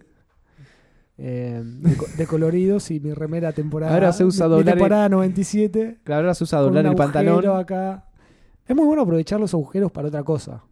eh, 1.18 1.62
de, 1.64 1.97
co- 1.97 2.07
de 2.16 2.27
coloridos 2.27 2.91
y 2.91 3.01
mi 3.01 3.12
remera 3.12 3.53
temporada. 3.53 3.93
Ahora 3.95 4.12
se 4.12 4.24
usa 4.24 4.47
mi 4.47 4.51
doblar 4.53 4.68
el- 4.68 4.79
temporada 4.79 5.09
97. 5.09 5.99
Claro, 6.05 6.22
ahora 6.22 6.35
se 6.35 6.45
usa 6.45 6.59
doblar 6.61 6.87
el 6.87 6.95
pantalón. 6.95 7.47
acá. 7.59 8.05
Es 8.66 8.74
muy 8.74 8.85
bueno 8.85 9.03
aprovechar 9.03 9.39
los 9.41 9.55
agujeros 9.55 9.93
para 9.93 10.09
otra 10.09 10.22
cosa. 10.24 10.62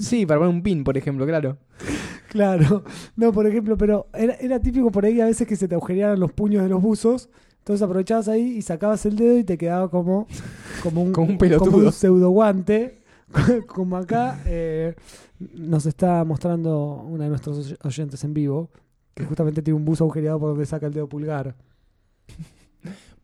Sí, 0.00 0.26
para 0.26 0.40
poner 0.40 0.54
un 0.54 0.62
pin, 0.62 0.82
por 0.84 0.96
ejemplo, 0.96 1.26
claro. 1.26 1.58
Claro. 2.28 2.84
No, 3.16 3.32
por 3.32 3.46
ejemplo, 3.46 3.78
pero 3.78 4.06
era, 4.12 4.34
era 4.34 4.60
típico 4.60 4.90
por 4.90 5.06
ahí 5.06 5.18
a 5.18 5.24
veces 5.24 5.46
que 5.48 5.56
se 5.56 5.66
te 5.66 5.74
agujereaban 5.74 6.20
los 6.20 6.30
puños 6.30 6.62
de 6.62 6.68
los 6.68 6.82
buzos. 6.82 7.30
Entonces 7.60 7.80
aprovechabas 7.82 8.28
ahí 8.28 8.58
y 8.58 8.60
sacabas 8.60 9.06
el 9.06 9.16
dedo 9.16 9.38
y 9.38 9.44
te 9.44 9.56
quedaba 9.56 9.90
como, 9.90 10.26
como 10.82 11.02
un, 11.04 11.12
Como 11.14 11.26
un 11.32 11.38
pelotudo. 11.38 11.70
como 11.70 11.84
un 11.86 11.92
pseudo 11.92 12.28
guante. 12.28 12.97
Como 13.66 13.96
acá 13.96 14.40
eh, 14.46 14.94
nos 15.54 15.86
está 15.86 16.24
mostrando 16.24 17.02
una 17.06 17.24
de 17.24 17.30
nuestros 17.30 17.58
oy- 17.72 17.78
oyentes 17.84 18.24
en 18.24 18.34
vivo, 18.34 18.70
que 19.14 19.24
justamente 19.24 19.62
tiene 19.62 19.76
un 19.76 19.84
buzo 19.84 20.04
agujereado 20.04 20.38
por 20.40 20.50
donde 20.50 20.66
saca 20.66 20.86
el 20.86 20.92
dedo 20.94 21.08
pulgar. 21.08 21.54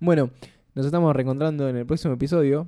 Bueno, 0.01 0.31
nos 0.75 0.85
estamos 0.87 1.15
reencontrando 1.15 1.69
en 1.69 1.77
el 1.77 1.87
próximo 1.87 2.15
episodio. 2.15 2.67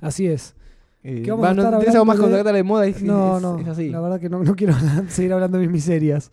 Así 0.00 0.26
es. 0.26 0.54
Eh, 1.02 1.20
Que 1.22 1.30
vamos 1.30 1.46
a 1.46 1.54
no 1.54 1.62
estar 1.62 1.78
tenés 1.80 1.94
algo 1.94 2.04
más 2.06 2.18
de- 2.18 2.52
de 2.52 2.62
moda. 2.62 2.86
Es, 2.86 3.02
No, 3.02 3.36
es- 3.36 3.42
no, 3.42 3.58
es 3.58 3.68
así. 3.68 3.90
la 3.90 4.00
verdad 4.00 4.18
que 4.20 4.30
no, 4.30 4.42
no 4.42 4.56
quiero 4.56 4.72
seguir 5.08 5.32
hablando 5.34 5.58
de 5.58 5.64
mis 5.64 5.72
miserias. 5.72 6.30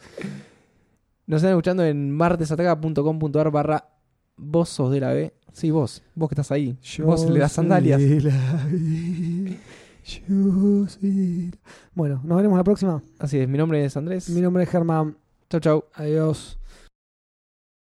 Nos 1.28 1.38
están 1.38 1.52
escuchando 1.52 1.84
en 1.84 2.12
martesataca.com.ar 2.12 3.52
barra 3.52 3.86
vos 4.38 4.70
sos 4.70 4.92
de 4.92 5.00
la 5.02 5.12
B. 5.14 5.34
Sí, 5.54 5.72
vos. 5.72 6.02
Vos 6.16 6.30
que 6.30 6.34
estás 6.36 6.52
ahí. 6.52 6.78
vos 7.04 7.30
le 7.30 7.40
das 7.40 7.52
sandalias. 7.52 8.02
Bueno, 11.94 12.22
nos 12.24 12.38
veremos 12.38 12.58
la 12.58 12.64
próxima. 12.64 13.02
Así 13.20 13.40
es, 13.40 13.48
mi 13.48 13.58
nombre 13.58 13.84
es 13.84 13.96
Andrés. 13.98 14.30
Mi 14.30 14.42
nombre 14.42 14.64
es 14.64 14.70
Germán. 14.70 15.18
Chau, 15.50 15.60
chau. 15.60 15.84
Adiós. 15.94 16.61